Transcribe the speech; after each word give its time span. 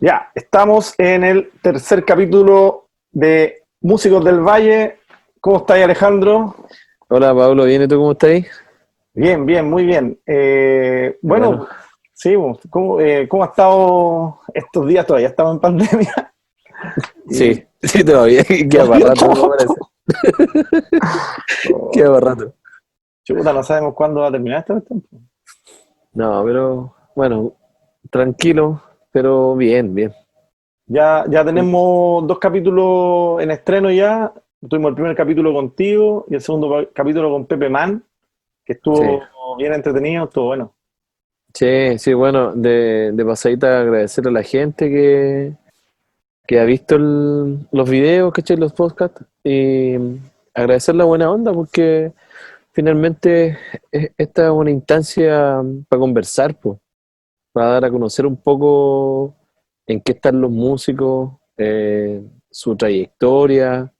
Ya, 0.00 0.30
estamos 0.34 0.94
en 0.98 1.24
el 1.24 1.50
tercer 1.62 2.04
capítulo 2.04 2.88
de 3.12 3.64
Músicos 3.82 4.24
del 4.24 4.40
Valle. 4.40 4.98
¿Cómo 5.40 5.58
estáis, 5.58 5.84
Alejandro? 5.84 6.54
Hola, 7.08 7.34
Pablo, 7.34 7.64
¿bien 7.64 7.82
y 7.82 7.88
tú 7.88 7.96
cómo 7.96 8.12
estáis? 8.12 8.46
Bien, 9.12 9.44
bien, 9.44 9.68
muy 9.68 9.84
bien. 9.84 10.18
Eh, 10.26 11.18
bueno, 11.20 11.48
Bueno. 11.50 11.68
sí, 12.14 12.34
¿cómo, 12.70 13.00
eh, 13.00 13.28
¿cómo 13.28 13.42
ha 13.42 13.46
estado 13.48 14.40
estos 14.54 14.86
días? 14.86 15.04
Todavía 15.06 15.28
estamos 15.28 15.54
en 15.54 15.60
pandemia. 15.60 16.32
Sí, 17.28 17.62
sí, 17.82 18.02
todavía. 18.02 18.42
Queda 18.70 18.86
para 18.88 19.08
rato, 19.08 19.28
me 19.28 19.48
parece. 19.50 19.74
Queda 21.92 22.06
para 22.14 22.20
rato. 22.30 22.54
Chuta, 23.22 23.52
no 23.52 23.62
sabemos 23.62 23.92
cuándo 23.94 24.22
va 24.22 24.28
a 24.28 24.32
terminar 24.32 24.60
esto. 24.60 24.78
esto. 24.78 24.94
No, 26.14 26.42
pero 26.42 26.96
bueno, 27.14 27.52
tranquilo, 28.10 28.82
pero 29.12 29.56
bien, 29.56 29.94
bien. 29.94 30.12
Ya, 30.86 31.24
ya 31.28 31.44
tenemos 31.44 32.26
dos 32.26 32.38
capítulos 32.38 33.40
en 33.42 33.50
estreno 33.50 33.90
ya. 33.90 34.32
Tuvimos 34.68 34.90
el 34.90 34.94
primer 34.94 35.16
capítulo 35.16 35.52
contigo 35.54 36.26
y 36.28 36.34
el 36.34 36.40
segundo 36.40 36.88
capítulo 36.92 37.30
con 37.30 37.46
Pepe 37.46 37.68
Man, 37.68 38.02
que 38.64 38.74
estuvo 38.74 38.96
Sí. 38.96 39.04
bien 39.58 39.72
entretenido, 39.74 40.24
estuvo 40.24 40.46
bueno. 40.46 40.74
Sí, 41.54 41.98
sí, 41.98 42.12
bueno, 42.12 42.52
de, 42.54 43.10
de 43.12 43.24
pasadita 43.24 43.80
agradecer 43.80 44.26
a 44.28 44.30
la 44.30 44.42
gente 44.42 44.88
que, 44.88 45.52
que 46.46 46.60
ha 46.60 46.64
visto 46.64 46.96
el- 46.96 47.66
los 47.72 47.88
videos, 47.90 48.32
¿cachai? 48.32 48.56
Los 48.56 48.72
podcasts 48.72 49.24
y 49.42 49.94
agradecer 50.54 50.94
la 50.94 51.04
buena 51.04 51.30
onda 51.30 51.52
porque 51.52 52.12
finalmente 52.72 53.58
es- 53.90 54.12
esta 54.18 54.44
es 54.46 54.50
una 54.50 54.70
instancia 54.70 55.62
para 55.88 56.00
conversar, 56.00 56.54
pues, 56.54 56.78
para 57.52 57.72
dar 57.72 57.84
a 57.86 57.90
conocer 57.90 58.26
un 58.26 58.36
poco 58.36 59.34
en 59.86 60.00
qué 60.00 60.12
están 60.12 60.40
los 60.40 60.50
músicos, 60.50 61.32
eh, 61.56 62.22
su 62.50 62.76
trayectoria, 62.76 63.92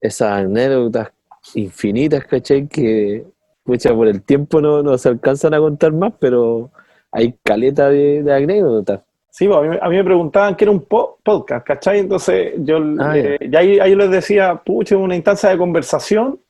esas 0.00 0.30
anécdotas 0.44 1.10
infinitas, 1.54 2.24
¿cachai? 2.24 2.66
Que 2.68 3.24
pucha, 3.62 3.94
por 3.94 4.08
el 4.08 4.22
tiempo 4.22 4.60
no, 4.60 4.82
no 4.82 4.96
se 4.98 5.08
alcanzan 5.08 5.54
a 5.54 5.58
contar 5.58 5.92
más, 5.92 6.12
pero 6.18 6.70
hay 7.12 7.34
caleta 7.42 7.88
de, 7.90 8.22
de 8.22 8.34
anécdotas. 8.34 9.00
Sí, 9.30 9.46
pues, 9.46 9.58
a, 9.58 9.62
mí, 9.62 9.76
a 9.80 9.88
mí 9.88 9.96
me 9.96 10.04
preguntaban 10.04 10.56
qué 10.56 10.64
era 10.64 10.72
un 10.72 10.80
po- 10.84 11.18
podcast, 11.22 11.66
¿cachai? 11.66 12.00
Entonces 12.00 12.54
yo 12.58 12.78
Ah, 12.98 13.16
eh, 13.16 13.38
ya 13.48 13.60
ahí, 13.60 13.78
ahí 13.78 13.94
les 13.94 14.10
decía, 14.10 14.60
pucha, 14.64 14.96
una 14.96 15.14
instancia 15.14 15.50
de 15.50 15.58
conversación 15.58 16.40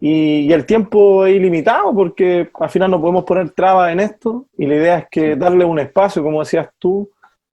y, 0.00 0.40
y 0.40 0.52
el 0.52 0.64
tiempo 0.64 1.26
es 1.26 1.36
ilimitado 1.36 1.94
porque 1.94 2.50
al 2.58 2.70
final 2.70 2.90
no 2.90 3.00
podemos 3.00 3.24
poner 3.24 3.50
trabas 3.50 3.92
en 3.92 4.00
esto 4.00 4.46
y 4.56 4.66
la 4.66 4.74
idea 4.76 4.98
es 4.98 5.08
que 5.10 5.36
darle 5.36 5.64
un 5.64 5.78
espacio, 5.78 6.22
como 6.22 6.40
decías 6.40 6.68
tú, 6.78 7.10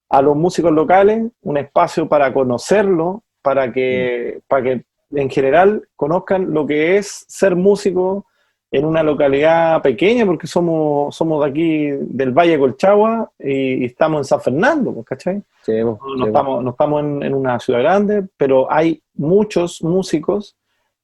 a 0.10 0.22
los 0.22 0.36
músicos 0.36 0.72
locales, 0.72 1.28
un 1.42 1.58
espacio 1.58 2.08
para 2.08 2.34
conocerlo, 2.34 3.24
para 3.42 3.72
que, 3.72 4.40
para 4.48 4.64
que 4.64 4.86
en 5.12 5.30
general 5.30 5.88
conozcan 5.96 6.54
lo 6.54 6.66
que 6.66 6.98
es 6.98 7.26
ser 7.28 7.56
músico 7.56 8.26
en 8.72 8.86
una 8.86 9.02
localidad 9.04 9.82
pequeña, 9.82 10.26
porque 10.26 10.48
somos, 10.48 11.16
somos 11.16 11.44
de 11.44 11.50
aquí, 11.50 11.88
del 12.02 12.32
Valle 12.32 12.60
Colchagua, 12.60 13.32
y, 13.40 13.84
y 13.84 13.86
estamos 13.86 14.20
en 14.20 14.26
San 14.26 14.42
Fernando, 14.42 14.94
pues, 14.94 15.06
¿cachai? 15.06 15.42
Sí, 15.62 15.72
po, 15.82 16.00
No, 16.02 16.14
sí, 16.14 16.20
no 16.20 16.20
po. 16.20 16.28
estamos, 16.28 16.64
no 16.64 16.70
estamos 16.72 17.04
en, 17.04 17.24
en 17.24 17.34
una 17.34 17.60
ciudad 17.60 17.80
grande, 17.80 18.28
pero 18.36 18.72
hay 18.72 19.02
muchos 19.14 19.82
músicos 19.82 20.58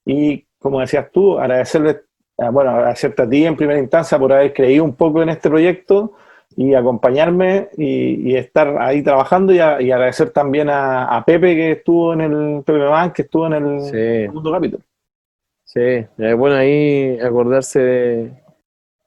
y, 0.06 0.46
como 0.64 0.80
decías 0.80 1.12
tú, 1.12 1.38
agradecerle, 1.38 2.02
ah, 2.40 2.50
bueno, 2.50 2.72
agradecerte 2.72 3.22
a 3.22 3.30
ti 3.30 3.46
en 3.46 3.56
primera 3.56 3.80
instancia 3.80 4.18
por 4.18 4.34
haber 4.34 4.52
creído 4.54 4.84
un 4.84 4.96
poco 4.96 5.22
en 5.22 5.30
este 5.30 5.50
proyecto 5.50 6.14
y 6.56 6.74
acompañarme 6.74 7.70
y, 7.78 8.32
y 8.32 8.36
estar 8.36 8.78
ahí 8.80 9.04
trabajando 9.04 9.54
y, 9.54 9.60
a- 9.60 9.82
y 9.82 9.92
agradecer 9.92 10.30
también 10.32 10.70
a, 10.70 11.06
a 11.16 11.24
Pepe 11.26 11.56
que 11.56 11.72
estuvo 11.74 12.14
en 12.14 12.22
el 12.22 12.64
Pepe 12.64 12.80
Man, 12.80 13.12
que 13.12 13.22
estuvo 13.24 13.46
en 13.48 13.54
el 13.54 13.80
Sí. 13.82 14.26
segundo 14.26 14.52
capítulo. 14.52 14.84
Sí, 15.66 15.80
es 16.18 16.38
bueno 16.38 16.56
ahí 16.56 17.20
acordarse 17.20 17.80
de, 17.80 18.32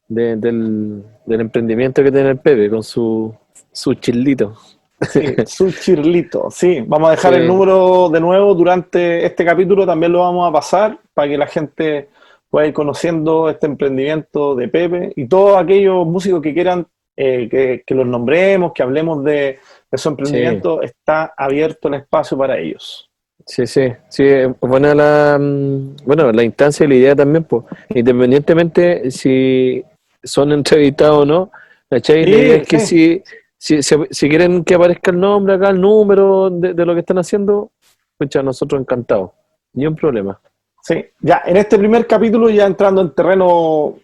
de- 0.08 0.36
del, 0.36 1.04
del 1.24 1.40
emprendimiento 1.40 2.02
que 2.02 2.10
tiene 2.12 2.30
el 2.30 2.38
Pepe 2.38 2.68
con 2.68 2.82
su, 2.82 3.34
su 3.72 3.94
chilito. 3.94 4.54
Sí, 5.00 5.20
su 5.46 5.70
chirlito, 5.72 6.48
sí. 6.50 6.82
Vamos 6.86 7.08
a 7.08 7.10
dejar 7.12 7.34
Sí. 7.34 7.40
el 7.40 7.46
número 7.46 8.08
de 8.08 8.20
nuevo 8.20 8.54
durante 8.54 9.24
este 9.24 9.44
capítulo, 9.44 9.86
también 9.86 10.12
lo 10.12 10.20
vamos 10.20 10.48
a 10.48 10.52
pasar 10.52 10.98
para 11.12 11.28
que 11.28 11.38
la 11.38 11.46
gente 11.46 12.08
pueda 12.48 12.66
ir 12.66 12.72
conociendo 12.72 13.50
este 13.50 13.66
emprendimiento 13.66 14.54
de 14.54 14.68
Pepe 14.68 15.12
y 15.16 15.26
todos 15.26 15.58
aquellos 15.58 16.06
músicos 16.06 16.40
que 16.40 16.54
quieran 16.54 16.86
eh, 17.16 17.48
que, 17.50 17.82
que 17.86 17.94
los 17.94 18.06
nombremos, 18.06 18.72
que 18.74 18.82
hablemos 18.82 19.24
de, 19.24 19.58
de 19.90 19.98
su 19.98 20.08
emprendimiento, 20.10 20.82
está 20.82 21.32
abierto 21.36 21.88
el 21.88 21.94
espacio 21.94 22.36
para 22.36 22.58
ellos. 22.58 23.10
Sí, 23.46 23.66
sí, 23.66 23.92
sí, 24.08 24.24
buena 24.60 24.94
la, 24.94 25.38
mm, 25.40 25.96
bueno, 26.04 26.32
la 26.32 26.42
instancia 26.42 26.84
y 26.84 26.88
la 26.88 26.94
idea 26.96 27.16
también, 27.16 27.44
pues, 27.44 27.64
independientemente 27.90 29.10
si 29.10 29.84
son 30.22 30.52
entrevistados 30.52 31.22
o 31.22 31.24
no, 31.24 31.50
la 31.88 31.98
idea 31.98 32.56
es 32.56 32.68
que 32.68 32.80
sí. 32.80 32.86
si, 32.86 33.22
si, 33.58 33.82
si- 33.82 33.96
si 34.10 34.28
quieren 34.28 34.64
que 34.64 34.74
aparezca 34.74 35.10
el 35.10 35.20
nombre 35.20 35.54
acá, 35.54 35.70
el 35.70 35.80
número 35.80 36.50
de, 36.50 36.74
de 36.74 36.86
lo 36.86 36.94
que 36.94 37.00
están 37.00 37.18
haciendo, 37.18 37.70
pues 38.18 38.30
nosotros 38.42 38.80
encantados, 38.80 39.30
ni 39.72 39.86
un 39.86 39.94
problema. 39.96 40.38
Sí, 40.82 41.04
ya 41.20 41.42
en 41.46 41.56
este 41.56 41.76
primer 41.78 42.06
capítulo, 42.06 42.48
ya 42.48 42.66
entrando 42.66 43.00
en 43.02 43.10
terreno, 43.14 43.94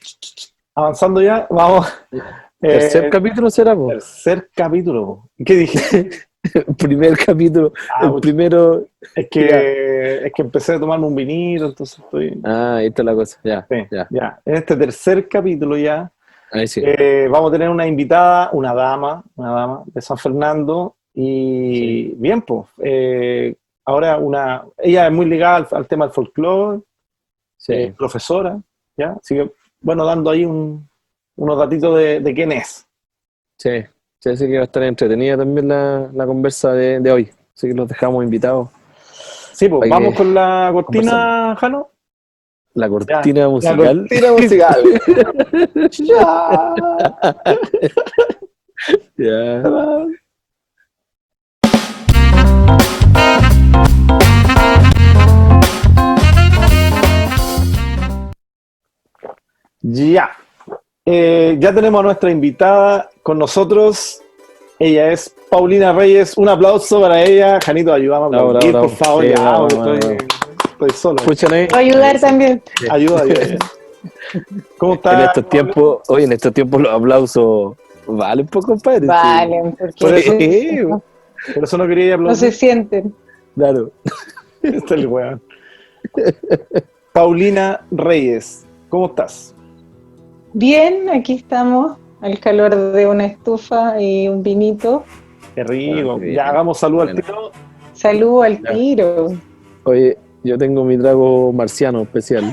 avanzando 0.74 1.22
ya, 1.22 1.46
vamos. 1.50 1.86
eh, 2.12 2.20
Tercer 2.60 3.10
capítulo 3.10 3.50
será, 3.50 3.74
pues. 3.76 3.98
tercer 3.98 4.50
capítulo. 4.54 5.28
¿Qué 5.44 5.54
dije? 5.54 6.10
primer 6.78 7.16
capítulo, 7.16 7.72
Ah, 7.94 8.06
el 8.06 8.10
pucha. 8.10 8.20
primero. 8.22 8.84
Es 9.14 9.28
que, 9.30 10.26
es 10.26 10.32
que 10.32 10.42
empecé 10.42 10.74
a 10.74 10.80
tomarme 10.80 11.06
un 11.06 11.14
vinito, 11.14 11.66
entonces 11.66 11.98
estoy. 12.00 12.40
Ah, 12.42 12.76
ahí 12.76 12.86
está 12.88 13.02
la 13.04 13.14
cosa, 13.14 13.38
ya, 13.44 13.64
Sí, 13.70 13.76
ya, 13.90 14.08
ya. 14.10 14.40
En 14.44 14.54
este 14.56 14.76
tercer 14.76 15.28
capítulo 15.28 15.76
ya 15.76 16.10
ahí 16.52 16.66
sí. 16.68 16.82
eh, 16.84 17.28
vamos 17.30 17.50
a 17.50 17.52
tener 17.52 17.68
una 17.68 17.86
invitada, 17.86 18.50
una 18.52 18.72
dama, 18.74 19.24
una 19.36 19.50
dama 19.52 19.82
de 19.86 20.00
San 20.00 20.18
Fernando. 20.18 20.94
Y 21.14 22.14
bien, 22.14 22.42
pues. 22.42 22.66
eh, 22.78 23.54
ahora 23.84 24.16
una. 24.18 24.64
Ella 24.78 25.06
es 25.08 25.12
muy 25.12 25.26
ligada 25.26 25.56
al, 25.56 25.68
al 25.72 25.86
tema 25.86 26.06
del 26.06 26.14
folclore, 26.14 26.80
sí. 27.56 27.72
eh, 27.74 27.94
profesora, 27.96 28.58
¿ya? 28.96 29.16
Así 29.20 29.34
que, 29.34 29.52
bueno, 29.80 30.04
dando 30.04 30.30
ahí 30.30 30.44
un- 30.44 30.88
unos 31.36 31.58
datitos 31.58 31.98
de, 31.98 32.20
de 32.20 32.34
quién 32.34 32.52
es. 32.52 32.86
Sí, 33.58 33.82
sí, 34.20 34.30
así 34.30 34.46
que 34.46 34.54
va 34.54 34.60
a 34.62 34.64
estar 34.64 34.82
entretenida 34.84 35.36
también 35.36 35.68
la, 35.68 36.08
la 36.12 36.26
conversa 36.26 36.72
de, 36.72 37.00
de 37.00 37.12
hoy. 37.12 37.30
Así 37.54 37.68
que 37.68 37.74
los 37.74 37.88
dejamos 37.88 38.24
invitados. 38.24 38.68
Sí, 39.52 39.68
pues 39.68 39.88
vamos 39.90 40.14
con 40.14 40.32
la 40.34 40.70
cortina, 40.72 41.54
Jano. 41.58 41.88
La 42.74 42.88
cortina 42.88 43.48
musical. 43.48 43.78
La 43.78 43.94
cortina 43.94 44.32
musical. 44.32 44.82
ya. 45.98 46.74
Ya. 49.16 49.62
Ya. 59.82 60.30
Eh, 61.04 61.56
ya 61.58 61.74
tenemos 61.74 62.00
a 62.00 62.02
nuestra 62.04 62.30
invitada 62.30 63.10
con 63.22 63.38
nosotros. 63.38 64.22
Ella 64.78 65.12
es 65.12 65.34
Paulina 65.50 65.92
Reyes. 65.92 66.38
Un 66.38 66.48
aplauso 66.48 67.00
para 67.00 67.22
ella. 67.22 67.58
Janito, 67.60 67.92
ayúdame 67.92 68.24
a 68.24 68.26
aplaudir, 68.26 68.72
por 68.72 68.90
favor. 68.90 69.24
sí, 69.24 69.30
ya, 69.30 69.40
bravo, 69.40 69.68
porque 69.68 69.82
bravo, 69.84 69.94
estoy, 69.94 70.16
estoy 70.86 70.98
solo. 71.00 71.16
Escuchan 71.20 71.52
ahí. 71.52 71.66
Voy 71.70 71.78
a 71.78 71.80
ayudar 71.82 72.20
también. 72.20 72.62
Ayuda, 72.90 73.22
ayuda. 73.22 73.56
¿Cómo 74.78 74.92
En 74.92 74.96
estás? 74.98 75.24
estos 75.28 75.48
tiempos, 75.48 76.00
hoy 76.08 76.24
en 76.24 76.32
estos 76.32 76.52
tiempos 76.52 76.80
los 76.80 76.92
aplausos 76.92 77.76
valen 78.06 78.46
poco, 78.46 78.68
compadre. 78.68 79.06
Vale, 79.06 79.74
porque 79.78 79.94
Por 80.00 80.14
eso- 80.14 80.32
Sí, 80.38 80.78
Por 81.54 81.64
eso 81.64 81.78
no 81.78 81.86
quería 81.86 82.16
no 82.16 82.34
se 82.34 82.46
aplaudir. 82.46 82.52
sienten. 82.52 83.14
claro. 83.54 83.90
Este 84.62 84.76
es 84.76 84.90
el 84.92 85.06
weón. 85.08 85.42
Paulina 87.12 87.84
Reyes, 87.90 88.64
¿cómo 88.88 89.06
estás? 89.06 89.54
Bien, 90.52 91.08
aquí 91.10 91.34
estamos 91.34 91.96
al 92.20 92.38
calor 92.38 92.74
de 92.92 93.06
una 93.08 93.26
estufa 93.26 94.00
y 94.00 94.28
un 94.28 94.42
vinito. 94.42 95.02
Qué 95.56 95.64
rico. 95.64 96.18
Qué 96.20 96.34
ya 96.34 96.48
hagamos 96.48 96.78
salud 96.78 97.00
al 97.02 97.14
tiro. 97.16 97.50
Salud 97.92 98.44
al 98.44 98.62
tiro. 98.62 99.32
Oye, 99.84 100.16
yo 100.44 100.58
tengo 100.58 100.84
mi 100.84 100.98
trago 100.98 101.52
marciano 101.52 102.02
especial. 102.02 102.52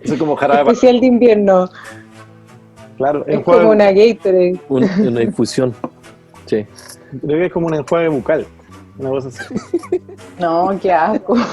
Eso 0.00 0.14
es 0.14 0.18
como 0.18 0.36
jarabe 0.36 0.60
para- 0.60 0.72
Especial 0.72 1.00
de 1.00 1.06
invierno. 1.06 1.68
Claro, 2.96 3.24
Es 3.26 3.38
enjuague- 3.38 3.58
como 3.60 3.70
una 3.70 3.92
Gatorade. 3.92 4.60
Un- 4.68 4.90
una 5.08 5.22
infusión. 5.22 5.74
Sí. 6.46 6.66
creo 7.24 7.38
que 7.38 7.46
es 7.46 7.52
como 7.52 7.66
un 7.68 7.74
enjuague 7.74 8.08
bucal. 8.08 8.46
Una 8.98 9.10
cosa 9.10 9.28
así. 9.28 9.42
No, 10.40 10.76
qué 10.80 10.92
asco. 10.92 11.36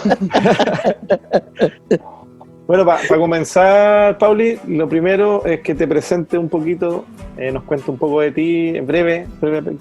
Bueno, 2.67 2.83
para 2.83 2.99
comenzar, 3.19 4.17
Pauli, 4.17 4.57
lo 4.67 4.89
primero 4.89 5.45
es 5.45 5.59
que 5.59 5.75
te 5.75 5.87
presente 5.87 6.35
un 6.35 6.49
poquito, 6.49 7.05
eh, 7.37 7.51
nos 7.51 7.61
cuente 7.61 7.91
un 7.91 7.97
poco 7.99 8.21
de 8.21 8.31
ti, 8.31 8.69
en 8.75 8.87
breve, 8.87 9.27
breve 9.39 9.77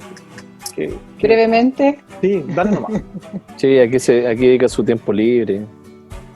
que, 0.74 0.94
que, 1.18 1.26
brevemente. 1.26 1.98
Sí, 2.20 2.44
dale 2.48 2.72
nomás. 2.72 3.02
sí, 3.56 3.78
aquí, 3.78 3.98
se, 3.98 4.26
aquí 4.26 4.46
dedica 4.46 4.68
su 4.68 4.84
tiempo 4.84 5.12
libre 5.12 5.62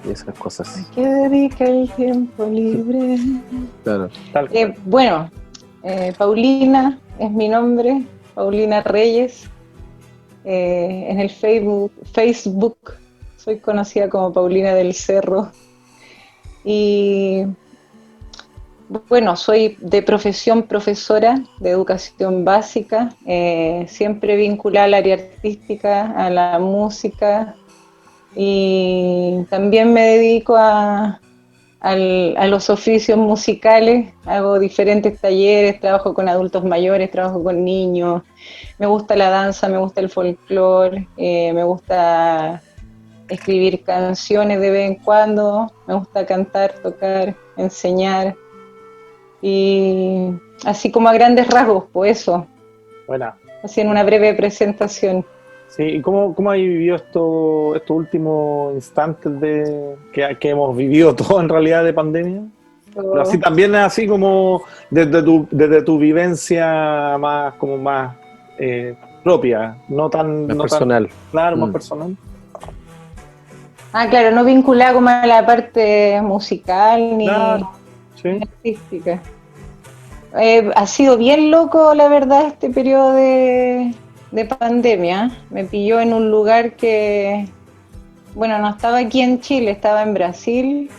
y 0.07 0.11
esas 0.11 0.39
cosas. 0.39 0.69
¿A 0.79 0.95
qué 0.95 1.05
dedica 1.05 1.65
el 1.65 1.91
tiempo 1.91 2.47
libre? 2.47 3.19
Claro. 3.85 4.09
Eh, 4.53 4.75
bueno, 4.85 5.31
eh, 5.83 6.13
Paulina 6.17 6.99
es 7.19 7.31
mi 7.31 7.49
nombre, 7.49 8.03
Paulina 8.35 8.83
Reyes. 8.83 9.49
Eh, 10.45 11.07
en 11.09 11.21
el 11.21 11.31
Facebook, 11.31 11.93
Facebook 12.13 12.79
soy 13.37 13.59
conocida 13.59 14.09
como 14.09 14.33
Paulina 14.33 14.75
del 14.75 14.95
Cerro. 14.95 15.51
Y 16.65 17.45
bueno, 18.89 19.37
soy 19.37 19.77
de 19.81 20.03
profesión 20.03 20.63
profesora 20.63 21.43
de 21.61 21.71
educación 21.71 22.45
básica, 22.45 23.11
eh, 23.27 23.85
siempre 23.89 24.37
vinculada 24.37 24.87
al 24.87 24.95
área 24.95 25.15
artística, 25.15 26.13
a 26.13 26.31
la 26.31 26.59
música 26.59 27.55
y 28.35 29.45
también 29.51 29.93
me 29.93 30.03
dedico 30.03 30.57
a, 30.57 31.21
los 31.81 32.71
oficios 32.71 33.17
musicales, 33.19 34.13
hago 34.25 34.59
diferentes 34.59 35.21
talleres, 35.21 35.81
trabajo 35.81 36.13
con 36.13 36.29
adultos 36.29 36.65
mayores, 36.65 37.11
trabajo 37.11 37.43
con 37.45 37.65
niños, 37.65 38.23
me 38.79 38.87
gusta 38.87 39.15
la 39.17 39.31
danza, 39.31 39.69
me 39.69 39.79
gusta 39.79 40.01
el 40.01 40.11
folclore, 40.11 41.07
eh, 41.17 41.53
me 41.53 41.63
gusta 41.63 42.61
escribir 43.29 43.85
canciones 43.85 44.61
de 44.61 44.71
vez 44.71 44.91
en 44.91 44.97
cuando, 44.97 45.73
me 45.87 45.95
gusta 45.95 46.27
cantar, 46.27 46.73
tocar, 46.83 47.37
enseñar 47.57 48.35
y 49.41 50.31
así 50.65 50.91
como 50.91 51.09
a 51.09 51.13
grandes 51.13 51.49
rasgos, 51.49 51.85
pues 51.93 52.21
eso. 52.21 52.47
Buena. 53.07 53.37
Así 53.63 53.81
en 53.81 53.89
una 53.89 54.03
breve 54.03 54.35
presentación. 54.35 55.25
Sí, 55.69 55.83
¿y 55.83 56.01
cómo, 56.01 56.35
cómo 56.35 56.51
has 56.51 56.57
vivido 56.57 56.97
esto, 56.97 57.75
estos 57.77 57.97
últimos 57.97 58.75
instantes 58.75 59.39
de 59.41 59.97
que, 60.13 60.37
que, 60.41 60.51
hemos 60.51 60.77
vivido 60.77 61.15
todo 61.17 61.41
en 61.41 61.49
realidad 61.49 61.85
de 61.85 61.93
pandemia? 61.93 62.43
Pero 62.95 63.21
así 63.21 63.39
también 63.39 63.75
es 63.75 63.83
así 63.83 64.07
como 64.07 64.63
desde 64.91 65.23
tu, 65.23 65.47
desde 65.51 65.83
tu 65.83 65.99
vivencia 65.99 67.17
más 67.19 67.55
como 67.55 67.77
más 67.77 68.17
eh, 68.59 68.97
propia, 69.23 69.77
no 69.89 70.09
tan 70.11 70.47
más 70.47 70.57
personal. 70.57 71.09
claro, 71.31 71.57
más 71.57 71.69
mm. 71.69 71.73
personal. 71.73 72.17
Ah, 73.93 74.09
claro, 74.09 74.35
no 74.35 74.45
vinculada 74.45 74.93
como 74.93 75.09
a 75.09 75.27
la 75.27 75.47
parte 75.47 76.21
musical 76.23 77.17
ni 77.17 77.29
artística. 78.35 79.21
Eh, 80.39 80.71
ha 80.75 80.87
sido 80.87 81.17
bien 81.17 81.51
loco, 81.51 81.95
la 81.95 82.09
verdad, 82.09 82.49
este 82.49 82.71
periodo 82.71 83.13
de, 83.15 83.95
de 84.31 84.45
pandemia. 84.45 85.31
Me 85.51 85.65
pilló 85.65 86.01
en 86.01 86.13
un 86.13 86.31
lugar 86.31 86.77
que, 86.77 87.49
bueno, 88.35 88.59
no 88.59 88.71
estaba 88.71 88.99
aquí 88.99 89.23
en 89.23 89.41
Chile, 89.41 89.71
estaba 89.71 90.03
en 90.03 90.15
Brasil. 90.15 90.91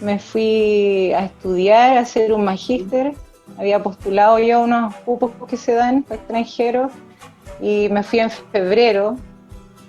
Me 0.00 0.18
fui 0.18 1.12
a 1.12 1.24
estudiar, 1.24 1.96
a 1.96 2.00
hacer 2.00 2.32
un 2.32 2.44
magíster. 2.44 3.14
Había 3.58 3.82
postulado 3.82 4.38
ya 4.38 4.58
unos 4.58 4.94
cupos 4.96 5.32
que 5.48 5.56
se 5.56 5.72
dan 5.74 6.02
para 6.02 6.20
extranjeros 6.20 6.92
y 7.60 7.88
me 7.90 8.02
fui 8.02 8.20
en 8.20 8.30
febrero. 8.30 9.16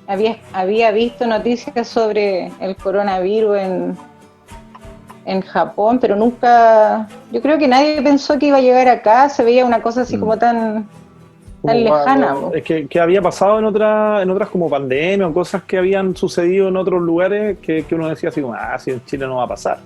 Había, 0.07 0.37
había 0.51 0.91
visto 0.91 1.25
noticias 1.25 1.87
sobre 1.87 2.51
el 2.59 2.75
coronavirus 2.75 3.57
en, 3.59 3.97
en 5.25 5.41
Japón, 5.41 5.99
pero 5.99 6.15
nunca, 6.15 7.07
yo 7.31 7.41
creo 7.41 7.57
que 7.57 7.67
nadie 7.67 8.01
pensó 8.01 8.39
que 8.39 8.47
iba 8.47 8.57
a 8.57 8.61
llegar 8.61 8.87
acá, 8.87 9.29
se 9.29 9.43
veía 9.43 9.65
una 9.65 9.81
cosa 9.81 10.01
así 10.01 10.17
mm. 10.17 10.19
como 10.19 10.37
tan 10.37 10.87
tan 11.63 11.83
lejana. 11.83 12.35
Es 12.53 12.63
que, 12.63 12.99
había 12.99 13.21
pasado 13.21 13.59
en, 13.59 13.65
otra, 13.65 14.21
en 14.21 14.29
otras 14.29 14.49
como 14.49 14.69
pandemia 14.69 15.27
o 15.27 15.33
cosas 15.33 15.63
que 15.63 15.77
habían 15.77 16.15
sucedido 16.15 16.67
en 16.67 16.77
otros 16.77 17.01
lugares 17.01 17.59
que, 17.59 17.85
uno 17.91 18.09
decía 18.09 18.29
así 18.29 18.41
como, 18.41 18.53
ah, 18.53 18.77
si 18.79 18.91
en 18.91 19.05
Chile 19.05 19.27
no 19.27 19.37
va 19.37 19.43
a 19.43 19.47
pasar. 19.47 19.79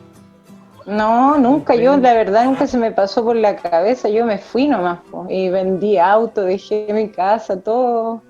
No, 0.86 1.38
nunca, 1.38 1.76
yo 1.76 1.98
la 1.98 2.14
verdad 2.14 2.46
nunca 2.46 2.68
se 2.68 2.78
me 2.78 2.92
pasó 2.92 3.24
por 3.24 3.36
la 3.36 3.56
cabeza, 3.56 4.08
yo 4.08 4.24
me 4.24 4.38
fui 4.38 4.68
nomás 4.68 5.00
y 5.30 5.50
vendí 5.50 5.98
auto, 5.98 6.44
dejé 6.44 6.88
mi 6.94 7.10
casa, 7.10 7.60
todo, 7.60 8.22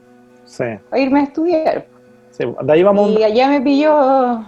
sí. 0.46 0.64
a 0.90 0.98
irme 0.98 1.20
a 1.20 1.24
estudiar. 1.24 1.86
Sí, 2.32 2.46
de 2.62 2.74
ahí 2.74 2.82
vamos. 2.82 3.12
Y 3.12 3.24
allá 3.24 3.50
me 3.50 3.62
pilló 3.62 4.46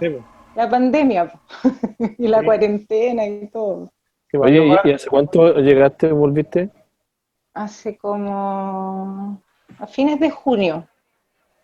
la 0.57 0.69
pandemia 0.69 1.31
y 2.17 2.27
la 2.27 2.43
cuarentena 2.43 3.25
y 3.25 3.47
todo. 3.47 3.91
Oye, 4.33 4.77
¿y 4.83 4.91
hace 4.91 5.07
cuánto 5.07 5.53
llegaste, 5.59 6.11
volviste? 6.11 6.69
hace 7.57 7.97
como 7.97 9.41
a 9.79 9.87
fines 9.87 10.19
de 10.19 10.29
junio. 10.29 10.87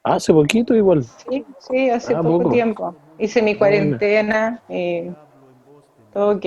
Hace 0.03 0.33
poquito 0.33 0.75
igual. 0.75 1.03
Sí, 1.03 1.45
sí, 1.59 1.89
hace 1.89 2.13
ah, 2.13 2.21
poco, 2.21 2.49
tiempo. 2.49 2.95
Hice 3.17 3.41
mi 3.41 3.55
cuarentena 3.55 4.61
y 4.67 5.11
todo 6.11 6.35
ok. 6.35 6.45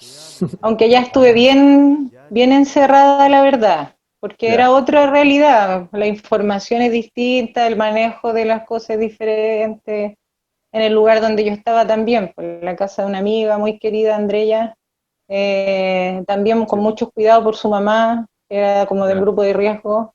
Aunque 0.62 0.88
ya 0.88 1.00
estuve 1.00 1.32
bien, 1.32 2.12
bien 2.30 2.52
encerrada, 2.52 3.28
la 3.28 3.42
verdad, 3.42 3.96
porque 4.20 4.54
era 4.54 4.70
otra 4.70 5.10
realidad. 5.10 5.88
La 5.92 6.06
información 6.06 6.82
es 6.82 6.92
distinta, 6.92 7.66
el 7.66 7.76
manejo 7.76 8.32
de 8.32 8.46
las 8.46 8.64
cosas 8.64 8.90
es 8.90 9.00
diferente. 9.00 10.18
En 10.72 10.82
el 10.82 10.94
lugar 10.94 11.20
donde 11.20 11.44
yo 11.44 11.52
estaba 11.52 11.86
también, 11.86 12.32
en 12.36 12.64
la 12.64 12.76
casa 12.76 13.02
de 13.02 13.08
una 13.08 13.18
amiga 13.18 13.58
muy 13.58 13.78
querida, 13.78 14.16
Andrea, 14.16 14.74
eh, 15.28 16.24
también 16.26 16.64
con 16.64 16.80
mucho 16.80 17.10
cuidado 17.10 17.44
por 17.44 17.56
su 17.56 17.68
mamá, 17.68 18.26
era 18.48 18.86
como 18.86 19.06
del 19.06 19.20
grupo 19.20 19.42
de 19.42 19.52
riesgo. 19.52 20.14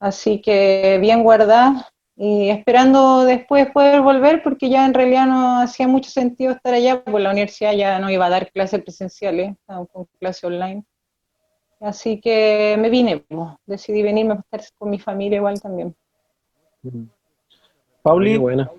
Así 0.00 0.40
que 0.40 0.98
bien 1.00 1.22
guardada 1.22 1.92
y 2.16 2.50
esperando 2.50 3.24
después 3.24 3.70
poder 3.70 4.00
volver 4.00 4.42
porque 4.42 4.68
ya 4.68 4.84
en 4.84 4.94
realidad 4.94 5.26
no 5.26 5.60
hacía 5.60 5.88
mucho 5.88 6.10
sentido 6.10 6.52
estar 6.52 6.74
allá, 6.74 7.02
porque 7.02 7.20
la 7.20 7.30
universidad 7.30 7.72
ya 7.72 7.98
no 7.98 8.10
iba 8.10 8.26
a 8.26 8.30
dar 8.30 8.50
clases 8.50 8.82
presenciales, 8.82 9.52
estaba 9.52 9.86
con 9.86 10.06
clase 10.18 10.46
online. 10.46 10.84
Así 11.80 12.20
que 12.20 12.76
me 12.78 12.90
vine, 12.90 13.24
decidí 13.66 14.02
venirme 14.02 14.34
a 14.34 14.36
estar 14.36 14.60
con 14.78 14.90
mi 14.90 15.00
familia 15.00 15.36
igual 15.36 15.60
también. 15.60 15.96
Pauli, 18.02 18.36
buena. 18.36 18.70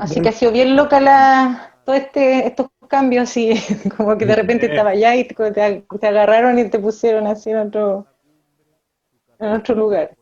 Así 0.00 0.20
que 0.20 0.28
ha 0.28 0.32
sido 0.32 0.52
bien 0.52 0.76
loca 0.76 1.00
la, 1.00 1.74
todo 1.84 1.94
este, 1.96 2.46
estos 2.46 2.68
cambios 2.88 3.36
y 3.36 3.54
como 3.96 4.16
que 4.16 4.26
de 4.26 4.36
repente 4.36 4.66
estaba 4.66 4.90
allá 4.90 5.14
y 5.16 5.24
te, 5.24 6.06
agarraron 6.06 6.58
y 6.58 6.68
te 6.68 6.78
pusieron 6.78 7.26
así 7.26 7.50
en 7.50 7.58
otro, 7.58 8.06
en 9.38 9.52
otro 9.52 9.74
lugar. 9.74 10.14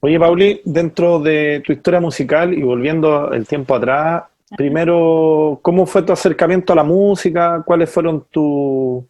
Oye, 0.00 0.18
Pauli, 0.18 0.62
dentro 0.64 1.18
de 1.18 1.62
tu 1.64 1.72
historia 1.72 2.00
musical 2.00 2.54
y 2.54 2.62
volviendo 2.62 3.32
el 3.32 3.46
tiempo 3.46 3.74
atrás, 3.74 4.24
primero, 4.56 5.58
¿cómo 5.60 5.84
fue 5.84 6.02
tu 6.02 6.12
acercamiento 6.12 6.72
a 6.72 6.76
la 6.76 6.84
música? 6.84 7.62
¿Cuáles 7.66 7.90
fueron 7.90 8.26
tus 8.30 9.04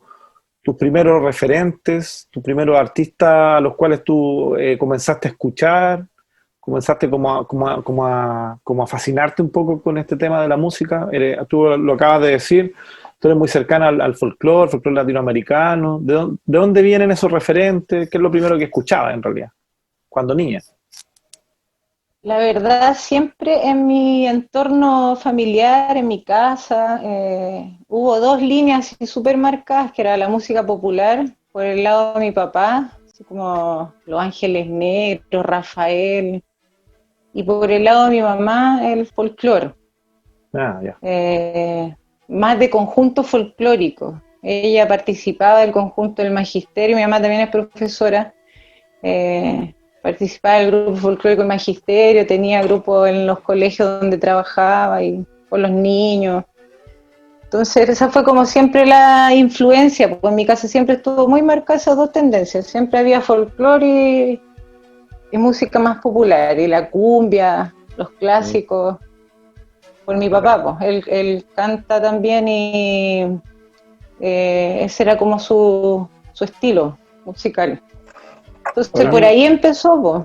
primeros 0.77 1.23
referentes, 1.23 2.27
tus 2.29 2.43
primeros 2.43 2.77
artistas 2.77 3.59
a 3.59 3.61
los 3.61 3.77
cuales 3.77 4.03
tú 4.03 4.57
eh, 4.57 4.77
comenzaste 4.77 5.29
a 5.29 5.31
escuchar? 5.31 6.07
Comenzaste 6.71 7.11
como 7.11 7.35
a, 7.35 7.47
como, 7.47 7.69
a, 7.69 7.83
como, 7.83 8.07
a, 8.07 8.59
como 8.63 8.83
a 8.83 8.87
fascinarte 8.87 9.43
un 9.43 9.51
poco 9.51 9.83
con 9.83 9.99
este 9.99 10.17
tema 10.17 10.41
de 10.41 10.49
la 10.49 10.57
música. 10.57 11.09
tú 11.49 11.65
lo 11.65 11.93
acabas 11.95 12.23
de 12.23 12.31
decir, 12.31 12.75
tú 13.19 13.29
eres 13.29 13.39
muy 13.39 13.49
cercana 13.49 13.89
al, 13.89 14.01
al 14.01 14.15
folclore, 14.15 14.71
folclore 14.71 14.97
latinoamericano. 14.97 15.99
¿De 16.01 16.27
dónde, 16.45 16.83
vienen 16.83 17.11
esos 17.11 17.31
referentes? 17.31 18.09
¿Qué 18.09 18.19
es 18.19 18.23
lo 18.23 18.31
primero 18.31 18.57
que 18.57 18.65
escuchabas 18.65 19.15
en 19.15 19.23
realidad, 19.23 19.51
cuando 20.09 20.35
niña? 20.35 20.61
La 22.23 22.37
verdad, 22.37 22.95
siempre 22.97 23.67
en 23.67 23.87
mi 23.87 24.27
entorno 24.27 25.17
familiar, 25.17 25.97
en 25.97 26.07
mi 26.07 26.23
casa, 26.23 27.01
eh, 27.03 27.79
hubo 27.89 28.21
dos 28.21 28.43
líneas 28.43 28.95
súper 29.07 29.39
marcadas, 29.39 29.93
que 29.93 30.03
era 30.03 30.17
la 30.19 30.29
música 30.29 30.65
popular, 30.65 31.25
por 31.51 31.65
el 31.65 31.83
lado 31.83 32.15
de 32.15 32.21
mi 32.21 32.33
papá, 32.33 32.99
así 33.07 33.25
como 33.25 33.93
Los 34.05 34.21
Ángeles 34.21 34.67
Negros, 34.67 35.45
Rafael, 35.45 36.43
y 37.33 37.43
por 37.43 37.71
el 37.71 37.85
lado 37.85 38.07
de 38.07 38.11
mi 38.11 38.23
mamá 38.23 38.81
el 38.91 39.07
folclore. 39.07 39.75
Ah, 40.53 40.81
eh, 41.03 41.95
más 42.29 42.59
de 42.59 42.71
conjunto 42.71 43.23
folclórico. 43.23 44.21
Ella 44.43 44.89
participaba 44.89 45.61
del 45.61 45.73
conjunto 45.73 46.23
del 46.23 46.33
magisterio, 46.33 46.97
mi 46.97 47.03
mamá 47.03 47.21
también 47.21 47.43
es 47.43 47.51
profesora, 47.51 48.33
eh, 49.03 49.75
participaba 50.03 50.59
del 50.59 50.71
grupo 50.71 50.97
folclórico 50.97 51.43
del 51.43 51.49
magisterio, 51.49 52.27
tenía 52.27 52.63
grupo 52.63 53.07
en 53.07 53.27
los 53.27 53.41
colegios 53.41 54.01
donde 54.01 54.17
trabajaba 54.17 55.03
y 55.03 55.25
con 55.49 55.63
los 55.63 55.71
niños. 55.71 56.45
Entonces 57.45 57.89
esa 57.89 58.11
fue 58.11 58.25
como 58.25 58.47
siempre 58.47 58.87
la 58.87 59.35
influencia, 59.35 60.09
porque 60.09 60.29
en 60.29 60.35
mi 60.37 60.47
casa 60.47 60.69
siempre 60.69 60.95
estuvo 60.95 61.29
muy 61.29 61.43
marcada 61.43 61.79
esas 61.79 61.97
dos 61.97 62.13
tendencias, 62.13 62.67
siempre 62.67 63.01
había 63.01 63.21
folclore 63.21 63.87
y, 63.87 64.41
y 65.31 65.39
música 65.39 65.79
más 65.79 65.99
popular, 65.99 66.59
y 66.59 66.67
la 66.67 66.91
cumbia, 66.91 67.75
los 67.97 68.11
clásicos. 68.11 68.97
por 70.05 70.17
mi 70.17 70.29
papá, 70.29 70.63
pues. 70.63 70.77
Él, 70.81 71.05
él 71.07 71.47
canta 71.55 72.01
también 72.01 72.49
y 72.49 73.41
eh, 74.21 74.81
ese 74.83 75.03
era 75.03 75.17
como 75.17 75.39
su, 75.39 76.09
su 76.33 76.45
estilo 76.45 76.99
musical. 77.25 77.81
Entonces 78.67 79.09
por 79.09 79.25
ahí 79.25 79.45
empezó, 79.45 80.01
pues, 80.01 80.23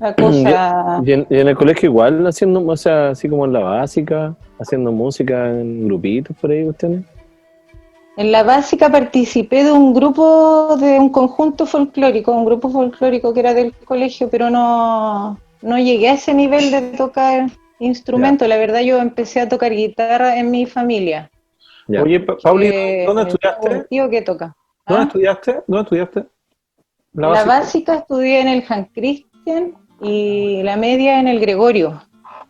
la 0.00 0.14
cosa. 0.16 1.00
¿Y 1.04 1.12
en, 1.12 1.26
y 1.30 1.38
en 1.38 1.48
el 1.48 1.56
colegio 1.56 1.90
igual 1.90 2.26
haciendo, 2.26 2.64
o 2.64 2.76
sea, 2.76 3.10
así 3.10 3.28
como 3.28 3.44
en 3.44 3.52
la 3.52 3.60
básica, 3.60 4.34
haciendo 4.58 4.92
música 4.92 5.50
en 5.50 5.86
grupitos 5.86 6.36
por 6.38 6.50
ahí, 6.50 6.68
ustedes? 6.68 7.04
En 8.16 8.32
la 8.32 8.42
básica 8.42 8.88
participé 8.90 9.62
de 9.64 9.72
un 9.72 9.92
grupo, 9.92 10.76
de 10.80 10.98
un 10.98 11.10
conjunto 11.10 11.66
folclórico, 11.66 12.32
un 12.32 12.46
grupo 12.46 12.70
folclórico 12.70 13.34
que 13.34 13.40
era 13.40 13.52
del 13.52 13.74
colegio, 13.74 14.30
pero 14.30 14.48
no, 14.48 15.38
no 15.60 15.78
llegué 15.78 16.08
a 16.08 16.14
ese 16.14 16.32
nivel 16.32 16.70
de 16.70 16.80
tocar 16.96 17.48
instrumento. 17.78 18.48
La 18.48 18.56
verdad, 18.56 18.80
yo 18.80 18.98
empecé 19.00 19.40
a 19.40 19.48
tocar 19.50 19.70
guitarra 19.72 20.38
en 20.38 20.50
mi 20.50 20.64
familia. 20.64 21.30
Ya. 21.88 22.02
Oye, 22.02 22.20
Pa- 22.20 22.36
Pauli, 22.42 23.04
¿dónde 23.04 23.22
estudiaste? 23.22 23.68
Un 23.68 23.86
tío 23.86 24.08
que 24.08 24.22
toca. 24.22 24.56
¿Dónde 24.86 25.02
¿Ah? 25.02 25.06
estudiaste? 25.06 25.52
¿Dónde 25.66 25.82
estudiaste? 25.82 26.24
La, 27.12 27.44
básica? 27.44 27.94
estudié 27.96 28.40
en 28.40 28.48
el 28.48 28.64
Han 28.68 28.86
Christian 28.86 29.74
y 30.00 30.62
la 30.62 30.76
media 30.76 31.20
en 31.20 31.28
el 31.28 31.38
Gregorio. 31.38 32.02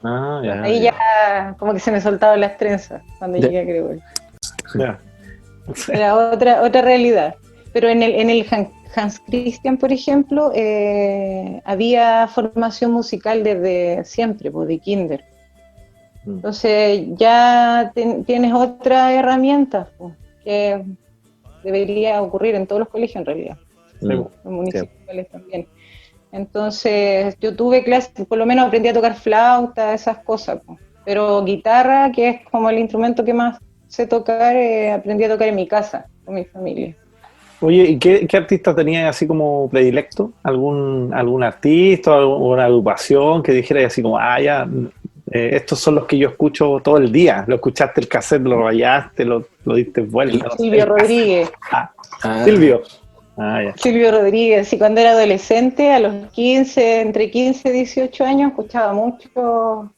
Ah, 0.04 0.40
ya. 0.44 0.62
Ahí 0.62 0.80
ya 0.82 1.54
como 1.58 1.72
que 1.74 1.80
se 1.80 1.90
me 1.90 2.00
soltaban 2.00 2.40
las 2.40 2.56
trenzas 2.56 3.02
cuando 3.18 3.38
Ya. 3.38 3.46
llegué 3.48 3.60
a 3.60 3.64
Gregorio. 3.64 4.02
ya. 4.78 5.00
Era 5.92 6.14
otra, 6.16 6.62
otra 6.62 6.82
realidad. 6.82 7.34
Pero 7.72 7.88
en 7.88 8.02
el, 8.02 8.14
en 8.14 8.30
el 8.30 8.46
Han- 8.50 8.72
Hans 8.94 9.20
Christian, 9.26 9.76
por 9.76 9.92
ejemplo, 9.92 10.50
eh, 10.54 11.60
había 11.64 12.26
formación 12.28 12.92
musical 12.92 13.42
desde 13.42 14.04
siempre, 14.04 14.50
pues 14.50 14.68
de 14.68 14.78
kinder. 14.78 15.24
Mm. 16.24 16.30
Entonces 16.36 17.06
ya 17.16 17.92
ten- 17.94 18.24
tienes 18.24 18.52
otra 18.54 19.12
herramienta 19.12 19.88
pues, 19.98 20.14
que 20.42 20.82
debería 21.62 22.22
ocurrir 22.22 22.54
en 22.54 22.66
todos 22.66 22.80
los 22.80 22.88
colegios 22.88 23.16
en 23.16 23.26
realidad, 23.26 23.56
Mm. 24.00 24.06
los 24.08 24.28
municipales 24.44 25.28
también. 25.28 25.66
Entonces 26.32 27.36
yo 27.40 27.54
tuve 27.56 27.82
clases, 27.84 28.26
por 28.26 28.38
lo 28.38 28.46
menos 28.46 28.66
aprendí 28.66 28.88
a 28.88 28.92
tocar 28.94 29.14
flauta, 29.14 29.94
esas 29.94 30.18
cosas. 30.18 30.60
pues. 30.66 30.78
Pero 31.04 31.44
guitarra, 31.44 32.10
que 32.12 32.28
es 32.28 32.40
como 32.50 32.68
el 32.68 32.78
instrumento 32.78 33.24
que 33.24 33.32
más 33.32 33.58
sé 33.88 34.06
tocar, 34.06 34.56
eh, 34.56 34.92
aprendí 34.92 35.24
a 35.24 35.28
tocar 35.28 35.48
en 35.48 35.54
mi 35.56 35.66
casa, 35.66 36.06
con 36.24 36.34
mi 36.34 36.44
familia. 36.44 36.94
Oye, 37.60 37.84
¿y 37.84 37.98
qué, 37.98 38.26
qué 38.26 38.36
artista 38.36 38.74
tenías 38.74 39.08
así 39.08 39.26
como 39.26 39.68
predilecto? 39.70 40.32
¿Algún, 40.42 41.10
algún 41.14 41.42
artista 41.42 42.14
o 42.24 42.52
una 42.52 42.66
agrupación 42.66 43.42
que 43.42 43.52
dijera 43.52 43.86
así 43.86 44.02
como, 44.02 44.18
ah, 44.18 44.38
ya, 44.40 44.68
eh, 45.32 45.50
estos 45.54 45.78
son 45.78 45.94
los 45.94 46.04
que 46.04 46.18
yo 46.18 46.28
escucho 46.28 46.80
todo 46.84 46.98
el 46.98 47.10
día? 47.10 47.44
Lo 47.46 47.54
escuchaste 47.54 48.02
el 48.02 48.08
cassette, 48.08 48.42
lo 48.42 48.62
rayaste, 48.62 49.24
lo, 49.24 49.46
lo 49.64 49.74
diste 49.74 50.02
vuelta. 50.02 50.44
no 50.44 50.50
sé. 50.50 50.56
Silvio 50.58 50.86
Rodríguez. 50.86 51.52
Ah, 51.72 51.90
Ah, 52.22 52.42
Silvio. 52.44 52.82
Ah, 53.36 53.62
ya. 53.62 53.74
Silvio 53.76 54.10
Rodríguez, 54.10 54.72
y 54.72 54.78
cuando 54.78 55.00
era 55.00 55.10
adolescente, 55.10 55.92
a 55.92 56.00
los 56.00 56.30
15, 56.32 57.02
entre 57.02 57.30
15 57.30 57.68
y 57.68 57.72
18 57.72 58.24
años, 58.24 58.50
escuchaba 58.50 58.94
mucho, 58.94 59.90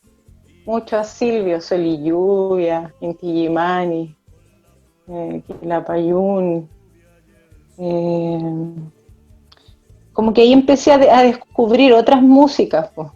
mucho 0.68 0.98
a 0.98 1.04
Silvio, 1.04 1.62
Sol 1.62 1.80
y 1.80 2.02
Lluvia, 2.04 2.94
Inti 3.00 3.26
Gimani, 3.26 4.14
eh, 5.08 5.42
Quilapayún. 5.60 6.68
eh, 7.78 8.38
como 10.12 10.34
que 10.34 10.42
ahí 10.42 10.52
empecé 10.52 10.92
a, 10.92 10.98
de- 10.98 11.10
a 11.10 11.22
descubrir 11.22 11.92
otras 11.94 12.20
músicas, 12.20 12.90
po. 12.90 13.12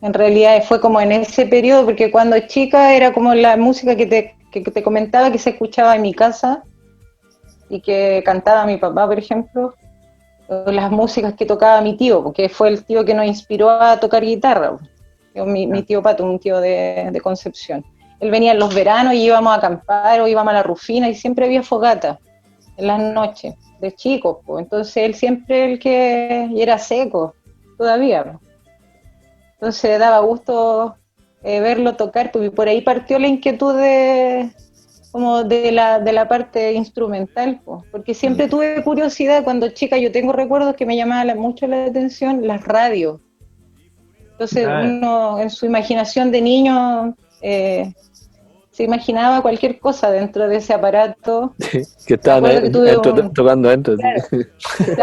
En 0.00 0.12
realidad 0.12 0.62
fue 0.64 0.80
como 0.80 1.00
en 1.00 1.12
ese 1.12 1.46
periodo, 1.46 1.84
porque 1.84 2.10
cuando 2.10 2.36
chica 2.48 2.94
era 2.94 3.12
como 3.12 3.32
la 3.34 3.56
música 3.56 3.94
que 3.94 4.06
te, 4.06 4.34
que- 4.50 4.64
que 4.64 4.70
te 4.72 4.82
comentaba 4.82 5.30
que 5.30 5.38
se 5.38 5.50
escuchaba 5.50 5.94
en 5.94 6.02
mi 6.02 6.14
casa 6.14 6.64
y 7.68 7.80
que 7.80 8.22
cantaba 8.24 8.66
mi 8.66 8.76
papá, 8.78 9.06
por 9.06 9.18
ejemplo, 9.18 9.74
las 10.66 10.90
músicas 10.90 11.34
que 11.34 11.44
tocaba 11.46 11.80
mi 11.80 11.96
tío, 11.96 12.24
porque 12.24 12.48
fue 12.48 12.70
el 12.70 12.82
tío 12.84 13.04
que 13.04 13.14
nos 13.14 13.26
inspiró 13.26 13.70
a 13.70 14.00
tocar 14.00 14.24
guitarra. 14.24 14.78
Mi, 15.46 15.66
mi 15.66 15.82
tío 15.82 16.02
Pato, 16.02 16.24
un 16.24 16.38
tío 16.38 16.60
de, 16.60 17.08
de 17.12 17.20
Concepción. 17.20 17.84
Él 18.20 18.30
venía 18.30 18.52
en 18.52 18.58
los 18.58 18.74
veranos 18.74 19.14
y 19.14 19.24
íbamos 19.24 19.52
a 19.52 19.56
acampar 19.56 20.20
o 20.20 20.26
íbamos 20.26 20.50
a 20.50 20.54
la 20.54 20.62
Rufina 20.62 21.08
y 21.08 21.14
siempre 21.14 21.44
había 21.46 21.62
fogata 21.62 22.18
en 22.76 22.86
las 22.86 23.00
noches, 23.00 23.54
de 23.80 23.92
chicos, 23.92 24.38
po. 24.46 24.58
entonces 24.58 24.96
él 24.98 25.14
siempre 25.14 25.64
el 25.72 25.78
que 25.78 26.48
y 26.50 26.62
era 26.62 26.78
seco, 26.78 27.34
todavía. 27.76 28.38
Entonces 29.54 29.98
daba 29.98 30.20
gusto 30.20 30.96
eh, 31.42 31.60
verlo 31.60 31.94
tocar, 31.96 32.30
porque 32.32 32.50
por 32.50 32.68
ahí 32.68 32.80
partió 32.80 33.18
la 33.18 33.26
inquietud 33.28 33.74
de 33.76 34.50
como 35.10 35.42
de 35.42 35.72
la, 35.72 35.98
de 36.00 36.12
la 36.12 36.28
parte 36.28 36.72
instrumental, 36.74 37.60
po. 37.64 37.84
porque 37.90 38.14
siempre 38.14 38.46
tuve 38.46 38.82
curiosidad 38.84 39.42
cuando 39.42 39.68
chica, 39.70 39.96
yo 39.96 40.12
tengo 40.12 40.32
recuerdos 40.32 40.76
que 40.76 40.86
me 40.86 40.96
llamaba 40.96 41.24
la- 41.24 41.34
mucho 41.34 41.66
la 41.66 41.86
atención 41.86 42.46
las 42.46 42.62
radios. 42.64 43.20
Entonces 44.38 44.66
Ah. 44.68 44.82
uno 44.84 45.40
en 45.40 45.50
su 45.50 45.66
imaginación 45.66 46.30
de 46.30 46.40
niño 46.40 47.16
eh, 47.42 47.92
se 48.70 48.84
imaginaba 48.84 49.42
cualquier 49.42 49.80
cosa 49.80 50.12
dentro 50.12 50.46
de 50.48 50.56
ese 50.58 50.72
aparato. 50.72 51.54
que 52.06 52.14
estaban 52.14 52.70
que 52.70 52.78
un- 52.78 53.32
tocando 53.34 53.68
adentro. 53.68 53.96
Claro. 53.96 54.22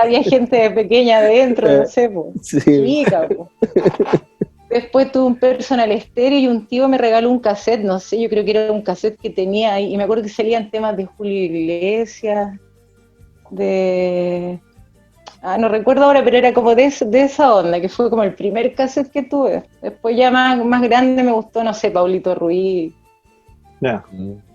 Había 0.02 0.24
gente 0.24 0.70
pequeña 0.72 1.18
adentro, 1.18 1.68
no 1.70 1.86
sé, 1.86 2.10
po. 2.10 2.32
Sí. 2.42 2.60
chica. 2.62 3.28
po. 3.28 3.50
Después 4.70 5.12
tuve 5.12 5.26
un 5.26 5.36
personal 5.36 5.92
estéreo 5.92 6.40
y 6.40 6.48
un 6.48 6.66
tío 6.66 6.88
me 6.88 6.98
regaló 6.98 7.30
un 7.30 7.40
cassette, 7.40 7.82
no 7.84 8.00
sé, 8.00 8.20
yo 8.22 8.30
creo 8.30 8.44
que 8.46 8.52
era 8.52 8.72
un 8.72 8.82
cassette 8.82 9.18
que 9.20 9.30
tenía 9.30 9.74
ahí, 9.74 9.94
y 9.94 9.98
me 9.98 10.04
acuerdo 10.04 10.24
que 10.24 10.30
salían 10.30 10.72
temas 10.72 10.96
de 10.98 11.06
Julio 11.06 11.44
Iglesias, 11.46 12.58
de... 13.52 14.60
Ah, 15.48 15.60
no 15.60 15.70
recuerdo 15.70 16.06
ahora, 16.06 16.24
pero 16.24 16.38
era 16.38 16.56
como 16.56 16.74
de, 16.74 16.86
esa 16.86 17.54
onda, 17.54 17.80
que 17.80 17.88
fue 17.88 18.10
como 18.10 18.24
el 18.24 18.34
primer 18.34 18.74
cassette 18.74 19.12
que 19.12 19.22
tuve. 19.22 19.64
Después 19.80 20.18
ya 20.18 20.32
más, 20.32 20.58
más 20.66 20.82
grande 20.82 21.22
me 21.22 21.32
gustó, 21.32 21.64
no 21.64 21.72
sé, 21.72 21.92
Paulito 21.92 22.34
Ruiz. 22.34 22.92
Ya. 23.80 24.04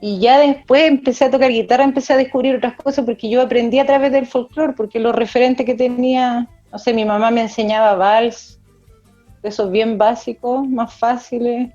Y 0.00 0.18
ya 0.18 0.40
después 0.40 0.88
empecé 0.88 1.26
a 1.26 1.30
tocar 1.30 1.52
guitarra, 1.52 1.84
empecé 1.84 2.14
a 2.14 2.16
descubrir 2.16 2.56
otras 2.56 2.74
cosas 2.74 3.04
porque 3.04 3.30
yo 3.30 3.40
aprendí 3.40 3.78
a 3.78 3.86
través 3.86 4.10
del 4.10 4.26
folclore, 4.26 4.72
porque 4.72 4.98
los 4.98 5.14
referentes 5.14 5.64
que 5.64 5.76
tenía, 5.76 6.48
no 6.72 6.78
sé, 6.80 6.92
mi 6.92 7.04
mamá 7.04 7.30
me 7.30 7.42
enseñaba 7.42 7.94
vals, 7.94 8.58
de 9.44 9.48
esos 9.48 9.70
bien 9.70 9.96
básicos, 9.96 10.68
más 10.68 10.92
fáciles, 10.92 11.70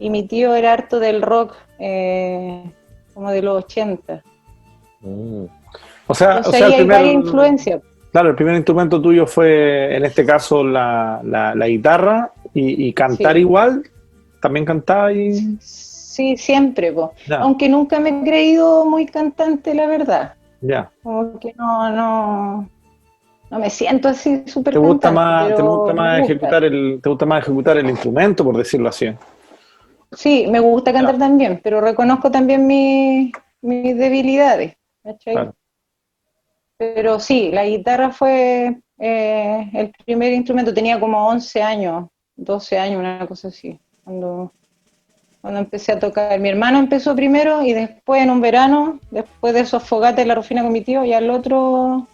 y 0.00 0.10
mi 0.10 0.24
tío 0.26 0.56
era 0.56 0.72
harto 0.72 0.98
del 0.98 1.22
rock, 1.22 1.54
eh, 1.78 2.64
como 3.14 3.30
de 3.30 3.42
los 3.42 3.64
80. 3.64 4.24
Mm. 5.02 5.44
O 6.08 6.14
sea, 6.14 6.34
o 6.34 6.36
Entonces 6.38 6.58
sea 6.58 6.66
ahí 6.66 6.74
el 6.74 6.90
hay 6.90 7.10
influencias. 7.10 7.80
Claro, 8.18 8.30
el 8.30 8.34
primer 8.34 8.56
instrumento 8.56 9.00
tuyo 9.00 9.26
fue, 9.28 9.94
en 9.96 10.04
este 10.04 10.26
caso, 10.26 10.64
la, 10.64 11.20
la, 11.22 11.54
la 11.54 11.68
guitarra 11.68 12.32
y, 12.52 12.88
y 12.88 12.92
cantar 12.92 13.34
Sí. 13.34 13.40
igual. 13.42 13.82
También 14.40 14.64
cantaba 14.64 15.12
y... 15.12 15.56
Sí, 15.60 16.36
siempre, 16.36 16.92
po. 16.92 17.12
Aunque 17.38 17.68
nunca 17.68 18.00
me 18.00 18.08
he 18.08 18.24
creído 18.24 18.84
muy 18.84 19.06
cantante, 19.06 19.72
la 19.72 19.86
verdad. 19.86 20.34
ya. 20.60 20.90
Como 21.02 21.38
que 21.38 21.54
no, 21.56 21.90
no, 21.90 22.68
no 23.50 23.58
me 23.60 23.70
siento 23.70 24.08
así 24.08 24.42
súper 24.46 24.74
¿Te 24.74 24.80
gusta 24.80 25.08
cantante, 25.14 25.52
más, 25.52 25.56
te 25.56 25.62
gusta 25.62 25.94
más 25.94 26.18
gusta. 26.18 26.32
ejecutar 26.32 26.64
el, 26.64 27.00
te 27.00 27.08
gusta 27.08 27.26
más 27.26 27.42
ejecutar 27.44 27.76
el 27.78 27.88
instrumento, 27.88 28.42
por 28.42 28.56
decirlo 28.56 28.88
así? 28.88 29.06
Sí, 30.10 30.46
me 30.50 30.58
gusta 30.58 30.92
cantar 30.92 31.18
también, 31.18 31.60
pero 31.62 31.80
reconozco 31.80 32.32
también 32.32 32.66
mi- 32.66 33.30
mis 33.62 33.96
debilidades. 33.96 34.76
Claro. 35.24 35.54
Pero 36.78 37.18
sí, 37.18 37.50
la 37.52 37.66
guitarra 37.66 38.10
fue 38.10 38.78
eh, 38.98 39.70
el 39.74 39.92
primer 40.06 40.32
instrumento, 40.32 40.72
tenía 40.72 40.98
como 41.00 41.26
11 41.26 41.60
años, 41.60 42.06
12 42.36 42.78
años, 42.78 43.00
una 43.00 43.26
cosa 43.26 43.48
así, 43.48 43.78
cuando, 44.04 44.52
cuando 45.40 45.58
empecé 45.58 45.90
a 45.92 45.98
tocar. 45.98 46.38
Mi 46.38 46.48
hermano 46.48 46.78
empezó 46.78 47.16
primero 47.16 47.62
y 47.62 47.72
después 47.72 48.22
en 48.22 48.30
un 48.30 48.40
verano, 48.40 49.00
después 49.10 49.54
de 49.54 49.60
esos 49.60 49.82
fogates 49.82 50.22
en 50.22 50.28
la 50.28 50.36
rufina 50.36 50.62
con 50.62 50.72
mi 50.72 50.80
tío, 50.80 51.04
y 51.04 51.12
al 51.12 51.28
otro, 51.30 52.06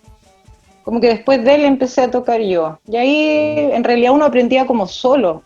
como 0.82 0.98
que 0.98 1.08
después 1.08 1.44
de 1.44 1.56
él 1.56 1.64
empecé 1.66 2.00
a 2.00 2.10
tocar 2.10 2.40
yo. 2.40 2.78
Y 2.88 2.96
ahí 2.96 3.70
en 3.70 3.84
realidad 3.84 4.12
uno 4.12 4.24
aprendía 4.24 4.66
como 4.66 4.86
solo. 4.86 5.42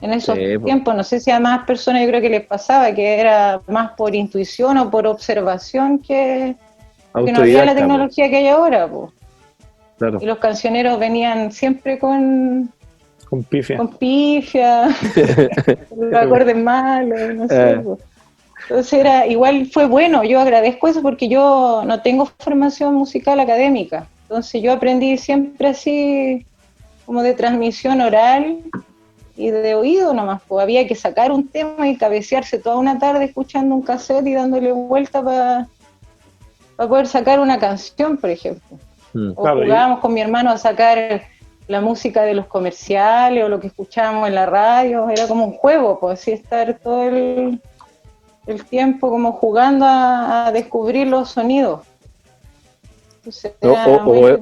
En 0.00 0.12
esos 0.12 0.36
Sí, 0.36 0.58
po. 0.58 0.66
tiempos, 0.66 0.94
no 0.94 1.02
sé 1.02 1.18
si 1.18 1.30
a 1.30 1.40
más 1.40 1.64
personas 1.66 2.02
yo 2.02 2.08
creo 2.08 2.20
que 2.20 2.28
les 2.28 2.46
pasaba, 2.46 2.92
que 2.92 3.18
era 3.18 3.60
más 3.66 3.92
por 3.92 4.14
intuición 4.14 4.76
o 4.78 4.90
por 4.90 5.06
observación 5.06 5.98
que, 5.98 6.56
que 7.14 7.32
no 7.32 7.40
había 7.40 7.64
la 7.64 7.74
tecnología 7.74 8.28
que 8.28 8.36
hay 8.36 8.48
ahora. 8.48 8.88
po, 8.88 9.12
claro. 9.98 10.18
Y 10.20 10.26
los 10.26 10.38
cancioneros 10.38 10.98
venían 10.98 11.52
siempre 11.52 11.98
con, 11.98 12.70
Con 13.28 13.44
pifia. 13.44 13.76
con 13.76 13.96
pifia, 13.96 14.88
los 15.96 16.14
acordes 16.14 16.56
malos, 16.56 17.34
no 17.34 17.48
sé. 17.48 17.70
Eh. 17.70 17.76
po. 17.76 17.98
Entonces 18.68 18.92
era, 18.94 19.26
igual 19.26 19.66
fue 19.66 19.86
bueno, 19.86 20.24
yo 20.24 20.40
agradezco 20.40 20.88
eso 20.88 21.02
porque 21.02 21.28
yo 21.28 21.82
no 21.86 22.00
tengo 22.00 22.26
formación 22.38 22.94
musical 22.94 23.38
académica. 23.38 24.06
Entonces 24.22 24.62
yo 24.62 24.72
aprendí 24.72 25.18
siempre 25.18 25.68
así 25.68 26.46
como 27.04 27.22
de 27.22 27.34
transmisión 27.34 28.00
oral 28.00 28.60
y 29.36 29.50
de 29.50 29.74
oído 29.74 30.14
nomás, 30.14 30.40
pues 30.48 30.62
había 30.62 30.86
que 30.86 30.94
sacar 30.94 31.30
un 31.30 31.48
tema 31.48 31.88
y 31.88 31.96
cabecearse 31.96 32.58
toda 32.58 32.76
una 32.76 32.98
tarde 32.98 33.24
escuchando 33.24 33.74
un 33.74 33.82
cassette 33.82 34.26
y 34.26 34.34
dándole 34.34 34.72
vuelta 34.72 35.22
para 35.22 35.68
poder 36.76 37.06
sacar 37.06 37.40
una 37.40 37.58
canción, 37.58 38.16
por 38.16 38.30
ejemplo. 38.30 38.78
Mm. 39.12 39.32
O 39.36 39.42
Claro, 39.42 39.62
y- 39.62 39.66
jugábamos 39.66 40.00
con 40.00 40.12
mi 40.14 40.20
hermano 40.20 40.50
a 40.50 40.58
sacar 40.58 41.22
la 41.68 41.80
música 41.80 42.22
de 42.22 42.34
los 42.34 42.46
comerciales 42.46 43.44
o 43.44 43.48
lo 43.48 43.58
que 43.60 43.68
escuchábamos 43.68 44.28
en 44.28 44.34
la 44.34 44.44
radio, 44.46 45.08
era 45.08 45.26
como 45.26 45.44
un 45.46 45.52
juego, 45.52 45.98
pues 45.98 46.20
así 46.20 46.32
estar 46.32 46.78
todo 46.82 47.04
el, 47.04 47.60
el 48.46 48.64
tiempo 48.66 49.08
como 49.08 49.32
jugando 49.32 49.86
a, 49.86 50.46
a 50.48 50.52
descubrir 50.52 51.06
los 51.06 51.30
sonidos. 51.30 51.80
Entonces, 53.18 53.52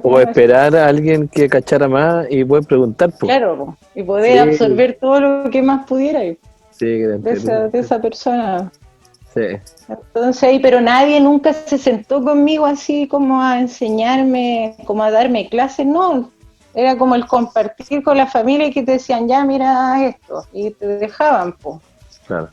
O, 0.03 0.19
esperar 0.19 0.75
a 0.75 0.87
alguien 0.87 1.29
que 1.29 1.47
cachara 1.47 1.87
más 1.87 2.27
y 2.29 2.43
poder 2.43 2.65
preguntar. 2.65 3.09
pues. 3.17 3.29
Claro, 3.31 3.77
y 3.95 4.03
poder 4.03 4.33
Sí. 4.33 4.37
absorber 4.39 4.97
todo 4.99 5.21
lo 5.21 5.49
que 5.49 5.61
más 5.61 5.85
pudiera 5.87 6.25
y- 6.25 6.37
Sí, 6.71 6.85
de 6.87 7.31
esa, 7.31 7.67
de 7.69 7.79
esa 7.79 8.01
persona. 8.01 8.69
Sí. 9.33 9.41
Entonces 9.89 10.43
ahí, 10.43 10.59
pero 10.59 10.79
nadie 10.79 11.19
nunca 11.19 11.53
se 11.53 11.77
sentó 11.77 12.23
conmigo 12.23 12.65
así 12.65 13.07
como 13.07 13.41
a 13.41 13.59
enseñarme, 13.59 14.75
como 14.85 15.03
a 15.03 15.11
darme 15.11 15.49
clases, 15.49 15.85
no. 15.85 16.29
Era 16.75 16.97
como 16.97 17.15
el 17.15 17.25
compartir 17.27 18.03
con 18.03 18.17
la 18.17 18.25
familia 18.27 18.67
y 18.67 18.71
que 18.71 18.83
te 18.83 18.93
decían, 18.93 19.27
ya 19.27 19.43
mira 19.45 20.03
esto, 20.05 20.43
y 20.53 20.71
te 20.71 20.87
dejaban, 20.87 21.53
pues. 21.53 21.77
Claro. 22.27 22.49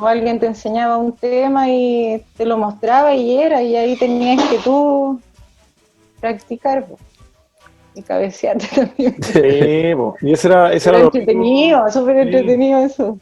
O 0.00 0.06
alguien 0.06 0.38
te 0.38 0.46
enseñaba 0.46 0.96
un 0.96 1.12
tema 1.16 1.68
y 1.68 2.22
te 2.36 2.46
lo 2.46 2.56
mostraba 2.56 3.14
y 3.14 3.36
era, 3.38 3.62
y 3.62 3.74
ahí 3.76 3.96
tenías 3.96 4.42
que 4.48 4.58
tú 4.58 5.20
practicar, 6.20 6.86
po. 6.86 6.98
Y 7.94 8.02
cabecearte 8.02 8.66
también. 8.74 9.16
Sí, 9.22 9.94
po. 9.96 10.14
y 10.20 10.32
ese 10.32 10.48
era, 10.48 10.72
ese 10.72 10.88
era 10.90 10.98
Era 10.98 11.04
lo 11.06 11.10
rico, 11.10 11.18
entretenido, 11.18 11.90
súper 11.90 12.14
Sí. 12.16 12.20
entretenido 12.22 12.78
eso. 12.80 13.18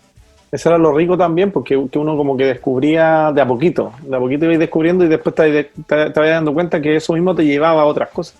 Ese 0.52 0.68
era 0.68 0.78
lo 0.78 0.92
rico 0.94 1.16
también, 1.18 1.50
porque 1.50 1.80
que 1.90 1.98
uno 1.98 2.16
como 2.16 2.36
que 2.36 2.44
descubría 2.46 3.32
de 3.32 3.40
a 3.40 3.46
poquito, 3.46 3.92
de 4.02 4.16
a 4.16 4.18
poquito 4.20 4.44
ibas 4.46 4.58
descubriendo 4.58 5.04
y 5.04 5.08
después 5.08 5.34
te, 5.34 5.64
te, 5.86 6.10
dando 6.20 6.54
cuenta 6.54 6.80
que 6.80 6.96
eso 6.96 7.12
mismo 7.14 7.34
te 7.34 7.44
llevaba 7.44 7.82
a 7.82 7.86
otras 7.86 8.10
cosas. 8.10 8.36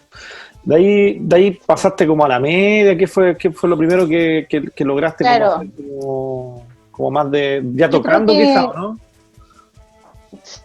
De 0.63 0.77
ahí, 0.77 1.19
de 1.21 1.37
ahí 1.37 1.51
pasaste 1.65 2.07
como 2.07 2.25
a 2.25 2.29
la 2.29 2.41
media, 2.41 2.97
¿qué 2.97 3.07
fue, 3.07 3.37
qué 3.37 3.51
fue 3.51 3.69
lo 3.69 3.77
primero 3.79 4.09
que, 4.09 4.47
que- 4.49 4.71
que 4.71 4.85
lograste 4.85 5.23
Claro. 5.25 5.63
como, 5.77 6.67
como 6.91 7.11
más 7.11 7.31
de, 7.31 7.63
ya 7.75 7.89
tocando 7.91 8.33
creo 8.33 8.47
que- 8.47 8.53
quizá, 8.53 8.73
¿no? 8.75 8.99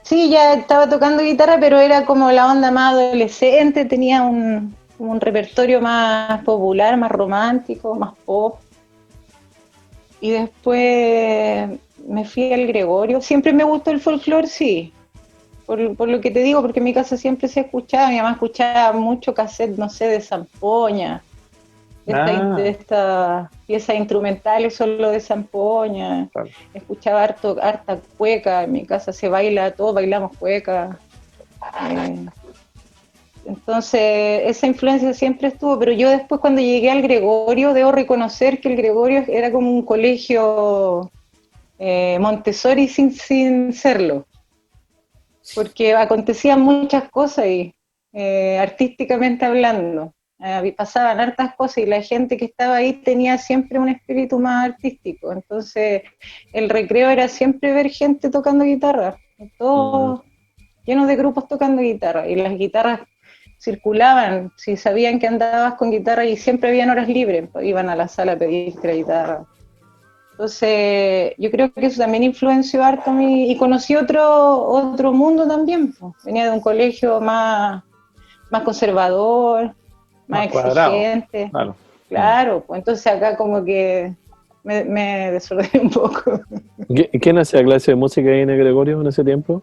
Sí, 0.03 0.29
ya 0.29 0.53
estaba 0.53 0.89
tocando 0.89 1.23
guitarra, 1.23 1.57
pero 1.59 1.79
era 1.79 2.05
como 2.05 2.31
la 2.31 2.51
onda 2.51 2.71
más 2.71 2.93
adolescente, 2.93 3.85
tenía 3.85 4.21
un, 4.23 4.75
un 4.99 5.19
repertorio 5.21 5.81
más 5.81 6.43
popular, 6.43 6.97
más 6.97 7.11
romántico, 7.11 7.95
más 7.95 8.13
pop. 8.25 8.57
Y 10.21 10.31
después 10.31 11.69
me 12.07 12.25
fui 12.25 12.53
al 12.53 12.67
Gregorio. 12.67 13.21
Siempre 13.21 13.51
me 13.53 13.63
gustó 13.63 13.91
el 13.91 13.99
folclore, 13.99 14.47
sí. 14.47 14.93
Por, 15.65 15.95
por 15.95 16.07
lo 16.09 16.21
que 16.21 16.31
te 16.31 16.41
digo, 16.43 16.61
porque 16.61 16.79
en 16.79 16.85
mi 16.85 16.93
casa 16.93 17.17
siempre 17.17 17.47
se 17.47 17.61
escuchaba, 17.61 18.09
mi 18.09 18.17
mamá 18.17 18.31
escuchaba 18.31 18.91
mucho 18.97 19.33
cassette, 19.33 19.77
no 19.77 19.89
sé, 19.89 20.07
de 20.07 20.19
Zampoña, 20.21 21.21
de 22.05 22.13
esta- 22.13 22.25
Ah. 22.53 22.55
de 22.55 22.69
estas 22.69 23.49
piezas 23.67 23.95
instrumentales 23.95 24.75
solo 24.75 25.11
de 25.11 25.19
Zampoña 25.19 26.27
Claro. 26.33 26.49
escuchaba 26.73 27.23
harto, 27.23 27.57
harta 27.61 27.99
cueca, 28.17 28.63
en 28.63 28.71
mi 28.73 28.85
casa 28.85 29.13
se 29.13 29.29
baila, 29.29 29.71
todos 29.71 29.95
bailamos 29.95 30.35
cueca. 30.37 30.97
Eh, 31.89 32.25
entonces, 33.45 34.43
esa 34.45 34.67
influencia 34.67 35.13
siempre 35.13 35.49
estuvo, 35.49 35.77
pero 35.79 35.91
yo 35.91 36.09
después 36.09 36.41
cuando 36.41 36.61
llegué 36.61 36.91
al 36.91 37.01
Gregorio, 37.01 37.73
debo 37.73 37.91
reconocer 37.91 38.59
que 38.59 38.69
el 38.69 38.75
Gregorio 38.75 39.23
era 39.27 39.51
como 39.51 39.71
un 39.71 39.83
colegio 39.83 41.11
eh, 41.79 42.17
Montessori 42.19 42.87
sin, 42.87 43.11
sin 43.11 43.73
serlo, 43.73 44.27
porque 45.55 45.93
acontecían 45.95 46.61
muchas 46.61 47.09
cosas 47.09 47.39
ahí, 47.45 47.73
eh, 48.13 48.57
artísticamente 48.59 49.45
hablando. 49.45 50.13
Eh, 50.43 50.73
pasaban 50.75 51.19
hartas 51.19 51.55
cosas 51.55 51.79
y 51.79 51.85
la 51.85 52.01
gente 52.01 52.35
que 52.35 52.45
estaba 52.45 52.77
ahí 52.77 52.93
tenía 52.93 53.37
siempre 53.37 53.77
un 53.77 53.89
espíritu 53.89 54.39
más 54.39 54.71
artístico. 54.71 55.31
Entonces, 55.31 56.01
el 56.51 56.67
recreo 56.67 57.09
era 57.09 57.27
siempre 57.27 57.73
ver 57.73 57.89
gente 57.89 58.31
tocando 58.31 58.63
guitarra, 58.63 59.17
todos 59.59 60.21
llenos 60.85 61.07
de 61.07 61.15
grupos 61.15 61.47
tocando 61.47 61.81
guitarra, 61.81 62.27
y 62.27 62.35
las 62.35 62.57
guitarras 62.57 63.01
circulaban, 63.61 64.51
si 64.55 64.75
sabían 64.75 65.19
que 65.19 65.27
andabas 65.27 65.75
con 65.75 65.91
guitarra 65.91 66.25
y 66.25 66.35
siempre 66.35 66.69
habían 66.69 66.89
horas 66.89 67.07
libres, 67.07 67.47
pues, 67.51 67.63
iban 67.65 67.89
a 67.89 67.95
la 67.95 68.07
sala 68.07 68.31
a 68.31 68.35
pedirte 68.37 68.87
la 68.87 68.93
guitarra. 68.95 69.43
Entonces, 70.31 71.33
yo 71.37 71.51
creo 71.51 71.71
que 71.71 71.85
eso 71.85 72.01
también 72.01 72.23
influenció 72.23 72.83
harto 72.83 73.11
a 73.11 73.13
mí, 73.13 73.51
y 73.51 73.57
conocí 73.57 73.95
otro, 73.95 74.63
otro 74.63 75.13
mundo 75.13 75.47
también, 75.47 75.93
pues. 75.93 76.13
venía 76.25 76.45
de 76.45 76.51
un 76.51 76.59
colegio 76.61 77.21
más, 77.21 77.83
más 78.49 78.63
conservador, 78.63 79.65
más, 80.27 80.45
Más 80.45 80.47
cuadrado. 80.51 80.95
exigente. 80.95 81.49
Claro. 81.51 81.75
Claro, 82.09 82.63
pues 82.65 82.79
entonces 82.79 83.05
acá 83.07 83.37
como 83.37 83.63
que 83.63 84.13
me, 84.63 84.83
me 84.83 85.31
desordené 85.31 85.79
un 85.83 85.89
poco. 85.91 86.41
¿Qui- 86.89 87.09
¿Quién 87.21 87.37
hacía 87.37 87.63
clase 87.63 87.91
de 87.91 87.95
música 87.95 88.29
ahí 88.31 88.39
en 88.41 88.49
el 88.49 88.57
Gregorio 88.57 88.99
en 88.99 89.07
ese 89.07 89.23
tiempo? 89.23 89.61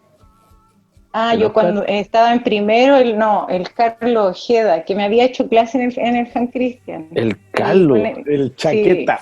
Ah, 1.11 1.33
¿El 1.33 1.39
yo 1.39 1.53
cuando 1.53 1.83
estaba 1.85 2.31
en 2.33 2.43
primero, 2.43 2.95
el 2.97 3.17
no, 3.17 3.47
el 3.49 3.71
Carlos 3.73 4.37
Ojeda, 4.37 4.83
que 4.83 4.93
me 4.95 5.03
había 5.03 5.25
hecho 5.25 5.47
clase 5.47 5.81
en 5.81 5.89
el, 5.89 5.99
en 5.99 6.15
el 6.17 6.31
San 6.31 6.47
Cristian. 6.47 7.07
El 7.15 7.35
Carlos. 7.51 7.97
El- 7.97 8.23
El 8.27 8.55
chaqueta. 8.55 9.19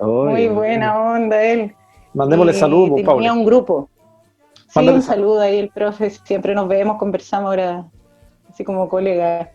Muy 0.00 0.48
buena 0.48 0.98
onda 1.12 1.42
él. 1.42 1.74
Mandémosle 2.14 2.52
saludos, 2.54 2.90
pues, 2.90 3.02
Tenía 3.04 3.14
Pablo. 3.28 3.32
un 3.34 3.44
grupo. 3.44 3.90
Sí, 4.54 4.62
Mándale 4.76 4.96
un 4.98 5.02
sal- 5.02 5.16
saludo 5.16 5.40
ahí, 5.40 5.58
el 5.58 5.68
profe. 5.70 6.10
Siempre 6.10 6.54
nos 6.54 6.68
vemos, 6.68 6.96
conversamos 6.98 7.48
ahora, 7.50 7.84
así 8.48 8.64
como 8.64 8.88
colega. 8.88 9.50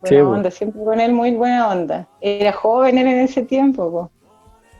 Buena 0.00 0.08
Sí, 0.08 0.16
onda, 0.20 0.50
siempre 0.50 0.82
con 0.84 1.00
él 1.00 1.12
muy 1.12 1.30
buena 1.32 1.68
onda. 1.68 2.06
Era 2.20 2.52
joven 2.52 2.98
él 2.98 3.06
en 3.06 3.20
ese 3.20 3.42
tiempo, 3.42 3.90
po. 3.90 4.10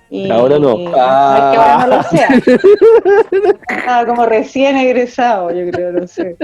Y, 0.08 0.30
Ahora 0.30 0.58
no. 0.58 0.78
y- 0.78 0.84
es 0.84 0.90
que 0.90 1.00
ahora 1.00 1.78
no 1.78 1.96
lo 1.96 2.02
sea. 2.04 2.28
Estaba 3.68 4.06
como 4.06 4.26
recién 4.26 4.76
egresado, 4.76 5.50
yo 5.50 5.70
creo, 5.70 5.92
no 5.92 6.06
sé. 6.06 6.36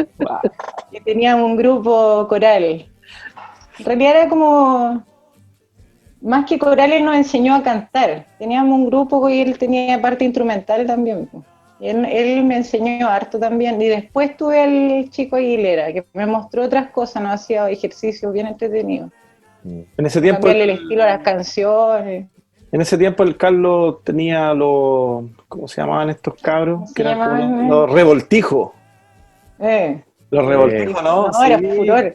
Y 0.90 1.00
teníamos 1.00 1.46
un 1.46 1.56
grupo 1.56 2.26
coral. 2.28 2.64
En 3.78 3.84
realidad 3.84 4.16
era 4.16 4.28
como, 4.28 5.04
más 6.20 6.44
que 6.46 6.58
coral, 6.58 6.92
él 6.92 7.04
nos 7.04 7.14
enseñó 7.16 7.54
a 7.54 7.62
cantar. 7.62 8.26
Teníamos 8.38 8.74
un 8.78 8.86
grupo 8.86 9.28
y 9.28 9.40
él 9.40 9.58
tenía 9.58 10.00
parte 10.00 10.24
instrumental 10.24 10.86
también. 10.86 11.28
Y 11.78 11.88
él, 11.88 12.04
él 12.04 12.44
me 12.44 12.56
enseñó 12.56 13.08
harto 13.08 13.38
también. 13.38 13.80
Y 13.80 13.86
después 13.88 14.36
tuve 14.36 14.60
al 14.60 15.10
chico 15.10 15.36
Aguilera, 15.36 15.92
que 15.92 16.04
me 16.14 16.26
mostró 16.26 16.64
otras 16.64 16.90
cosas, 16.90 17.22
nos 17.22 17.32
hacía 17.32 17.68
ejercicios 17.70 18.32
bien 18.32 18.46
entretenidos. 18.48 19.10
En 19.64 20.06
ese 20.06 20.20
tiempo, 20.20 20.42
Cambiarle 20.42 20.64
el 20.64 20.78
estilo 20.80 21.02
a 21.04 21.06
las 21.06 21.22
canciones. 21.22 22.26
En 22.72 22.80
ese 22.80 22.96
tiempo 22.98 23.22
el 23.22 23.36
Carlos 23.36 24.02
tenía 24.02 24.52
los, 24.54 25.24
¿cómo 25.48 25.68
se 25.68 25.80
llamaban 25.80 26.10
estos 26.10 26.34
cabros? 26.42 26.76
¿Cómo 26.78 26.86
se 26.88 26.94
Que 26.94 27.02
eran 27.02 27.18
como 27.18 27.30
llamaban? 27.38 27.68
los, 27.68 27.88
los 27.88 27.90
revoltijos. 27.92 28.70
Eh, 29.60 30.02
Los 30.30 30.46
revoltijos, 30.46 31.02
¿no? 31.02 31.28
no, 31.28 31.44
era 31.44 31.58
Sí. 31.58 31.66
furor. 31.76 32.14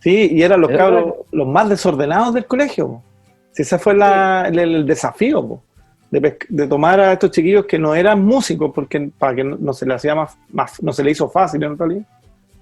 Sí, 0.00 0.28
y 0.32 0.42
eran 0.42 0.60
los 0.60 0.70
Era 0.70 0.78
cabros 0.78 1.02
bueno. 1.02 1.16
los 1.32 1.48
más 1.48 1.68
desordenados 1.68 2.32
del 2.34 2.46
colegio. 2.46 3.02
Si 3.50 3.62
ese 3.62 3.78
fue 3.78 3.94
la- 3.94 4.46
el, 4.48 4.58
el 4.58 4.86
desafío, 4.86 5.46
po, 5.46 5.62
de, 6.10 6.38
de 6.48 6.66
tomar 6.68 7.00
a 7.00 7.12
estos 7.12 7.32
chiquillos 7.32 7.66
que 7.66 7.78
no 7.78 7.94
eran 7.94 8.24
músicos, 8.24 8.70
porque 8.72 9.10
para 9.18 9.34
que 9.34 9.42
no, 9.42 9.56
no 9.58 9.72
se 9.72 9.84
le 9.86 9.94
hacía 9.94 10.14
más, 10.14 10.38
más, 10.52 10.80
no 10.82 10.92
se 10.92 11.02
le 11.02 11.10
hizo 11.10 11.28
fácil 11.28 11.64
en 11.64 11.76
realidad, 11.76 12.02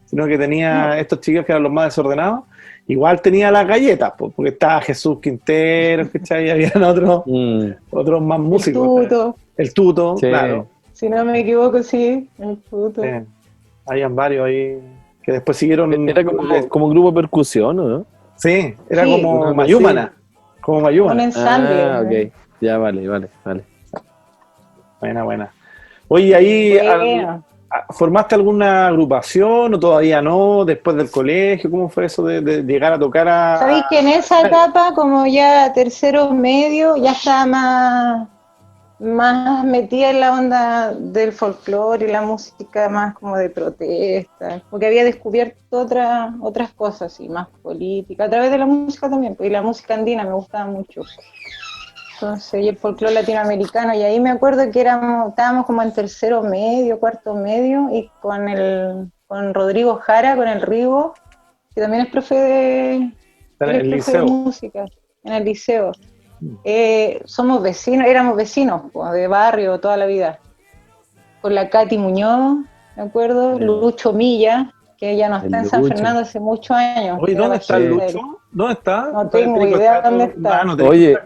sino 0.06 0.26
que 0.26 0.38
tenía 0.38 0.98
estos 0.98 1.20
chiquillos 1.20 1.44
que 1.44 1.52
eran 1.52 1.62
los 1.64 1.72
más 1.72 1.86
desordenados. 1.86 2.44
Igual 2.86 3.20
tenía 3.22 3.50
las 3.50 3.66
galletas, 3.66 4.12
po, 4.12 4.30
porque 4.30 4.50
estaba 4.50 4.80
Jesús 4.82 5.18
Quintero, 5.20 6.08
¿cachai? 6.10 6.46
Y 6.46 6.50
habían 6.68 6.82
otros, 6.84 7.22
Mm, 7.26 7.70
otros 7.90 8.22
más 8.22 8.38
El 8.38 8.44
músicos. 8.44 8.86
tuto. 9.02 9.36
El 9.56 9.72
tuto, 9.74 10.16
Sí. 10.18 10.28
claro. 10.28 10.66
Si 10.92 11.08
no 11.08 11.24
me 11.24 11.40
equivoco, 11.40 11.82
sí, 11.82 12.28
el 12.38 12.58
tuto. 12.58 13.02
Sí. 13.02 13.08
Habían 13.86 14.14
varios 14.14 14.46
ahí 14.46 14.78
que 15.22 15.32
después 15.32 15.56
siguieron. 15.56 16.08
Era 16.08 16.24
como, 16.24 16.42
como 16.68 16.86
un 16.86 16.92
grupo 16.92 17.10
de 17.10 17.14
percusión, 17.22 17.78
¿o 17.80 17.88
¿no? 17.88 18.06
Sí, 18.36 18.74
era 18.90 19.04
Sí. 19.04 19.10
como 19.12 19.32
Una 19.32 19.40
cosa 19.44 19.54
Mayúmana. 19.54 20.12
Como 20.60 20.78
Un 20.86 21.20
ensamble. 21.20 21.82
Ah, 21.82 22.02
ok. 22.04 22.32
Ya, 22.60 22.78
vale, 22.78 23.06
vale, 23.08 23.28
vale. 23.44 23.64
Buena, 25.00 25.24
buena. 25.24 25.50
Oye, 26.08 26.34
ahí 26.34 26.78
Bueno, 26.78 27.44
¿formaste 27.90 28.34
alguna 28.34 28.88
agrupación 28.88 29.74
o 29.74 29.78
todavía 29.78 30.22
no? 30.22 30.64
Después 30.64 30.96
del 30.96 31.10
colegio, 31.10 31.70
¿cómo 31.70 31.88
fue 31.88 32.06
eso 32.06 32.24
de, 32.24 32.40
de 32.40 32.62
llegar 32.62 32.92
a 32.92 32.98
tocar 32.98 33.28
a. 33.28 33.58
Sabéis 33.58 33.84
que 33.88 33.98
en 33.98 34.08
esa 34.08 34.46
etapa, 34.46 34.92
como 34.94 35.26
ya 35.26 35.72
tercero 35.72 36.30
medio, 36.30 36.96
ya 36.96 37.12
estaba 37.12 37.46
más, 37.46 38.28
más 38.98 39.64
metida 39.64 40.10
en 40.10 40.20
la 40.20 40.32
onda 40.32 40.94
del 40.94 41.32
folclore 41.32 42.06
y 42.06 42.12
la 42.12 42.22
música 42.22 42.88
más 42.88 43.14
como 43.14 43.36
de 43.36 43.50
protesta, 43.50 44.62
porque 44.70 44.86
había 44.86 45.04
descubierto 45.04 45.58
otras 45.70 46.32
otras 46.40 46.72
cosas 46.72 47.18
y 47.20 47.28
más 47.28 47.48
política, 47.62 48.24
a 48.24 48.30
través 48.30 48.50
de 48.50 48.58
la 48.58 48.66
música 48.66 49.10
también, 49.10 49.34
pues, 49.34 49.48
y 49.48 49.52
la 49.52 49.62
música 49.62 49.94
andina 49.94 50.24
me 50.24 50.32
gustaba 50.32 50.66
mucho. 50.66 51.02
Entonces, 52.24 52.62
y 52.62 52.68
el 52.68 52.76
folclore 52.76 53.14
latinoamericano, 53.14 53.94
y 53.94 54.02
ahí 54.02 54.20
me 54.20 54.30
acuerdo 54.30 54.70
que 54.70 54.80
éramos, 54.80 55.30
estábamos 55.30 55.66
como 55.66 55.82
en 55.82 55.92
tercero 55.92 56.42
medio, 56.42 56.98
cuarto 56.98 57.34
medio, 57.34 57.88
y 57.92 58.10
con 58.20 58.48
el 58.48 59.10
con 59.26 59.54
Rodrigo 59.54 59.96
Jara, 59.96 60.36
con 60.36 60.48
el 60.48 60.60
Rigo, 60.60 61.14
que 61.74 61.80
también 61.80 62.04
es 62.04 62.12
profe 62.12 62.34
de, 62.34 62.94
En 62.94 63.12
el 63.58 63.90
profe 63.90 63.96
liceo. 63.96 64.24
de 64.24 64.30
música 64.30 64.84
en 65.24 65.32
el 65.32 65.44
liceo. 65.44 65.92
Mm. 66.40 66.54
Eh, 66.64 67.22
somos 67.24 67.62
vecinos, 67.62 68.06
éramos 68.06 68.36
vecinos 68.36 68.82
de 69.12 69.26
barrio 69.26 69.80
toda 69.80 69.96
la 69.96 70.06
vida. 70.06 70.38
Con 71.40 71.54
la 71.54 71.68
Katy 71.68 71.98
Muñoz, 71.98 72.58
me 72.96 73.02
acuerdo. 73.02 73.58
Lucho 73.58 74.12
Milla, 74.12 74.72
que 74.98 75.16
ya 75.16 75.28
no 75.28 75.36
está 75.38 75.58
en 75.58 75.66
San 75.66 75.82
Lucho. 75.82 75.94
Fernando 75.94 76.20
hace 76.20 76.40
muchos 76.40 76.76
años. 76.76 77.18
Oye, 77.20 77.34
¿dónde 77.34 77.56
está. 77.56 77.78
Lucho? 77.78 78.40
¿Dónde 78.50 78.74
está? 78.74 79.10
No 79.12 79.28
tengo 79.28 79.66
idea 79.66 80.00
dónde 80.00 80.24
está. 80.24 80.62
Ah, 80.62 80.76
Oye. 80.88 81.18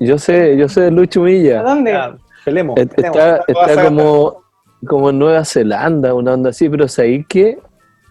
Yo 0.00 0.18
sé, 0.18 0.56
yo 0.56 0.68
sé 0.68 0.80
de 0.82 0.90
Lucho 0.90 1.20
¿A 1.22 1.24
Milla. 1.26 1.62
dónde? 1.62 1.92
Ya, 1.92 2.16
pelemos. 2.44 2.76
Está, 2.78 3.44
está 3.46 3.84
como, 3.84 4.42
como 4.86 5.10
en 5.10 5.18
Nueva 5.18 5.44
Zelanda, 5.44 6.14
una 6.14 6.32
onda 6.34 6.50
así, 6.50 6.68
pero 6.68 6.88
¿sabéis 6.88 7.26
que 7.28 7.58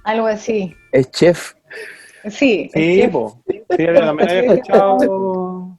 Algo 0.03 0.27
así. 0.27 0.75
es 0.91 1.11
chef? 1.11 1.53
Sí, 2.29 2.69
Sí, 2.73 3.07
po. 3.11 3.41
Sí, 3.47 3.61
también 3.69 4.29
había 4.29 4.53
escuchado. 4.53 5.77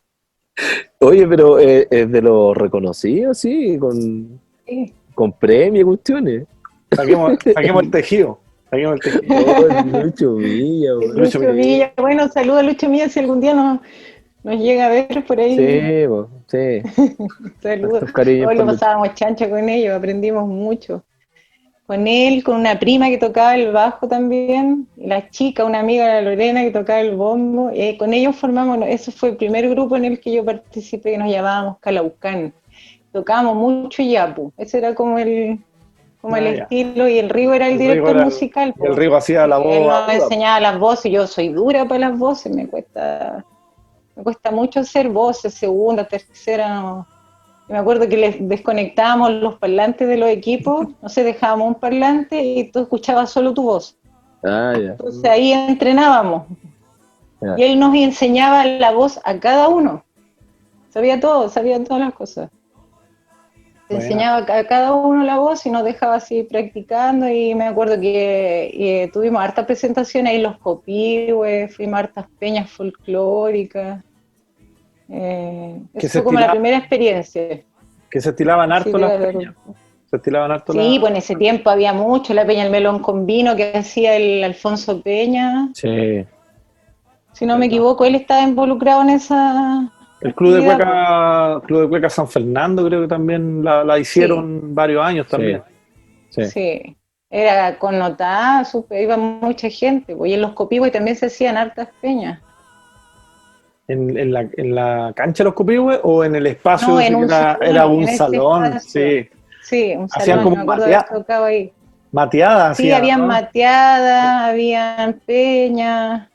Oye, 0.99 1.27
pero 1.27 1.59
eh, 1.59 1.87
es 1.91 2.11
de 2.11 2.23
los 2.23 2.57
reconocidos, 2.57 3.39
sí, 3.39 3.79
con, 3.79 4.41
sí. 4.67 4.93
con 5.15 5.33
premios 5.33 5.83
y 5.83 5.85
cuestiones. 5.85 6.45
Saquemos, 6.93 7.39
saquemos 7.55 7.83
el 7.85 7.91
tejido. 7.91 8.39
Saquemos 8.71 8.95
el 8.95 9.01
tejido. 9.01 9.37
Oh, 9.37 10.03
Lucho 10.03 10.33
Milla, 10.33 10.97
weón. 10.99 11.09
Lucho 11.17 11.21
Lucho 11.21 11.39
Milla. 11.41 11.53
Milla. 11.53 11.93
Bueno, 11.97 12.29
saluda 12.29 12.61
a 12.61 12.63
Lucho 12.63 12.89
Milla 12.89 13.09
si 13.09 13.21
algún 13.21 13.41
día 13.41 13.55
nos, 13.55 13.81
nos 14.43 14.59
llega 14.61 14.87
a 14.87 14.89
ver 14.89 15.25
por 15.27 15.39
ahí. 15.41 15.57
Sí, 15.57 16.09
po, 16.09 16.29
sí. 16.49 16.83
Saludos. 17.63 18.05
Hoy 18.17 18.57
lo 18.57 18.67
pasábamos 18.67 19.15
chancha 19.15 19.49
con 19.49 19.69
ellos, 19.69 19.95
aprendimos 19.97 20.47
mucho. 20.49 21.03
Con 21.87 22.07
él, 22.07 22.45
con 22.45 22.55
una 22.57 22.79
prima 22.79 23.09
que 23.09 23.19
tocaba 23.19 23.57
el 23.57 23.73
bajo 23.73 24.07
también, 24.07 24.87
y 24.97 25.09
la 25.09 25.29
chica, 25.29 25.65
una 25.65 25.81
amiga, 25.81 26.07
la 26.07 26.23
Lorena, 26.23 26.63
que 26.63 26.71
tocaba 26.71 27.01
el 27.01 27.17
bombo. 27.17 27.73
y 27.75 27.97
con 27.97 28.15
ellos 28.15 28.37
formamos, 28.37 28.79
ese 28.87 29.11
fue 29.11 29.31
el 29.31 29.37
primer 29.37 29.69
grupo 29.69 29.97
en 29.97 30.05
el 30.05 30.21
que 30.21 30.33
yo 30.33 30.45
participé, 30.45 31.13
que 31.13 31.19
nos 31.19 31.29
llamábamos 31.31 31.79
Calaucán. 31.81 32.53
Tocábamos 33.13 33.57
mucho 33.57 34.05
yapu, 34.05 34.53
ese 34.57 34.79
era 34.79 34.95
como 34.95 35.19
el, 35.19 35.59
como 36.21 36.37
el 36.37 36.47
Ah, 36.47 36.53
ya. 36.55 36.63
estilo, 36.63 37.09
y 37.09 37.19
el 37.19 37.29
Rigo 37.29 37.55
era 37.55 37.67
el, 37.67 37.73
El 37.73 37.79
director 37.81 38.11
era 38.11 38.19
el- 38.21 38.25
musical. 38.27 38.75
El 38.81 38.91
po. 38.91 38.95
Rigo 38.95 39.17
hacía 39.17 39.49
la 39.49 39.59
voz. 39.59 39.75
Él 39.75 39.83
nos 39.89 40.13
enseñaba 40.15 40.61
las 40.61 40.79
voces, 40.79 41.11
yo 41.11 41.27
soy 41.27 41.49
dura 41.49 41.87
para 41.87 42.09
las 42.09 42.17
voces, 42.17 42.55
me 42.55 42.69
cuesta, 42.69 43.45
me 44.17 44.23
cuesta 44.23 44.51
mucho 44.51 44.81
hacer 44.81 45.09
voces, 45.09 45.55
segunda, 45.55 46.05
tercera, 46.05 46.81
no. 46.81 47.07
Y 47.69 47.73
me 47.73 47.79
acuerdo 47.79 48.09
que 48.09 48.17
les 48.17 48.49
desconectábamos 48.49 49.31
los 49.33 49.55
parlantes 49.59 50.09
de 50.09 50.17
los 50.17 50.29
equipos, 50.29 50.89
no 51.03 51.09
sé, 51.09 51.23
dejábamos 51.23 51.69
un 51.69 51.75
parlante 51.77 52.43
y 52.43 52.71
tú 52.71 52.81
escuchabas 52.81 53.31
solo 53.31 53.55
tu 53.55 53.63
voz. 53.63 53.97
Ah, 54.43 54.75
ya. 54.77 54.93
Entonces 54.93 55.25
ahí 55.25 55.53
entrenábamos. 55.53 56.45
Ya. 57.41 57.55
Y 57.57 57.63
él 57.63 57.79
nos 57.79 57.95
enseñaba 57.95 58.65
la 58.67 58.91
voz 58.93 59.21
a 59.25 59.39
cada 59.39 59.69
uno. 59.69 60.05
Sabía 60.91 61.21
todo, 61.21 61.49
sabía 61.49 61.83
todas 61.83 62.01
las 62.01 62.15
cosas. 62.15 62.51
Te 63.91 63.97
Buena. 63.97 64.09
enseñaba 64.09 64.59
a 64.59 64.65
cada 64.69 64.93
uno 64.95 65.25
la 65.25 65.39
voz 65.41 65.67
y 65.67 65.71
nos 65.73 65.83
dejaba 65.83 66.15
así 66.15 66.45
practicando 66.45 67.29
y 67.29 67.57
me 67.57 67.65
acuerdo 67.67 68.01
que 68.01 68.71
eh, 68.73 69.11
tuvimos 69.13 69.43
hartas 69.43 69.67
presentaciones 69.67 70.33
ahí, 70.33 70.41
los 70.41 70.59
copihue, 70.59 71.67
fuimos 71.67 71.99
hartas 71.99 72.27
peñas 72.39 72.71
folclóricas. 72.71 74.05
Eh, 75.09 75.83
eso 75.95 76.09
fue 76.09 76.23
como 76.23 76.39
la 76.39 76.53
primera 76.53 76.77
experiencia. 76.77 77.65
Que 78.09 78.21
se 78.21 78.31
estilaban 78.31 78.71
harto 78.71 78.93
Sí, 78.93 78.97
las 78.97 79.11
claro. 79.17 79.39
peñas. 79.39 79.55
Se 80.09 80.17
estilaban 80.19 80.53
harto 80.53 80.73
Sí, 80.73 80.79
las 80.79 80.99
pues 81.01 81.11
en 81.11 81.17
ese 81.17 81.35
tiempo 81.35 81.69
había 81.69 81.93
mucho, 81.93 82.33
la 82.33 82.47
peña 82.47 82.63
El 82.63 82.71
Melón 82.71 83.01
con 83.01 83.27
Vino 83.27 83.57
que 83.57 83.77
hacía 83.77 84.15
el 84.15 84.45
Alfonso 84.45 85.03
Peña. 85.03 85.69
Sí. 85.75 86.25
Si 87.33 87.45
no 87.45 87.59
me 87.59 87.67
equivoco, 87.67 88.05
él 88.05 88.15
estaba 88.15 88.43
involucrado 88.43 89.03
en 89.03 89.11
esa... 89.11 89.93
El 90.21 90.35
Club 90.35 90.55
de 90.55 90.65
Cueca, 90.65 91.61
Club 91.67 91.81
de 91.83 91.89
Cueca 91.89 92.11
San 92.11 92.29
Fernando 92.29 92.85
creo 92.87 93.03
que 93.03 93.09
también 93.09 93.65
la, 93.65 93.83
la 93.85 93.99
hicieron 93.99 94.75
varios 94.75 95.05
años 95.05 95.27
también. 95.27 95.63
Sí. 96.29 96.45
Sí, 96.45 96.97
era 97.31 97.79
connotada, 97.79 98.63
supe- 98.65 99.03
iba 99.03 99.17
mucha 99.17 99.69
gente, 99.71 100.15
pues, 100.15 100.31
y 100.31 100.35
en 100.35 100.43
los 100.43 100.53
copihue 100.53 100.91
también 100.91 101.17
se 101.17 101.27
hacían 101.27 101.57
hartas 101.57 101.89
peñas. 102.01 102.41
En, 103.89 104.17
en 104.17 104.33
la, 104.33 104.47
en 104.57 104.75
la 104.75 105.13
cancha 105.17 105.43
de 105.43 105.47
los 105.47 105.55
copihue 105.55 105.99
o 106.05 106.23
en 106.23 106.37
el 106.37 106.47
espacio 106.47 106.89
No, 106.89 107.01
ese 107.01 107.09
en 107.09 107.15
que 107.15 107.19
un 107.19 107.25
era, 107.25 107.39
salón, 107.39 107.67
era 107.69 107.85
en 107.85 107.91
un 107.91 108.09
salón, 108.09 108.65
espacio. 108.67 108.91
sí. 108.91 109.29
Sí, 109.63 109.95
un 109.97 110.05
Hacían 110.13 110.27
salón, 110.39 110.45
como 110.45 110.57
me 110.57 110.63
acuerdo 110.63 110.85
matea- 110.87 111.01
haber 111.09 111.19
tocado 111.21 111.45
ahí. 111.47 111.73
Mateadas. 112.13 112.77
Sí, 112.77 112.85
hacían, 112.85 112.99
habían 113.01 113.21
¿no? 113.21 113.27
mateadas, 113.27 114.43
habían 114.51 115.13
peñas, 115.27 116.29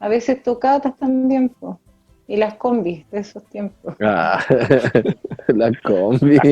a 0.00 0.08
veces 0.08 0.42
tocatas 0.42 0.96
también, 0.96 1.48
pues, 1.48 1.76
y 2.28 2.36
las 2.36 2.54
combis 2.54 3.08
de 3.10 3.20
esos 3.20 3.44
tiempos. 3.44 3.94
Ah, 4.00 4.40
la 5.48 5.70
combi. 5.84 6.38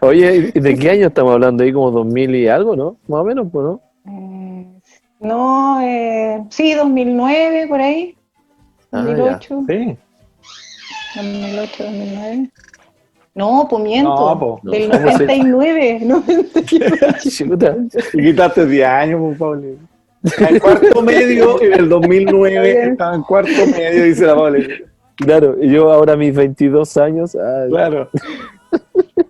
Oye, 0.00 0.52
¿y 0.54 0.60
¿de 0.60 0.78
qué 0.78 0.90
año 0.90 1.08
estamos 1.08 1.32
hablando 1.32 1.62
ahí? 1.64 1.72
Como 1.72 1.90
2000 1.90 2.34
y 2.36 2.48
algo, 2.48 2.76
¿no? 2.76 2.96
Más 3.08 3.20
o 3.20 3.24
menos, 3.24 3.48
pues, 3.52 3.64
¿no? 3.64 3.80
Eh, 4.06 4.66
no, 5.20 5.80
eh, 5.82 6.44
sí, 6.50 6.74
2009, 6.74 7.66
por 7.68 7.80
ahí, 7.80 8.16
Ah, 8.92 9.04
ya. 9.06 9.14
2008. 9.14 9.60
Sí. 9.68 9.96
2008, 11.16 11.84
2009. 11.84 12.50
No, 13.34 13.66
pues 13.68 13.82
miento. 13.82 14.10
No, 14.14 14.38
po. 14.38 14.60
Del 14.62 14.88
No, 14.90 14.98
¿cómo 14.98 15.16
se- 15.18 15.24
99, 15.26 16.00
98. 16.02 17.30
Chuta. 17.30 17.76
Y 18.12 18.22
quitaste 18.22 18.66
10 18.66 18.86
años, 18.86 19.20
pues, 19.20 19.38
Pauli. 19.38 19.78
En 20.38 20.58
cuarto 20.60 21.02
medio, 21.02 21.60
en 21.62 21.72
el 21.72 21.88
2009, 21.88 22.82
estaba 22.90 23.14
en 23.14 23.22
cuarto 23.22 23.66
medio, 23.66 24.04
dice 24.04 24.26
la 24.26 24.34
Pauli. 24.36 24.66
Claro, 25.16 25.56
y 25.60 25.70
yo 25.70 25.92
ahora 25.92 26.16
mis 26.16 26.34
22 26.34 26.96
años. 26.96 27.36
Claro. 27.68 28.08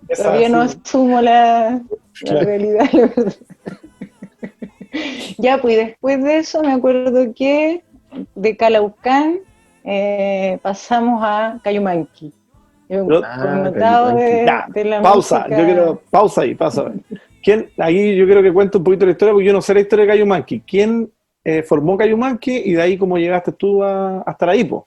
Es 0.08 0.18
Todavía 0.22 0.48
no 0.48 0.60
asumo 0.60 1.20
la, 1.20 1.70
la 1.70 1.80
Claro. 2.20 2.46
realidad, 2.46 2.88
la 2.92 3.06
verdad. 3.06 3.32
ya, 5.38 5.58
pues 5.60 5.74
y 5.74 5.76
después 5.78 6.22
de 6.22 6.38
eso 6.38 6.62
me 6.62 6.72
acuerdo 6.72 7.32
que 7.34 7.82
de 8.34 8.56
Calaucán 8.56 9.38
eh, 9.84 10.58
pasamos 10.62 11.20
a 11.24 11.58
Cayumanqui. 11.64 12.32
Yo, 12.88 13.06
Ah, 13.24 13.38
connotado 13.42 14.14
de, 14.16 14.42
Ya, 14.46 14.66
de 14.68 14.84
la 14.84 15.00
pausa, 15.02 15.38
música. 15.40 15.58
yo 15.58 15.64
quiero, 15.64 16.02
pausa 16.10 16.42
ahí, 16.42 16.54
pausa. 16.54 16.92
¿Quién, 17.42 17.70
ahí 17.78 18.16
yo 18.16 18.24
quiero 18.26 18.42
que 18.42 18.52
cuente 18.52 18.78
un 18.78 18.84
poquito 18.84 19.04
la 19.04 19.12
historia, 19.12 19.32
porque 19.32 19.46
yo 19.46 19.52
no 19.52 19.62
sé 19.62 19.74
la 19.74 19.80
historia 19.80 20.04
de 20.04 20.10
Cayumanqui. 20.12 20.60
¿Quién 20.60 21.10
eh, 21.44 21.62
formó 21.62 21.96
Cayumanqui 21.96 22.62
y 22.64 22.72
de 22.74 22.82
ahí 22.82 22.96
cómo 22.96 23.18
llegaste 23.18 23.52
tú 23.52 23.82
a, 23.82 24.22
a 24.24 24.30
estar 24.30 24.48
ahí, 24.48 24.64
po? 24.64 24.86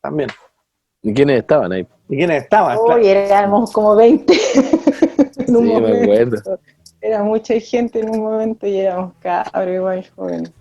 También. 0.00 0.28
¿Y 1.02 1.14
quiénes 1.14 1.38
estaban 1.38 1.72
ahí? 1.72 1.86
¿Y 2.08 2.16
quiénes 2.16 2.42
estaban? 2.42 2.76
Hoy 2.78 3.06
éramos 3.06 3.72
como 3.72 3.96
20 3.96 4.32
en 5.46 5.56
un 5.56 5.64
Sí, 5.64 5.72
me 5.72 5.80
momento. 5.80 6.02
acuerdo. 6.12 6.60
Era 7.00 7.22
mucha 7.22 7.58
gente 7.60 8.00
en 8.00 8.10
un 8.10 8.20
momento 8.20 8.66
y 8.66 8.78
éramos 8.78 9.14
cabros 9.20 9.74
igual 9.74 10.06
jóvenes. 10.14 10.52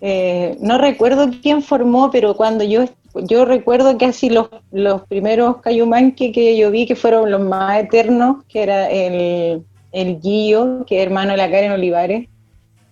Eh, 0.00 0.56
no 0.60 0.78
recuerdo 0.78 1.28
quién 1.42 1.62
formó, 1.62 2.10
pero 2.10 2.34
cuando 2.36 2.64
yo, 2.64 2.84
yo 3.14 3.44
recuerdo 3.44 3.96
que 3.98 4.06
así 4.06 4.28
los, 4.30 4.48
los 4.72 5.02
primeros 5.06 5.58
Cayumanqui 5.58 6.32
que 6.32 6.56
yo 6.56 6.70
vi, 6.72 6.86
que 6.86 6.96
fueron 6.96 7.30
los 7.30 7.40
más 7.40 7.78
eternos, 7.80 8.44
que 8.48 8.62
era 8.64 8.90
el, 8.90 9.64
el 9.92 10.20
Gillo, 10.20 10.84
que 10.86 11.00
es 11.00 11.06
hermano 11.06 11.32
de 11.32 11.36
la 11.38 11.50
Karen 11.50 11.72
Olivares, 11.72 12.28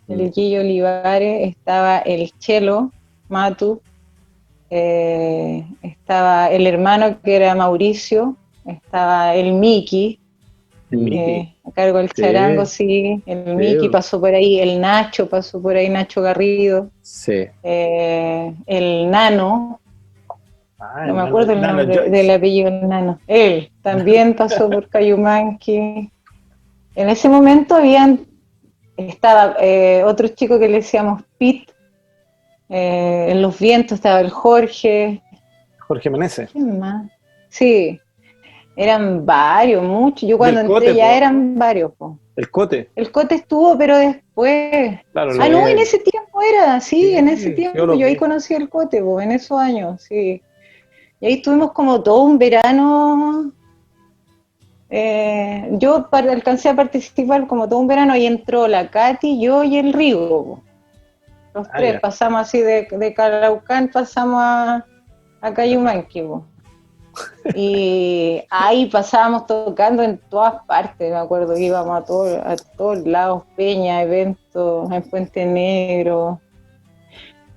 el 0.08 0.22
Mm. 0.28 0.32
Gillo 0.32 0.60
Olivares, 0.60 1.48
estaba 1.48 1.98
el 1.98 2.30
Chelo 2.38 2.92
Matu, 3.28 3.80
eh, 4.70 5.64
estaba 5.82 6.50
el 6.50 6.66
hermano 6.66 7.20
que 7.22 7.36
era 7.36 7.54
Mauricio, 7.54 8.36
estaba 8.64 9.34
el 9.34 9.52
Miki, 9.52 10.18
eh, 10.90 11.54
a 11.64 11.70
cargo 11.72 11.98
del 11.98 12.10
Sí. 12.14 12.22
charango, 12.22 12.64
sí, 12.64 13.22
el 13.26 13.56
Miki 13.56 13.88
pasó 13.88 14.20
por 14.20 14.34
ahí, 14.34 14.60
el 14.60 14.80
Nacho 14.80 15.28
pasó 15.28 15.60
por 15.60 15.76
ahí, 15.76 15.88
Nacho 15.88 16.22
Garrido, 16.22 16.90
Sí. 17.02 17.46
eh, 17.62 18.54
el 18.66 19.10
Nano, 19.10 19.80
Ah, 20.78 21.06
no 21.06 21.14
me 21.14 21.20
Nano- 21.20 21.28
acuerdo 21.28 21.52
el 21.52 21.60
nombre 21.62 21.86
del 22.10 22.30
apellido 22.30 22.70
Nano, 22.70 23.18
él 23.26 23.70
también 23.82 24.34
pasó 24.34 24.68
por 24.70 24.88
Cayumanqui. 24.88 26.10
En 26.96 27.08
ese 27.10 27.28
momento 27.28 27.76
habían, 27.76 28.26
estaba 28.96 29.56
eh, 29.60 30.02
otro 30.04 30.28
chico 30.28 30.58
que 30.58 30.68
le 30.68 30.78
decíamos 30.78 31.22
Pete, 31.38 31.66
eh, 32.68 33.28
en 33.30 33.42
los 33.42 33.58
vientos 33.58 33.96
estaba 33.96 34.20
el 34.20 34.30
Jorge, 34.30 35.22
Jorge 35.86 36.10
Meneses. 36.10 36.50
Sí, 37.48 38.00
eran 38.76 39.24
varios, 39.24 39.82
muchos. 39.84 40.28
Yo 40.28 40.36
cuando 40.36 40.60
entré 40.60 40.74
Cote, 40.74 40.94
ya 40.94 41.06
po. 41.06 41.12
eran 41.14 41.54
varios. 41.58 41.92
po. 41.92 42.18
El 42.34 42.50
Cote. 42.50 42.90
El 42.96 43.10
Cote 43.12 43.36
estuvo, 43.36 43.78
pero 43.78 43.96
después. 43.98 45.00
Claro, 45.12 45.32
Ah, 45.40 45.48
no, 45.48 45.66
en 45.68 45.78
ese 45.78 45.98
tiempo 45.98 46.42
era, 46.42 46.80
sí, 46.80 47.02
Sí, 47.02 47.16
en 47.16 47.28
ese 47.28 47.50
tiempo. 47.50 47.94
Yo 47.94 48.06
ahí 48.06 48.14
vi. 48.14 48.16
conocí 48.16 48.54
el 48.54 48.68
Cote, 48.68 49.02
po, 49.02 49.20
en 49.20 49.32
esos 49.32 49.58
años, 49.58 50.02
sí. 50.02 50.42
Y 51.20 51.26
ahí 51.26 51.34
estuvimos 51.34 51.72
como 51.72 52.02
todo 52.02 52.24
un 52.24 52.36
verano. 52.38 53.52
Eh, 54.98 55.68
yo 55.72 56.08
alcancé 56.10 56.70
a 56.70 56.74
participar 56.74 57.46
como 57.46 57.68
todo 57.68 57.80
un 57.80 57.86
verano 57.86 58.16
y 58.16 58.24
entró 58.24 58.66
la 58.66 58.90
Katy, 58.90 59.38
yo 59.40 59.62
y 59.62 59.76
el 59.76 59.92
Rigo. 59.92 60.62
Los 61.54 61.68
Ah, 61.68 61.72
tres 61.76 61.92
ya. 61.94 62.00
pasamos 62.00 62.40
así 62.40 62.60
de, 62.62 62.88
de 62.90 63.12
Calaucán, 63.12 63.90
pasamos 63.92 64.40
a, 64.42 64.86
a 65.42 65.52
Cayumanqui. 65.54 66.22
Y 67.54 68.42
ahí 68.50 68.86
pasábamos 68.86 69.46
tocando 69.46 70.02
en 70.02 70.18
todas 70.30 70.64
partes, 70.66 71.10
me 71.10 71.16
acuerdo 71.18 71.54
que 71.54 71.62
íbamos 71.62 71.98
a, 72.02 72.04
todo- 72.04 72.42
a 72.42 72.56
todos 72.76 72.98
lados, 73.06 73.42
peña, 73.56 74.02
eventos, 74.02 74.90
en 74.90 75.02
Puente 75.10 75.44
Negro. 75.46 76.40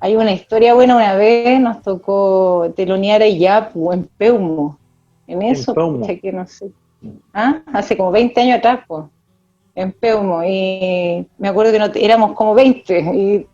Hay 0.01 0.15
una 0.15 0.31
historia 0.31 0.73
buena, 0.73 0.95
una 0.95 1.15
vez 1.15 1.59
nos 1.59 1.81
tocó 1.81 2.71
telonear 2.75 3.21
a 3.21 3.27
Iyapu 3.27 3.91
en 3.91 4.03
Peumo. 4.17 4.77
En 5.27 5.41
eso, 5.41 5.73
Peumo. 5.73 5.99
pucha, 6.01 6.15
que 6.17 6.31
no 6.31 6.45
sé. 6.47 6.71
¿Ah? 7.33 7.61
Hace 7.73 7.95
como 7.97 8.11
20 8.11 8.39
años 8.41 8.57
atrás, 8.59 8.81
pues, 8.87 9.05
en 9.75 9.91
Peumo. 9.91 10.43
Y 10.43 11.25
me 11.37 11.47
acuerdo 11.47 11.71
que 11.71 11.79
no, 11.79 11.85
éramos 11.95 12.33
como 12.33 12.53
20 12.53 12.99
y 13.13 13.47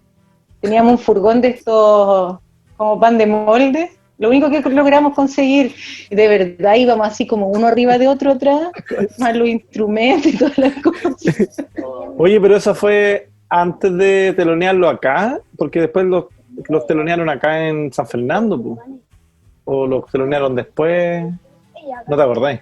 teníamos 0.61 0.93
un 0.93 0.97
furgón 0.97 1.41
de 1.41 1.49
estos 1.49 2.39
como 2.77 2.99
pan 2.99 3.17
de 3.17 3.27
molde. 3.27 3.91
Lo 4.17 4.29
único 4.29 4.49
que 4.49 4.61
logramos 4.61 5.13
conseguir, 5.13 5.75
de 6.09 6.27
verdad 6.27 6.75
íbamos 6.75 7.05
así 7.05 7.27
como 7.27 7.49
uno 7.49 7.67
arriba 7.67 7.97
de 7.97 8.07
otro 8.07 8.31
atrás, 8.31 8.71
más 9.19 9.35
los 9.35 9.47
instrumentos 9.47 10.33
y 10.33 10.37
todas 10.37 10.57
las 10.57 10.73
cosas. 10.81 11.65
Oye, 12.17 12.39
pero 12.39 12.55
eso 12.55 12.73
fue 12.73 13.29
antes 13.49 13.95
de 13.97 14.33
telonearlo 14.35 14.87
acá, 14.87 15.37
porque 15.57 15.81
después 15.81 16.05
los, 16.05 16.25
los 16.69 16.87
telonearon 16.87 17.29
acá 17.29 17.67
en 17.67 17.91
San 17.91 18.07
Fernando, 18.07 18.77
o 19.65 19.85
los 19.85 20.05
telonearon 20.05 20.55
después, 20.55 21.25
no 22.07 22.15
te 22.15 22.23
acordáis. 22.23 22.61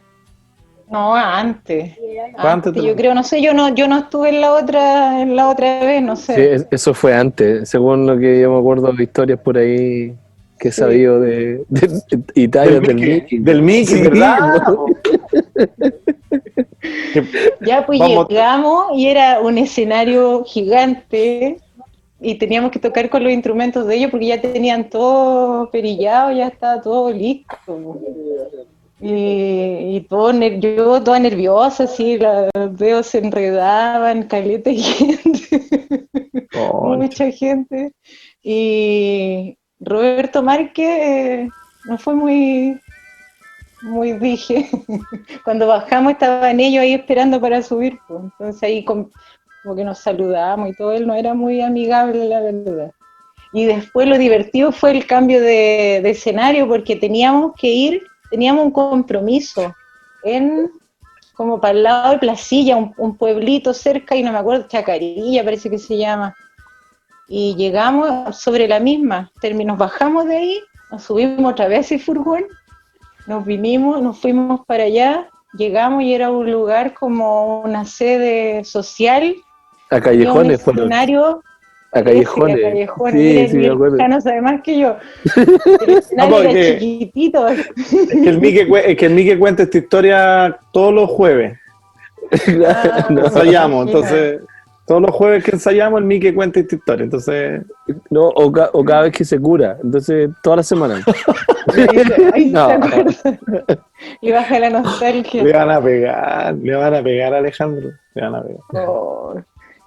No, 0.93 1.15
antes. 1.15 1.97
Antes 2.38 2.73
yo 2.75 2.95
creo, 2.95 3.15
no 3.15 3.23
sé, 3.23 3.41
yo 3.41 3.51
no, 3.53 3.73
yo 3.73 3.88
no 3.88 3.97
estuve 3.97 4.29
en 4.29 4.41
la 4.41 4.53
otra, 4.53 5.21
en 5.21 5.36
la 5.36 5.49
otra 5.49 5.79
vez, 5.84 6.03
no 6.03 6.15
sé. 6.15 6.36
Sí, 6.36 6.41
es- 6.41 6.67
eso 6.69 6.93
fue 6.93 7.15
antes, 7.15 7.67
según 7.67 8.06
lo 8.06 8.15
que 8.17 8.39
yo 8.41 8.51
me 8.51 8.60
acuerdo 8.60 8.93
de 8.93 9.03
historias 9.03 9.39
por 9.39 9.58
ahí 9.58 10.13
que 10.60 10.67
he 10.69 10.71
Sí. 10.71 10.82
sabido 10.82 11.19
de, 11.19 11.63
de, 11.67 11.88
de 12.12 12.23
Italia, 12.36 12.79
del, 12.79 12.95
Mickey. 12.95 13.39
Del 13.39 13.62
Mickey, 13.63 13.86
Sí, 13.97 14.01
¿verdad? 14.03 14.62
Ya 17.62 17.86
pues 17.86 17.97
Vamos. 17.99 18.27
llegamos 18.29 18.86
y 18.95 19.08
era 19.08 19.39
un 19.41 19.58
escenario 19.58 20.43
gigante 20.45 21.58
y 22.21 22.36
teníamos 22.36 22.71
que 22.71 22.79
tocar 22.79 23.10
con 23.10 23.23
los 23.23 23.32
instrumentos 23.32 23.88
de 23.88 23.95
ellos 23.95 24.12
porque 24.12 24.27
ya 24.27 24.39
tenían 24.41 24.89
todo 24.89 25.69
perillado, 25.71 26.32
ya 26.32 26.47
estaba 26.47 26.82
todo 26.82 27.10
listo. 27.12 27.99
Y, 29.05 29.97
y 29.97 30.01
todo 30.07 30.31
yo 30.59 31.03
toda 31.03 31.19
nerviosa, 31.19 31.83
así, 31.83 32.17
los 32.17 32.77
dedos 32.77 33.07
se 33.07 33.17
enredaban, 33.17 34.23
caleta 34.23 34.69
de 34.69 34.77
gente, 34.77 36.07
Oh, 36.55 36.95
mucha 36.95 37.29
gente. 37.31 37.91
Y 38.41 39.57
Roberto 39.81 40.41
Márquez 40.41 40.87
eh, 40.87 41.49
no 41.85 41.97
fue 41.97 42.15
muy, 42.15 42.79
muy 43.81 44.13
dije. 44.13 44.69
Cuando 45.43 45.67
bajamos 45.67 46.13
estaban 46.13 46.61
ellos 46.61 46.81
ahí 46.83 46.93
esperando 46.93 47.41
para 47.41 47.61
subir, 47.61 47.99
pues. 48.07 48.21
entonces 48.23 48.63
ahí 48.63 48.85
com- 48.85 49.09
como 49.63 49.75
que 49.75 49.83
nos 49.83 49.99
saludamos 49.99 50.69
y 50.69 50.73
todo, 50.75 50.93
él 50.93 51.05
no 51.07 51.13
era 51.13 51.33
muy 51.33 51.59
amigable, 51.61 52.25
la 52.29 52.39
verdad. 52.39 52.91
Y 53.51 53.65
después 53.65 54.07
lo 54.07 54.17
divertido 54.17 54.71
fue 54.71 54.91
el 54.91 55.05
cambio 55.05 55.41
de, 55.41 55.99
de 56.03 56.09
escenario 56.11 56.67
porque 56.69 56.95
teníamos 56.95 57.53
que 57.57 57.67
ir, 57.67 58.03
teníamos 58.33 58.65
un 58.65 58.71
compromiso 58.71 59.75
en 60.23 60.71
como 61.35 61.61
para 61.61 61.77
el 61.77 61.83
lado 61.83 62.13
de 62.13 62.17
Placilla, 62.17 62.75
un, 62.75 62.91
un 62.97 63.15
pueblito 63.15 63.75
cerca, 63.75 64.15
y 64.15 64.23
no 64.23 64.31
me 64.31 64.39
acuerdo, 64.39 64.67
Chacarilla 64.67 65.43
parece 65.43 65.69
que 65.69 65.77
se 65.77 65.99
llama. 65.99 66.35
Y 67.27 67.53
llegamos 67.55 68.35
sobre 68.39 68.67
la 68.67 68.79
misma, 68.79 69.31
nos 69.65 69.77
bajamos 69.77 70.25
de 70.25 70.37
ahí, 70.37 70.59
nos 70.91 71.03
subimos 71.03 71.51
otra 71.51 71.67
vez 71.67 71.91
ese 71.91 71.99
furgón, 71.99 72.45
nos 73.27 73.45
vinimos, 73.45 74.01
nos 74.01 74.17
fuimos 74.17 74.61
para 74.65 74.85
allá, 74.85 75.29
llegamos 75.55 76.01
y 76.01 76.15
era 76.15 76.31
un 76.31 76.51
lugar 76.51 76.95
como 76.95 77.61
una 77.61 77.85
sede 77.85 78.63
social, 78.63 79.35
A 79.91 79.97
un 79.97 80.01
callejones 80.01 80.59
escenario 80.59 81.43
A 81.95 82.03
callejones. 82.03 82.58
a 82.58 82.69
callejones, 82.69 83.13
Sí, 83.21 83.47
sí, 83.49 83.58
mi 83.58 83.67
me 83.67 83.73
acuerdo. 83.73 83.97
hija 83.97 84.08
no 84.08 84.21
sabe 84.21 84.41
más 84.41 84.62
que 84.62 84.79
yo. 84.79 84.95
El 85.86 85.89
escenario 85.97 86.36
porque- 86.36 86.69
era 86.69 86.79
chiquitito. 86.79 87.47
Es 87.47 87.67
que 88.12 88.29
el 88.29 88.39
Mickey, 88.41 88.67
cue- 88.67 88.84
es 88.86 88.97
que 88.97 89.06
el 89.06 89.13
Mickey 89.13 89.38
cuenta 89.38 89.63
esta 89.63 89.77
historia 89.77 90.58
todos 90.71 90.93
los 90.93 91.10
jueves. 91.10 91.58
Ah, 92.67 93.06
no, 93.10 93.25
Ensayamos, 93.25 93.86
entonces, 93.88 94.41
todos 94.88 95.01
los 95.01 95.12
jueves 95.12 95.43
que 95.43 95.51
ensayamos, 95.51 95.99
el 95.99 96.06
Mickey 96.06 96.34
cuenta 96.34 96.60
esta 96.60 96.75
historia. 96.75 97.03
Entonces, 97.03 97.62
no, 98.10 98.27
o, 98.29 98.51
ca- 98.51 98.69
o 98.73 98.84
cada 98.84 99.03
vez 99.03 99.12
que 99.12 99.23
se 99.23 99.39
cura. 99.39 99.77
Entonces, 99.84 100.29
toda 100.41 100.58
la 100.58 100.63
semana. 100.63 101.01
Ay, 102.34 102.49
No. 102.51 102.69
Y 104.21 104.32
baja 104.32 104.60
la 104.60 104.69
nostalgia. 104.69 105.43
le 105.43 105.53
van 105.53 105.69
a 105.71 105.82
pegar, 105.82 106.56
le 106.56 106.75
van 106.75 106.93
a 106.95 107.03
pegar 107.03 107.34
a 107.34 107.38
Alejandro. 107.38 107.91
Le 108.15 108.21
van 108.21 108.36
a 108.36 108.41
pegar. 108.43 108.60
Oh. 108.88 109.36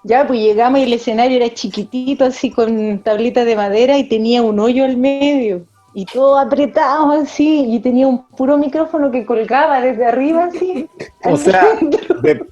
Ya, 0.07 0.25
pues 0.27 0.41
llegamos 0.41 0.79
y 0.79 0.85
el 0.85 0.93
escenario 0.93 1.37
era 1.37 1.53
chiquitito, 1.53 2.25
así 2.27 2.51
con 2.53 3.01
tablitas 3.01 3.45
de 3.45 3.57
madera 3.57 3.99
y 3.99 4.05
tenía 4.05 4.41
un 4.43 4.61
hoyo 4.61 4.85
al 4.85 4.97
medio. 4.97 5.63
Y 5.95 6.05
todo 6.05 6.39
apretado 6.39 7.11
así, 7.11 7.65
y 7.75 7.81
tenía 7.81 8.07
un 8.07 8.27
puro 8.29 8.57
micrófono 8.57 9.11
que 9.11 9.27
colgaba 9.27 9.81
desde 9.81 10.05
arriba 10.07 10.45
así. 10.45 10.87
O 11.25 11.37
sea, 11.37 11.65
de- 12.23 12.45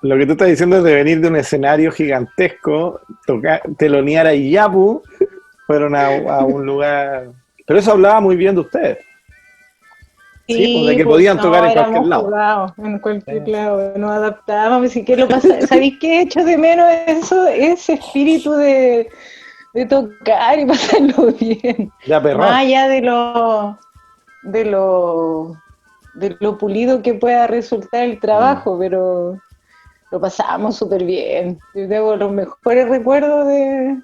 lo 0.00 0.16
que 0.16 0.24
tú 0.26 0.32
estás 0.32 0.48
diciendo 0.48 0.78
es 0.78 0.84
de 0.84 0.94
venir 0.94 1.20
de 1.20 1.28
un 1.28 1.36
escenario 1.36 1.90
gigantesco, 1.90 3.00
tocar, 3.26 3.60
telonear 3.76 4.26
a 4.28 4.34
Iyapu, 4.34 5.02
fueron 5.66 5.94
a, 5.96 6.06
a 6.16 6.44
un 6.44 6.64
lugar. 6.64 7.28
Pero 7.66 7.78
eso 7.80 7.92
hablaba 7.92 8.20
muy 8.20 8.36
bien 8.36 8.54
de 8.54 8.60
ustedes. 8.62 8.98
Sí, 10.48 10.78
pues, 10.78 10.86
de 10.86 10.96
que 10.96 11.04
podían 11.04 11.40
tocar 11.40 11.64
en 11.64 11.72
cualquier 11.72 12.06
lado. 12.06 12.24
jugados, 12.24 12.72
en 12.78 12.98
cualquier 13.00 13.48
lado, 13.48 13.98
nos 13.98 14.10
adaptábamos, 14.12 14.90
así 14.90 15.04
que 15.04 15.16
lo 15.16 15.26
pasa, 15.26 15.60
¿sabéis 15.66 15.98
qué 16.00 16.20
echo 16.20 16.44
de 16.44 16.56
menos 16.56 16.88
eso? 17.06 17.48
Ese 17.48 17.94
espíritu 17.94 18.52
de, 18.52 19.08
de 19.74 19.86
tocar 19.86 20.58
y 20.58 20.66
pasarlo 20.66 21.32
bien. 21.40 21.90
Ya, 22.06 22.22
perro. 22.22 22.38
Más 22.38 22.62
allá 22.62 22.86
de 22.86 23.00
lo, 23.00 23.78
de 24.44 24.64
lo 24.66 25.56
de 26.16 26.36
lo 26.40 26.58
pulido 26.58 27.02
que 27.02 27.14
pueda 27.14 27.46
resultar 27.46 28.02
el 28.04 28.18
trabajo, 28.18 28.78
pero 28.78 29.38
lo 30.10 30.20
pasamos 30.20 30.76
súper 30.76 31.04
bien. 31.04 31.58
Yo 31.74 31.88
tengo 31.88 32.16
los 32.16 32.32
mejores 32.32 32.88
recuerdos 32.88 33.46
de, 33.46 34.00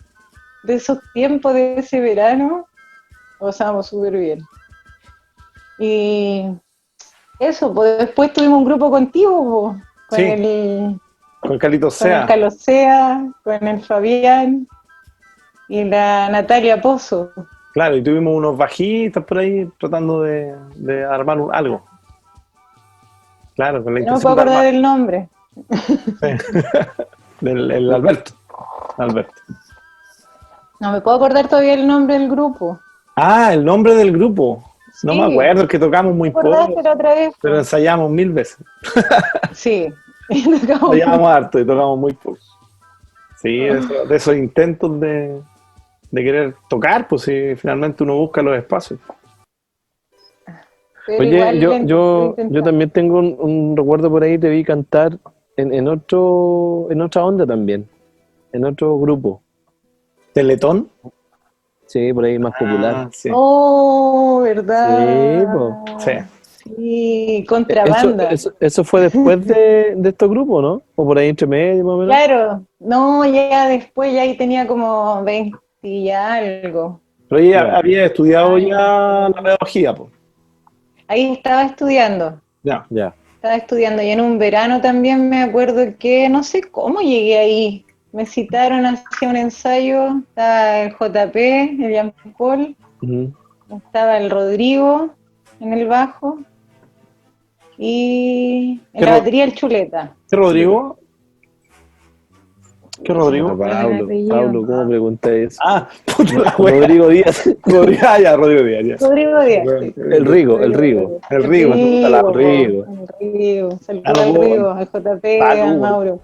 de 0.64 0.74
esos 0.74 0.98
tiempos, 1.14 1.55
de 1.55 1.78
ese 1.78 2.00
verano. 2.00 2.66
Lo 3.40 3.46
pasamos 3.46 3.87
súper 3.87 4.16
bien. 4.16 4.40
Y 5.78 6.46
eso, 7.38 7.72
pues 7.74 7.98
después 7.98 8.32
tuvimos 8.32 8.58
un 8.58 8.64
grupo 8.64 8.90
contigo, 8.90 9.76
con 10.08 10.18
Sí. 10.18 10.22
el 10.22 11.00
Con 11.40 11.58
Calito 11.58 11.87
con 11.88 11.92
el 11.94 11.98
Sea. 12.12 12.26
Calosea, 12.26 13.26
con 13.42 13.66
el 13.66 13.80
Fabián 13.82 14.68
y 15.68 15.85
la 15.85 16.28
Natalia 16.30 16.80
Pozo. 16.80 17.30
Claro, 17.72 17.96
y 17.96 18.02
tuvimos 18.02 18.35
unos 18.37 18.56
bajistas 18.56 19.24
por 19.24 19.38
ahí 19.38 19.68
tratando 19.80 20.22
de, 20.22 20.54
de 20.76 21.04
armar 21.04 21.40
un- 21.40 21.54
algo. 21.54 21.85
Claro, 23.54 23.82
con 23.82 23.94
la 23.94 24.00
No 24.00 24.14
me 24.16 24.20
puedo 24.20 24.35
de 24.37 24.42
acordar 24.42 24.64
del 24.64 24.82
nombre. 24.82 25.28
Del 27.40 27.70
el 27.70 27.92
Alberto. 27.92 28.32
Alberto. 28.98 29.32
No 30.80 30.92
me 30.92 31.00
puedo 31.00 31.16
acordar 31.16 31.48
todavía 31.48 31.74
el 31.74 31.87
nombre 31.87 32.18
del 32.18 32.28
grupo. 32.30 32.78
Ah, 33.16 33.52
el 33.52 33.64
nombre 33.64 33.94
del 33.94 34.12
grupo. 34.12 34.62
No 35.04 35.12
Sí. 35.14 35.18
me 35.20 35.24
acuerdo, 35.26 35.62
es 35.62 35.68
que 35.68 35.78
tocamos 35.78 36.14
muy 36.14 36.30
¿Te 36.30 36.38
acordaste 36.38 36.74
poco, 36.74 36.90
otra 36.90 37.14
vez? 37.14 37.34
pero 37.42 37.58
ensayamos 37.58 38.10
mil 38.10 38.30
veces. 38.32 38.58
Sí. 39.52 39.88
Tocamos- 40.28 40.94
Ensayamos 40.94 41.28
harto 41.28 41.58
y 41.58 41.66
tocamos 41.66 41.98
muy 41.98 42.12
poco. 42.14 42.38
Sí, 43.36 43.58
de, 43.58 43.78
eso- 43.78 44.04
de 44.06 44.16
esos 44.16 44.36
intentos 44.36 45.00
de, 45.00 45.40
de 46.10 46.22
querer 46.24 46.54
tocar, 46.68 47.08
pues 47.08 47.22
si 47.22 47.54
finalmente 47.56 48.02
uno 48.04 48.16
busca 48.16 48.40
los 48.42 48.56
espacios. 48.56 49.00
pero 51.06 51.18
Oye, 51.20 51.58
yo, 51.58 51.76
yo, 51.84 52.36
yo 52.38 52.62
también 52.62 52.90
tengo 52.90 53.18
un, 53.18 53.36
un 53.38 53.76
recuerdo 53.76 54.08
por 54.08 54.22
ahí, 54.22 54.38
te 54.38 54.48
vi 54.48 54.62
cantar 54.64 55.18
en, 55.56 55.74
en 55.74 55.88
otro, 55.88 56.86
en 56.90 57.00
otra 57.02 57.24
onda 57.24 57.44
también, 57.44 57.88
en 58.52 58.64
otro 58.64 58.96
grupo, 58.98 59.42
¿Teletón? 60.32 60.88
Sí, 61.92 62.12
por 62.12 62.24
ahí 62.24 62.38
más 62.38 62.52
popular. 62.59 62.94
Ah, 62.96 63.11
sí. 63.12 63.28
Oh, 63.33 64.40
¿verdad? 64.42 65.40
Sí, 65.40 65.46
po. 65.52 65.85
Sí. 65.98 66.12
Sí, 66.76 67.37
Eso, 67.38 67.46
contrabanda. 67.48 68.31
eso, 68.31 68.52
eso 68.61 68.85
fue 68.85 69.00
después 69.02 69.44
de, 69.46 69.94
de 69.96 70.09
estos 70.11 70.31
grupos, 70.31 70.62
¿no? 70.62 70.83
O 70.94 71.05
por 71.05 71.18
ahí 71.18 71.28
entre 71.28 71.46
medio, 71.46 71.85
más 71.85 71.94
o 71.94 71.96
menos. 71.98 72.14
Claro, 72.16 72.62
no, 72.78 73.24
ya 73.24 73.66
después 73.68 74.12
ya 74.14 74.22
ahí 74.22 74.37
tenía 74.37 74.64
como 74.66 75.24
20 75.24 75.59
y 75.83 76.11
algo. 76.11 77.00
Pero 77.28 77.40
ella 77.40 77.61
Claro. 77.62 77.76
había 77.78 78.05
estudiado 78.07 78.59
ya 78.59 79.28
la 79.35 79.42
pedagogía, 79.42 79.92
pues. 79.94 80.11
ahí 81.09 81.33
estaba 81.33 81.64
estudiando. 81.64 82.40
Ya. 82.62 82.87
Ya. 82.90 83.12
Estaba 83.35 83.57
estudiando 83.57 84.00
y 84.02 84.11
en 84.11 84.20
un 84.20 84.38
verano 84.38 84.81
también 84.81 85.28
me 85.28 85.42
acuerdo 85.42 85.83
que 85.98 86.28
no 86.28 86.44
sé 86.44 86.62
cómo 86.70 87.00
llegué 87.00 87.38
ahí. 87.38 87.85
Me 88.12 88.27
citaron 88.27 88.85
hacia 88.85 89.29
un 89.29 89.37
ensayo, 89.37 90.18
estaba 90.29 90.81
el 90.81 90.92
JP, 90.92 91.37
el 91.37 91.90
Jean 91.90 92.14
Paul, 92.37 92.77
estaba 93.75 94.18
el 94.18 94.31
Rodrigo 94.31 95.11
en 95.61 95.72
el 95.72 95.88
bajo 95.88 96.38
y 97.79 98.81
en 98.92 99.01
¿Qué 99.01 99.05
la 99.07 99.12
ro- 99.12 99.18
batería 99.18 99.44
el 99.44 99.55
Chuleta. 99.55 100.14
¿Qué 100.29 100.37
Rodrigo? 100.37 100.98
¿Qué 103.03 103.12
Rodrigo? 103.14 103.57
Pablo. 103.59 104.07
Pablo, 104.29 104.66
¿cómo 104.66 104.88
pregunta 104.88 105.33
eso? 105.33 105.59
Ah, 105.64 105.88
puta 106.14 106.35
la 106.38 106.55
wea. 106.59 106.81
Rodrigo 106.81 107.09
Díaz. 107.09 107.51
Rodrigo, 107.64 108.03
ah, 108.07 108.20
ya, 108.20 108.37
Rodrigo 108.37 108.62
Díaz, 108.62 108.85
ya. 109.01 109.07
Rodrigo 109.09 109.40
Díaz. 109.42 109.66
sí. 109.81 109.94
El 109.96 110.27
Rigo, 110.27 110.61
el 110.61 110.75
Rigo. 110.75 111.18
El 111.31 111.42
Rigo, 111.44 111.70
po, 111.72 112.33
Rigo. 112.35 112.85
El 112.85 113.09
Rigo. 113.33 113.79
Saludos 113.81 114.07
al. 114.18 114.35
Rigo, 114.35 114.70
al 114.70 114.87
JP, 114.87 115.25
al. 115.42 115.81
Mauro. 115.81 116.20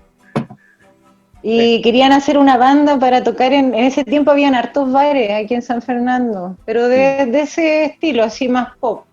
Y 1.42 1.80
querían 1.82 2.12
hacer 2.12 2.36
una 2.36 2.56
banda 2.56 2.98
para 2.98 3.22
tocar 3.22 3.52
en, 3.52 3.74
en 3.74 3.84
ese 3.84 4.04
tiempo 4.04 4.30
habían 4.30 4.54
hartos 4.54 4.90
bares 4.90 5.30
aquí 5.30 5.54
en 5.54 5.62
San 5.62 5.80
Fernando, 5.80 6.56
pero 6.64 6.88
de, 6.88 7.26
de 7.26 7.40
ese 7.40 7.84
estilo, 7.84 8.24
así 8.24 8.48
más 8.48 8.76
pop, 8.78 9.04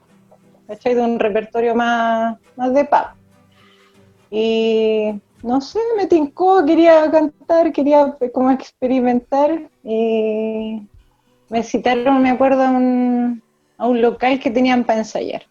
¿cachai? 0.68 0.96
De 0.96 1.02
un 1.02 1.20
repertorio 1.20 1.76
más, 1.76 2.38
más 2.56 2.74
de 2.74 2.86
pop. 2.86 3.08
Y 4.32 5.22
no 5.44 5.62
sé, 5.62 5.80
me 5.96 6.08
tincó, 6.08 6.66
quería 6.66 7.10
cantar, 7.12 7.72
quería 7.72 8.18
eh, 8.20 8.32
como 8.32 8.50
experimentar 8.50 9.70
y 9.84 10.82
me 11.50 11.64
citaron, 11.64 12.24
me 12.24 12.32
acuerdo, 12.32 12.64
a 12.64 12.72
un, 12.72 13.44
a 13.78 13.88
un 13.88 14.02
local 14.02 14.40
que 14.40 14.50
tenían 14.50 14.84
para 14.84 15.00
ensayar. 15.00 15.44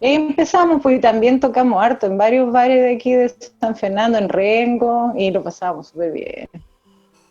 Y 0.00 0.06
ahí 0.06 0.14
empezamos, 0.14 0.82
pues 0.82 0.98
y 0.98 1.00
también 1.00 1.40
tocamos 1.40 1.82
harto 1.82 2.06
en 2.06 2.18
varios 2.18 2.52
bares 2.52 2.82
de 2.82 2.94
aquí 2.94 3.14
de 3.14 3.28
San 3.60 3.74
Fernando, 3.74 4.18
en 4.18 4.28
Rengo, 4.28 5.12
y 5.16 5.30
lo 5.30 5.42
pasábamos 5.42 5.88
súper 5.88 6.12
bien. 6.12 6.48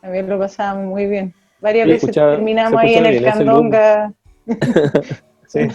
También 0.02 0.28
lo 0.28 0.40
pasábamos 0.40 0.86
muy 0.86 1.06
bien. 1.06 1.34
Varias 1.62 1.86
Sí, 1.86 1.92
veces 1.94 2.12
terminamos 2.12 2.80
ahí 2.80 2.96
en 2.96 3.06
el 3.06 3.24
Candonga. 3.24 4.14
Sí. 5.48 5.70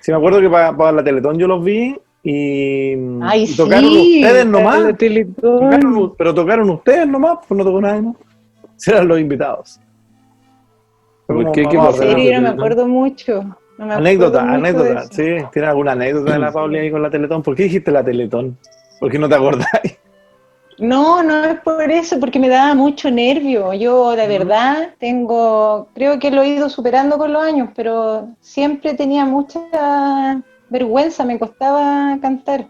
Sí, 0.00 0.10
me 0.10 0.16
acuerdo 0.16 0.40
que 0.40 0.50
para, 0.50 0.76
para 0.76 0.90
la 0.90 1.04
Teletón 1.04 1.38
yo 1.38 1.46
los 1.46 1.62
vi 1.62 1.96
y, 2.22 2.94
Ay, 3.22 3.44
y 3.44 3.56
tocaron 3.56 3.84
sí, 3.84 4.22
ustedes 4.24 4.46
nomás. 4.46 4.96
Tocaron 5.40 6.14
pero 6.16 6.34
tocaron 6.34 6.70
ustedes 6.70 7.06
nomás, 7.06 7.38
pues 7.46 7.56
no 7.56 7.64
tocó 7.64 7.80
nadie 7.80 8.02
más. 8.02 8.16
Serán 8.76 9.06
los 9.06 9.20
invitados. 9.20 9.80
Fue 11.26 11.36
¿Por 11.36 11.44
como, 11.44 11.52
qué? 11.52 11.62
¿Qué 11.68 11.92
serio, 11.98 12.34
no 12.34 12.40
me 12.40 12.48
acuerdo 12.48 12.88
mucho. 12.88 13.57
No 13.78 13.86
me 13.86 13.94
Anécdota, 13.94 14.42
de 14.42 14.54
anécdota, 14.54 15.02
sí. 15.04 15.36
¿Tienes 15.52 15.70
alguna 15.70 15.92
anécdota 15.92 16.32
de 16.32 16.38
la 16.40 16.52
Pauli 16.52 16.78
ahí 16.78 16.90
con 16.90 17.02
la 17.02 17.10
Teletón? 17.10 17.42
¿Por 17.42 17.54
qué 17.54 17.62
dijiste 17.64 17.92
la 17.92 18.04
Teletón? 18.04 18.58
¿Por 18.98 19.10
qué 19.10 19.18
no 19.18 19.28
te 19.28 19.36
acordáis? 19.36 19.98
No, 20.78 21.24
no 21.24 21.44
es 21.44 21.60
por 21.60 21.90
eso, 21.90 22.20
porque 22.20 22.38
me 22.38 22.48
daba 22.48 22.74
mucho 22.74 23.10
nervio. 23.10 23.72
Yo, 23.74 24.14
la 24.14 24.26
verdad, 24.26 24.90
tengo, 24.98 25.88
creo 25.94 26.18
que 26.20 26.30
lo 26.30 26.42
he 26.42 26.50
ido 26.50 26.68
superando 26.68 27.18
con 27.18 27.32
los 27.32 27.42
años, 27.42 27.70
pero 27.74 28.28
siempre 28.40 28.94
tenía 28.94 29.24
mucha 29.24 30.40
vergüenza, 30.68 31.24
me 31.24 31.38
costaba 31.38 32.16
cantar 32.20 32.66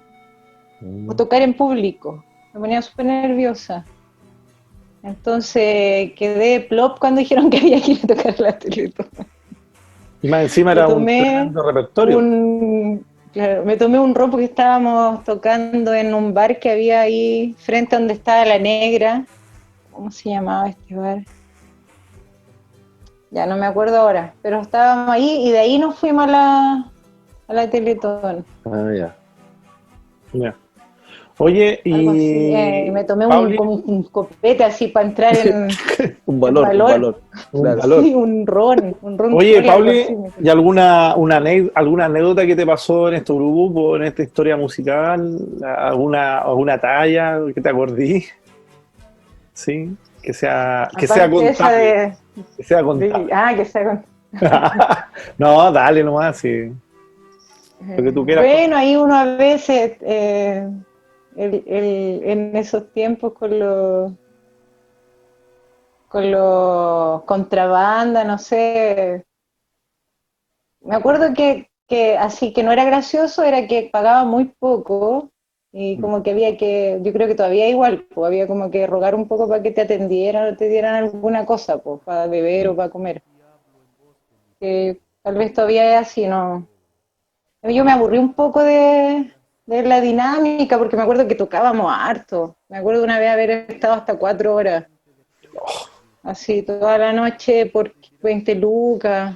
o 1.06 1.14
tocar 1.14 1.42
en 1.42 1.54
público. 1.54 2.24
Me 2.54 2.60
ponía 2.60 2.80
súper 2.80 3.06
nerviosa. 3.06 3.84
Entonces 5.02 6.12
quedé 6.16 6.60
plop 6.60 6.98
cuando 6.98 7.20
dijeron 7.20 7.50
que 7.50 7.58
había 7.58 7.80
que 7.80 7.92
ir 7.92 8.00
a 8.04 8.06
tocar 8.06 8.40
la 8.40 8.58
Teletón. 8.58 9.06
Y 10.22 10.28
más 10.28 10.42
encima 10.42 10.72
era 10.72 10.88
un 10.88 11.06
repertorio. 11.06 12.18
Un- 12.18 13.04
claro, 13.32 13.64
me 13.64 13.76
tomé 13.76 13.98
un 13.98 14.14
ron 14.14 14.30
porque 14.30 14.46
estábamos 14.46 15.22
tocando 15.24 15.94
en 15.94 16.12
un 16.14 16.34
bar 16.34 16.58
que 16.58 16.70
había 16.70 17.00
ahí 17.02 17.54
frente 17.58 17.94
a 17.94 17.98
donde 17.98 18.14
estaba 18.14 18.44
la 18.44 18.58
negra. 18.58 19.24
¿Cómo 19.92 20.10
se 20.10 20.30
llamaba 20.30 20.68
este 20.68 20.94
bar? 20.94 21.18
Ya 23.30 23.46
no 23.46 23.56
me 23.56 23.66
acuerdo 23.66 23.98
ahora, 23.98 24.34
pero 24.42 24.60
estábamos 24.60 25.10
ahí 25.10 25.46
y 25.46 25.52
de 25.52 25.58
ahí 25.58 25.78
nos 25.78 25.96
fuimos 25.96 26.24
a 26.24 26.30
la, 26.30 26.90
a 27.48 27.52
la 27.52 27.68
Teletón. 27.68 28.44
Ah, 28.64 28.90
ya. 28.96 29.16
Ya. 30.32 30.54
Oye, 31.40 31.80
y. 31.84 31.92
Algo 31.94 32.10
así, 32.10 32.54
eh, 32.54 32.84
y 32.88 32.90
me 32.90 33.04
tomé 33.04 33.26
un, 33.26 34.02
copete 34.10 34.64
así 34.64 34.88
para 34.88 35.06
entrar 35.06 35.36
en 35.36 35.68
Un 36.26 36.40
valor, 36.40 36.66
valor. 36.66 36.88
un 36.90 36.92
valor. 36.92 37.20
un 37.52 37.62
claro. 37.62 37.78
valor. 37.78 38.02
sí, 38.02 38.14
un 38.14 38.46
ron. 38.46 38.96
Un 39.02 39.18
ron 39.18 39.34
Oye, 39.34 39.62
Pauli, 39.62 40.06
¿y 40.42 40.48
alguna, 40.48 41.14
una, 41.16 41.40
alguna 41.74 42.04
anécdota 42.06 42.44
que 42.44 42.56
te 42.56 42.66
pasó 42.66 43.08
en 43.08 43.14
este 43.14 43.32
grupo, 43.32 43.96
en 43.96 44.02
esta 44.04 44.22
historia 44.24 44.56
musical? 44.56 45.38
¿Alguna, 45.64 46.38
alguna 46.38 46.78
talla 46.78 47.38
que 47.54 47.60
te 47.60 47.68
acordí? 47.68 48.24
Sí, 49.52 49.96
que 50.22 50.32
sea, 50.32 50.88
que 50.96 51.06
sea 51.06 51.24
Aparte 51.26 51.46
contable. 51.46 51.76
de- 51.78 52.12
Que 52.56 52.62
sea 52.64 52.82
contable. 52.82 53.32
ah, 53.32 53.52
que 53.56 53.64
sea 53.64 53.84
con- 53.84 54.04
no, 55.38 55.72
dale 55.72 56.02
nomás, 56.04 56.36
sí. 56.36 56.70
Lo 57.96 58.02
que 58.02 58.12
tú 58.12 58.24
quieras. 58.26 58.44
Bueno, 58.44 58.76
ahí 58.76 58.96
uno 58.96 59.14
a 59.14 59.24
veces, 59.36 59.96
eh, 60.02 60.68
el- 61.38 61.64
el- 61.66 62.22
en 62.24 62.56
esos 62.56 62.92
tiempos 62.92 63.32
con 63.34 63.58
los 63.58 64.12
con 66.08 66.30
los 66.30 67.22
contrabanda, 67.24 68.24
no 68.24 68.38
sé. 68.38 69.24
Me 70.80 70.96
acuerdo 70.96 71.34
que, 71.34 71.70
que 71.86 72.16
así 72.18 72.52
que 72.52 72.62
no 72.64 72.72
era 72.72 72.84
gracioso, 72.84 73.44
era 73.44 73.66
que 73.68 73.88
pagaba 73.92 74.24
muy 74.24 74.46
poco 74.46 75.30
y 75.72 75.98
como 76.00 76.22
que 76.22 76.30
había 76.32 76.56
que, 76.56 76.98
yo 77.02 77.12
creo 77.12 77.28
que 77.28 77.34
todavía 77.36 77.68
igual, 77.68 78.06
pues 78.14 78.26
había 78.26 78.46
como 78.48 78.70
que 78.70 78.86
rogar 78.86 79.14
un 79.14 79.28
poco 79.28 79.48
para 79.48 79.62
que 79.62 79.70
te 79.70 79.82
atendieran 79.82 80.52
o 80.54 80.56
te 80.56 80.68
dieran 80.68 80.94
alguna 80.96 81.46
cosa, 81.46 81.78
pues, 81.78 82.00
para 82.04 82.26
beber 82.26 82.68
o 82.68 82.76
para 82.76 82.90
comer. 82.90 83.22
Que 84.60 85.00
tal 85.22 85.36
vez 85.36 85.52
todavía 85.52 85.94
es 86.00 86.06
así, 86.08 86.26
¿no? 86.26 86.68
Yo 87.62 87.84
me 87.84 87.92
aburrí 87.92 88.18
un 88.18 88.34
poco 88.34 88.62
de, 88.64 89.32
de 89.68 89.82
la 89.82 90.00
dinámica 90.00 90.78
porque 90.78 90.96
me 90.96 91.02
acuerdo 91.02 91.28
que 91.28 91.34
tocábamos 91.34 91.92
harto. 91.94 92.56
Me 92.68 92.78
acuerdo 92.78 93.00
de 93.00 93.04
una 93.04 93.18
vez 93.18 93.30
haber 93.30 93.50
estado 93.70 93.94
hasta 93.94 94.16
cuatro 94.18 94.54
horas. 94.54 94.86
Así, 96.22 96.62
toda 96.62 96.96
la 96.98 97.12
noche 97.12 97.66
por 97.66 97.94
20 98.22 98.54
lucas. 98.54 99.34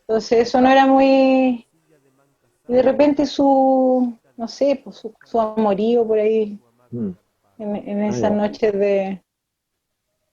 Entonces 0.00 0.40
eso 0.48 0.60
no 0.60 0.68
era 0.70 0.86
muy... 0.86 1.66
Y 2.68 2.72
de 2.72 2.82
repente 2.82 3.26
su, 3.26 4.12
no 4.36 4.48
sé, 4.48 4.80
pues 4.82 4.96
su, 4.96 5.14
su 5.24 5.40
amorío 5.40 6.06
por 6.06 6.18
ahí, 6.18 6.58
Mm. 6.90 7.10
en, 7.58 7.76
en 7.76 8.04
esas 8.04 8.22
ya. 8.22 8.30
noches 8.30 8.72
de, 8.72 9.20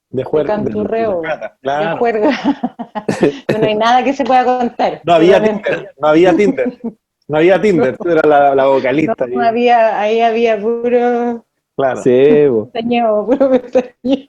De 0.09 0.23
juer- 0.23 0.45
canturreo. 0.45 1.21
de- 1.21 1.27
de 1.71 1.85
de 1.89 1.97
juerga. 1.97 2.29
no 3.59 3.65
hay 3.65 3.75
nada 3.75 4.03
que 4.03 4.13
se 4.13 4.23
pueda 4.23 4.45
contar. 4.45 5.01
No 5.03 5.13
había. 5.13 5.41
Tinder, 5.43 5.93
no 5.99 6.07
había 6.07 6.35
Tinder. 6.35 6.79
No 7.27 7.37
había 7.37 7.61
Tinder, 7.61 7.97
tú 7.97 8.09
eras 8.09 8.25
la, 8.25 8.53
la 8.55 8.65
vocalista. 8.65 9.25
No, 9.27 9.41
ahí. 9.41 9.47
había, 9.47 9.99
ahí 9.99 10.21
había 10.21 10.59
puro 10.59 11.45
Claro. 11.75 12.01
Sí, 12.01 12.47
bo. 12.47 12.65
pestañeo, 12.65 13.25
puro 13.25 13.49
pestañeo. 13.51 14.27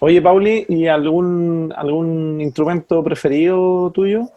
Oye, 0.00 0.20
Pauli, 0.20 0.66
¿y 0.68 0.86
algún, 0.86 1.72
algún 1.76 2.40
instrumento 2.40 3.02
preferido 3.02 3.90
tuyo? 3.90 4.28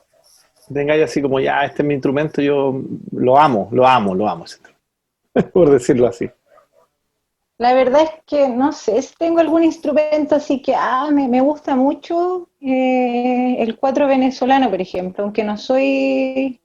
Tengáis 0.71 1.03
así 1.03 1.21
como, 1.21 1.39
ya, 1.39 1.63
este 1.63 1.81
es 1.81 1.87
mi 1.87 1.93
instrumento, 1.93 2.41
yo 2.41 2.81
lo 3.11 3.39
amo, 3.39 3.69
lo 3.71 3.87
amo, 3.87 4.13
lo 4.13 4.27
amo, 4.27 4.45
ese 4.45 4.57
instrumento. 4.57 4.77
por 5.53 5.69
decirlo 5.69 6.07
así. 6.07 6.29
La 7.59 7.73
verdad 7.75 8.01
es 8.01 8.09
que 8.25 8.49
no 8.49 8.71
sé 8.71 8.99
si 9.03 9.13
tengo 9.15 9.39
algún 9.39 9.63
instrumento 9.63 10.33
así 10.35 10.59
que 10.61 10.73
ah, 10.75 11.09
me, 11.11 11.27
me 11.27 11.41
gusta 11.41 11.75
mucho 11.75 12.49
eh, 12.61 13.57
el 13.59 13.77
cuatro 13.77 14.07
venezolano, 14.07 14.69
por 14.71 14.81
ejemplo, 14.81 15.23
aunque 15.23 15.43
no 15.43 15.55
soy 15.57 16.59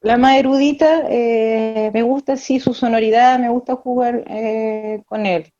la 0.00 0.16
más 0.18 0.36
erudita, 0.38 1.04
eh, 1.08 1.90
me 1.94 2.02
gusta 2.02 2.36
sí 2.36 2.58
su 2.58 2.74
sonoridad, 2.74 3.38
me 3.38 3.48
gusta 3.50 3.76
jugar 3.76 4.24
eh, 4.26 5.02
con 5.06 5.26
él. 5.26 5.52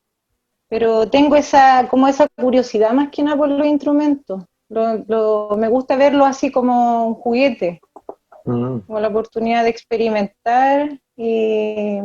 Pero 0.69 1.09
tengo 1.09 1.35
esa, 1.37 1.87
como 1.89 2.07
esa 2.07 2.27
curiosidad 2.29 2.93
más 2.93 3.09
que 3.11 3.23
nada 3.23 3.37
por 3.37 3.49
los 3.49 3.67
instrumentos. 3.67 4.43
Lo- 4.69 4.97
lo- 5.07 5.57
me 5.57 5.69
gusta 5.69 5.97
verlo 5.97 6.25
así 6.25 6.51
como 6.51 7.07
un 7.07 7.15
juguete. 7.15 7.81
Mm. 8.45 8.79
como 8.87 8.99
la 8.99 9.09
oportunidad 9.09 9.63
de 9.63 9.69
experimentar 9.69 10.99
y 11.17 11.99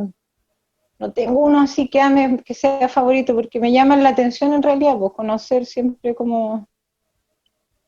no 0.99 1.13
tengo 1.13 1.41
uno 1.41 1.61
así 1.61 1.89
que 1.89 2.01
ame, 2.01 2.43
que 2.45 2.55
sea 2.55 2.89
favorito, 2.89 3.35
porque 3.35 3.61
me 3.61 3.73
llaman 3.73 4.03
la 4.03 4.11
atención 4.11 4.53
en 4.53 4.63
realidad, 4.63 4.99
pues 4.99 5.13
conocer 5.13 5.65
siempre 5.67 6.15
como, 6.15 6.67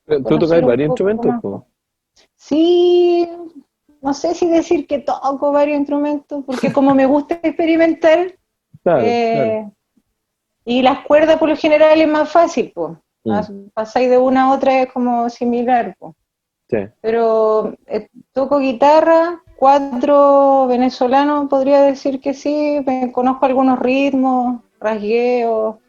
¿Tú 0.05 0.23
Conocer 0.23 0.39
tocas 0.39 0.61
varios 0.65 0.87
instrumentos? 0.89 1.31
más. 1.43 1.63
sí, 2.35 3.29
no 4.01 4.13
sé 4.13 4.33
si 4.33 4.47
decir 4.49 4.87
que 4.87 4.99
toco 4.99 5.51
varios 5.51 5.77
instrumentos, 5.77 6.43
porque 6.45 6.71
como 6.73 6.93
me 6.95 7.05
gusta 7.05 7.39
experimentar, 7.43 8.35
Claro, 8.83 9.01
eh, 9.05 9.33
claro. 9.35 9.73
y 10.65 10.81
las 10.81 11.05
cuerdas 11.05 11.37
por 11.37 11.49
lo 11.49 11.55
general 11.55 12.01
es 12.01 12.07
más 12.07 12.29
fácil, 12.29 12.71
pues. 12.73 12.97
Mm. 13.23 13.67
Pasáis 13.75 14.09
de 14.09 14.17
una 14.17 14.45
a 14.45 14.53
otra 14.53 14.81
es 14.81 14.91
como 14.91 15.29
similar. 15.29 15.95
Sí. 16.67 16.77
Pero 17.01 17.75
eh, 17.85 18.07
toco 18.31 18.57
guitarra, 18.57 19.39
cuatro 19.61 20.65
venezolanos, 20.65 21.47
podría 21.47 21.83
decir 21.83 22.19
que 22.19 22.33
sí, 22.33 22.81
me 22.83 23.11
conozco 23.11 23.45
algunos 23.45 23.77
ritmos, 23.77 24.59
rasgueo, 24.79 25.79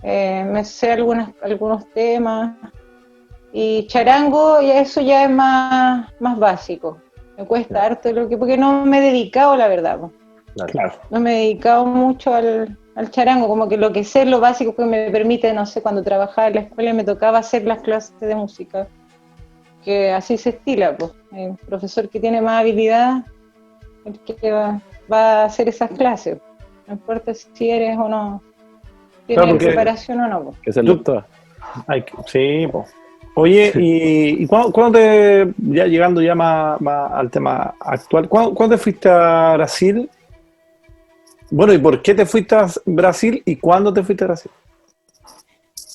eh, 0.00 0.46
me 0.48 0.64
sé 0.64 0.92
algunas, 0.92 1.30
algunos 1.42 1.90
temas. 1.90 2.56
Y 3.52 3.88
charango, 3.88 4.62
ya 4.62 4.78
eso 4.78 5.00
ya 5.00 5.24
es 5.24 5.30
más, 5.30 6.08
más 6.20 6.38
básico. 6.38 6.98
Me 7.36 7.44
cuesta 7.44 7.82
harto 7.82 8.12
lo 8.12 8.28
que, 8.28 8.38
porque 8.38 8.56
no 8.56 8.86
me 8.86 8.98
he 8.98 9.10
dedicado, 9.10 9.56
la 9.56 9.66
verdad. 9.66 9.98
Claro. 10.68 10.92
No 11.10 11.18
me 11.18 11.32
he 11.32 11.46
dedicado 11.46 11.86
mucho 11.86 12.32
al, 12.32 12.78
al 12.94 13.10
charango, 13.10 13.48
como 13.48 13.68
que 13.68 13.76
lo 13.76 13.92
que 13.92 14.04
sé 14.04 14.22
es 14.22 14.28
lo 14.28 14.38
básico 14.38 14.76
que 14.76 14.84
me 14.84 15.10
permite, 15.10 15.52
no 15.52 15.66
sé, 15.66 15.82
cuando 15.82 16.04
trabajaba 16.04 16.46
en 16.46 16.54
la 16.54 16.60
escuela 16.60 16.92
me 16.92 17.02
tocaba 17.02 17.38
hacer 17.38 17.64
las 17.64 17.82
clases 17.82 18.20
de 18.20 18.36
música, 18.36 18.86
que 19.84 20.10
así 20.12 20.36
se 20.38 20.50
estila, 20.50 20.96
pues. 20.96 21.12
El 21.32 21.56
profesor 21.66 22.08
que 22.08 22.20
tiene 22.20 22.40
más 22.40 22.60
habilidad, 22.60 23.24
el 24.04 24.18
que 24.20 24.50
va, 24.50 24.80
va 25.12 25.42
a 25.42 25.44
hacer 25.46 25.68
esas 25.68 25.90
clases. 25.90 26.38
No 26.86 26.94
importa 26.94 27.32
si 27.34 27.70
eres 27.70 27.96
o 27.98 28.08
no, 28.08 28.42
tienes 29.26 29.42
Claro, 29.42 29.50
porque- 29.58 29.66
preparación 29.66 30.20
o 30.20 30.28
no. 30.28 30.44
po. 30.44 30.54
Que 30.62 30.72
se 30.72 30.82
que- 30.82 32.12
sí, 32.26 32.66
po. 32.70 32.84
Oye, 33.36 33.72
¿y, 33.74 34.44
y 34.44 34.46
cuándo, 34.46 34.70
cuándo 34.70 34.98
te, 34.98 35.52
ya 35.58 35.86
llegando 35.86 36.22
ya 36.22 36.36
más, 36.36 36.80
más 36.80 37.10
al 37.12 37.30
tema 37.30 37.74
actual, 37.80 38.28
¿cuándo, 38.28 38.54
cuándo 38.54 38.76
te 38.76 38.82
fuiste 38.82 39.08
a 39.08 39.54
Brasil? 39.56 40.08
Bueno, 41.50 41.72
¿y 41.72 41.78
por 41.78 42.00
qué 42.00 42.14
te 42.14 42.26
fuiste 42.26 42.54
a 42.54 42.66
Brasil 42.86 43.42
y 43.44 43.56
cuándo 43.56 43.92
te 43.92 44.04
fuiste 44.04 44.22
a 44.22 44.28
Brasil? 44.28 44.52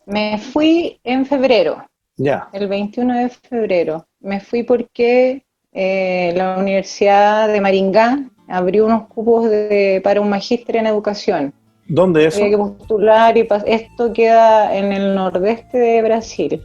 Me 0.05 0.37
fui 0.37 0.99
en 1.03 1.25
febrero, 1.25 1.81
Ya, 2.21 2.49
el 2.51 2.67
21 2.67 3.17
de 3.17 3.29
febrero. 3.29 4.05
Me 4.19 4.41
fui 4.41 4.63
porque 4.63 5.45
eh, 5.71 6.33
la 6.35 6.57
Universidad 6.57 7.47
de 7.47 7.61
Maringá 7.61 8.19
abrió 8.49 8.85
unos 8.85 9.07
cupos 9.07 9.49
de- 9.49 10.01
para 10.03 10.19
un 10.19 10.29
magíster 10.29 10.75
en 10.75 10.87
educación. 10.87 11.53
¿dónde 11.87 12.25
eso? 12.27 12.37
Había 12.43 12.51
que 12.51 12.57
postular 12.57 13.37
y 13.37 13.47
esto 13.65 14.11
queda 14.13 14.75
en 14.75 14.91
el 14.91 15.15
nordeste 15.15 15.77
de 15.79 16.01
Brasil. 16.03 16.61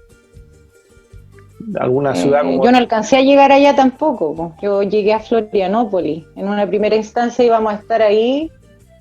¿Alguna 1.80 2.12
Eh, 2.12 2.16
ciudad 2.16 2.42
como 2.42 2.62
yo 2.64 2.70
no 2.72 2.76
alcancé 2.78 3.16
a 3.16 3.22
llegar 3.22 3.50
allá 3.52 3.74
tampoco. 3.74 4.34
po. 4.34 4.54
Yo 4.60 4.82
llegué 4.82 5.12
a 5.14 5.20
Florianópolis. 5.20 6.24
En 6.36 6.48
una 6.48 6.66
primera 6.66 6.96
instancia 6.96 7.44
íbamos 7.44 7.72
a 7.72 7.76
estar 7.76 8.02
ahí, 8.02 8.50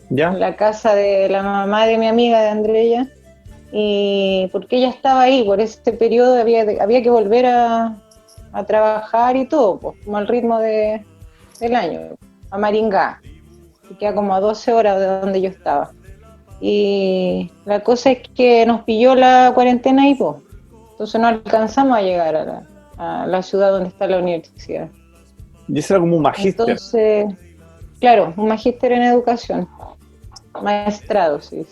en 0.10 0.16
ya? 0.18 0.32
la 0.32 0.56
casa 0.56 0.94
de 0.96 1.28
la 1.30 1.42
mamá 1.44 1.88
de 1.88 1.98
mi 1.98 2.08
amiga, 2.08 2.42
de 2.42 2.50
Andrea, 2.50 3.08
y 3.76 4.50
porque 4.52 4.78
ella 4.78 4.90
estaba 4.90 5.22
ahí, 5.22 5.44
por 5.44 5.60
ese 5.60 5.94
periodo 5.94 6.40
había, 6.40 6.64
había 6.80 7.02
que 7.02 7.10
volver 7.10 7.48
a, 7.48 7.98
a 8.52 8.64
trabajar 8.66 9.36
y 9.36 9.48
todo, 9.48 9.80
pues, 9.80 9.98
como 10.06 10.18
al 10.18 10.28
ritmo 10.28 10.60
de, 10.60 11.04
del 11.60 11.76
año, 11.76 12.02
a 12.52 12.58
Maringá, 12.60 13.20
que 13.88 13.98
queda 13.98 14.14
como 14.14 14.36
a 14.36 14.40
12 14.40 14.74
horas 14.74 15.00
de 15.00 15.08
donde 15.08 15.42
yo 15.42 15.50
estaba. 15.50 15.92
Y 16.62 17.50
la 17.66 17.80
cosa 17.80 18.12
es 18.12 18.30
que 18.36 18.64
nos 18.68 18.84
pilló 18.84 19.16
la 19.16 19.52
cuarentena 19.56 20.04
ahí, 20.04 20.14
pues, 20.14 20.36
entonces 20.92 21.20
no 21.20 21.26
alcanzamos 21.26 21.98
a 21.98 22.04
llegar 22.04 22.36
a 22.36 22.46
la, 22.46 22.68
a 22.98 23.26
la 23.26 23.42
ciudad 23.42 23.72
donde 23.72 23.90
está 23.90 24.06
la 24.06 24.20
universidad. 24.20 24.88
Y 25.68 25.80
ese 25.80 25.94
era 25.94 26.00
como 26.00 26.18
un 26.18 26.22
magíster. 26.22 26.70
Entonces, 26.70 27.26
claro, 28.00 28.36
un 28.38 28.50
magíster 28.50 28.92
en 28.92 29.02
educación. 29.02 29.68
Maestrado, 30.62 31.42
sí. 31.42 31.66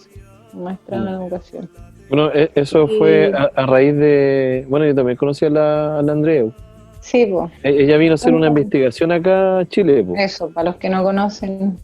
maestrado 0.54 1.08
en 1.08 1.14
educación. 1.14 1.70
Bueno, 2.12 2.30
e- 2.34 2.52
eso 2.56 2.88
Y- 2.90 2.98
fue 2.98 3.32
a, 3.34 3.50
a 3.56 3.66
raíz 3.66 3.96
de. 3.96 4.66
Bueno, 4.70 4.86
yo 4.86 4.94
también 4.94 5.18
conocí 5.18 5.46
a 5.46 5.50
la, 5.50 5.98
a 6.00 6.02
la 6.04 6.12
Andreu. 6.12 6.52
Sí, 7.00 7.26
pues, 7.26 7.50
Ella 7.64 7.98
vino 7.98 8.12
a 8.12 8.16
hacer 8.16 8.34
una 8.34 8.48
investigación 8.48 9.12
acá 9.12 9.60
a 9.60 9.68
Chile. 9.68 10.06
eso, 10.18 10.52
para 10.52 10.66
los 10.70 10.76
que 10.76 10.90
no 10.90 11.04
conocen. 11.04 11.78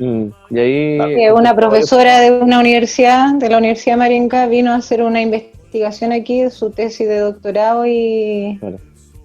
Mm, 0.00 0.26
Y 0.50 0.58
ahí. 0.58 0.98
Que 1.14 1.32
una 1.32 1.54
profesora 1.54 2.18
de 2.20 2.32
una 2.32 2.58
universidad, 2.58 3.34
de 3.34 3.48
la 3.48 3.58
Universidad 3.58 3.96
Marinca, 3.96 4.46
vino 4.48 4.72
a 4.72 4.76
hacer 4.76 5.00
una 5.02 5.20
investigación 5.22 6.10
aquí, 6.12 6.50
su 6.50 6.70
tesis 6.70 7.06
de 7.06 7.18
doctorado 7.20 7.86
y, 7.86 8.56
Claro. 8.58 8.78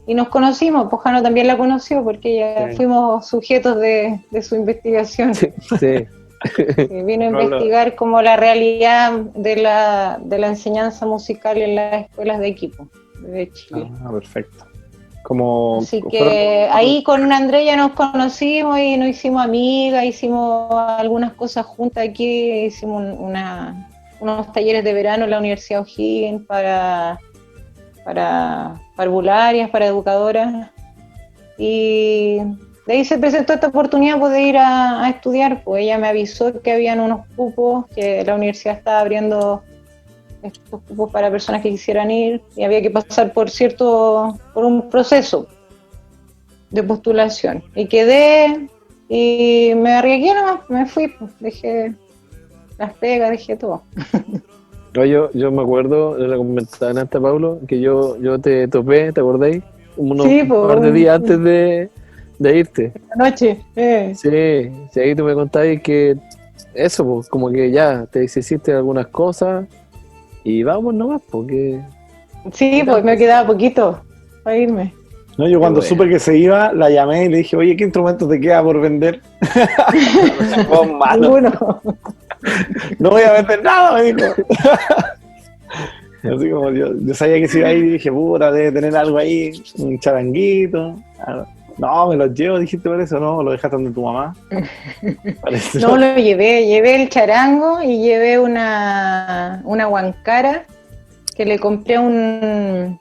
y 0.05 0.13
nos 0.13 0.29
conocimos. 0.29 0.87
Pues 0.91 1.01
Jano 1.01 1.23
también 1.23 1.47
la 1.47 1.57
conoció 1.57 2.03
porque 2.03 2.35
ya 2.37 2.69
Sí. 2.69 2.75
fuimos 2.75 3.27
sujetos 3.27 3.79
de, 3.79 4.19
de 4.29 4.41
su 4.43 4.55
investigación. 4.55 5.33
Sí. 5.33 5.47
vino 7.05 7.25
a 7.25 7.27
investigar 7.43 7.95
como 7.95 8.21
la 8.21 8.37
realidad 8.37 9.11
de 9.35 9.55
la, 9.57 10.19
de 10.23 10.37
la 10.39 10.47
enseñanza 10.47 11.05
musical 11.05 11.57
en 11.61 11.75
las 11.75 12.05
escuelas 12.05 12.39
de 12.39 12.47
equipo 12.47 12.87
de 13.21 13.51
Chile. 13.51 13.89
Ah, 14.03 14.11
perfecto. 14.11 14.65
Como 15.23 15.79
Así 15.81 16.01
fueron- 16.01 16.09
que 16.29 16.67
ahí 16.71 17.03
con 17.03 17.31
Andrea 17.31 17.75
nos 17.75 17.91
conocimos 17.91 18.79
y 18.79 18.97
nos 18.97 19.09
hicimos 19.09 19.43
amigas, 19.43 20.05
hicimos 20.05 20.73
algunas 20.73 21.33
cosas 21.33 21.65
juntas 21.65 22.07
aquí, 22.07 22.51
hicimos 22.65 23.03
un- 23.03 23.25
una, 23.25 23.89
unos 24.21 24.51
talleres 24.53 24.83
de 24.83 24.93
verano 24.93 25.25
en 25.25 25.31
la 25.31 25.39
Universidad 25.39 25.81
O'Higgins 25.81 26.45
para, 26.47 27.19
para 28.05 28.81
parvularias, 28.95 29.69
para 29.69 29.85
educadoras. 29.87 30.71
Y 31.57 32.37
de 32.89 32.95
ahí 32.95 33.05
se 33.05 33.19
presentó 33.19 33.53
esta 33.53 33.67
oportunidad 33.67 34.17
pues, 34.17 34.33
de 34.33 34.41
ir 34.41 34.57
a, 34.57 35.05
a 35.05 35.09
estudiar, 35.11 35.63
pues 35.63 35.83
ella 35.83 35.99
me 35.99 36.07
avisó 36.07 36.59
que 36.59 36.71
habían 36.71 36.99
unos 36.99 37.27
cupos, 37.35 37.85
que 37.93 38.23
la 38.25 38.33
universidad 38.33 38.79
estaba 38.79 39.01
abriendo 39.01 39.61
estos 40.41 40.81
cupos 40.81 41.11
para 41.11 41.29
personas 41.29 41.61
que 41.61 41.69
quisieran 41.69 42.09
ir 42.09 42.41
y 42.55 42.63
había 42.63 42.81
que 42.81 42.89
pasar 42.89 43.31
por 43.31 43.51
cierto, 43.51 44.39
por 44.55 44.65
un 44.65 44.89
proceso 44.89 45.45
de 46.71 46.81
postulación. 46.81 47.63
Y 47.75 47.85
quedé 47.85 48.67
y 49.07 49.73
me 49.75 49.93
arriesgué 49.93 50.33
nomás, 50.33 50.67
me 50.67 50.87
fui, 50.87 51.09
pues, 51.09 51.31
dejé 51.39 51.93
las 52.79 52.93
pegas, 52.93 53.29
dejé 53.29 53.55
todo. 53.55 53.83
Yo, 54.95 55.31
yo 55.33 55.51
me 55.51 55.61
acuerdo, 55.61 56.17
le 56.17 56.35
comentaban 56.35 56.97
antes 56.97 57.15
a 57.15 57.21
Pablo, 57.21 57.59
que 57.67 57.79
yo, 57.79 58.17
yo 58.17 58.39
te 58.39 58.67
topé, 58.67 59.13
¿te 59.13 59.21
acordáis? 59.21 59.63
Unos 59.95 60.25
Sí, 60.25 60.43
po. 60.43 60.67
par 60.67 60.81
de 60.81 60.91
días 60.91 61.17
antes 61.17 61.39
de, 61.41 61.89
de 62.39 62.57
irte. 62.57 62.93
Anoche, 63.13 63.59
eh. 63.75 64.13
Sí, 64.15 64.71
sí, 64.91 64.99
ahí 64.99 65.13
tú 65.15 65.23
me 65.23 65.33
contabas 65.35 65.79
que 65.81 66.17
eso, 66.73 67.05
pues, 67.05 67.29
como 67.29 67.51
que 67.51 67.71
ya 67.71 68.05
te 68.07 68.23
hiciste 68.23 68.73
algunas 68.73 69.07
cosas 69.07 69.67
y 70.43 70.63
vamos 70.63 70.93
nomás, 70.93 71.21
porque 71.29 71.81
Sí, 72.53 72.81
pues 72.85 73.03
me 73.03 73.17
quedaba 73.17 73.47
poquito 73.47 74.01
para 74.43 74.57
irme. 74.57 74.93
No, 75.37 75.47
yo 75.47 75.59
cuando 75.59 75.81
supe 75.81 76.09
que 76.09 76.19
se 76.19 76.37
iba, 76.37 76.73
la 76.73 76.89
llamé 76.89 77.25
y 77.25 77.29
le 77.29 77.37
dije, 77.37 77.55
oye, 77.55 77.75
¿qué 77.77 77.85
instrumento 77.85 78.27
te 78.27 78.39
queda 78.39 78.61
por 78.63 78.79
vender? 78.81 79.21
Oh, 80.69 80.85
Ninguno. 80.85 81.51
no 82.99 83.09
voy 83.09 83.21
a 83.21 83.33
vender 83.33 83.63
nada, 83.63 83.93
me 83.95 84.13
dijo. 84.13 84.33
Así 86.35 86.49
como 86.49 86.71
yo, 86.71 86.93
yo 86.99 87.13
sabía 87.13 87.37
que 87.37 87.47
se 87.47 87.59
iba 87.59 87.69
ahí 87.69 87.77
y 87.77 87.89
dije, 87.91 88.11
puta, 88.11 88.51
debe 88.51 88.73
tener 88.73 88.95
algo 88.97 89.17
ahí, 89.17 89.51
un 89.77 89.97
charanguito. 89.99 90.95
No, 91.79 92.07
me 92.09 92.15
lo 92.17 92.27
llevo, 92.27 92.59
dijiste 92.59 92.89
por 92.89 92.99
eso, 92.99 93.19
no, 93.19 93.41
lo 93.41 93.51
dejaste 93.51 93.75
donde 93.77 93.91
tu 93.91 94.03
mamá. 94.03 94.35
Parece- 95.41 95.79
No 95.79 95.95
lo 95.97 96.15
llevé, 96.15 96.65
llevé 96.67 97.01
el 97.01 97.09
charango 97.09 97.81
y 97.81 97.99
llevé 98.01 98.37
una, 98.37 99.61
una 99.63 99.85
guancara 99.85 100.65
que 101.35 101.45
le 101.45 101.57
compré 101.57 101.95
a 101.95 102.01
un, 102.01 102.99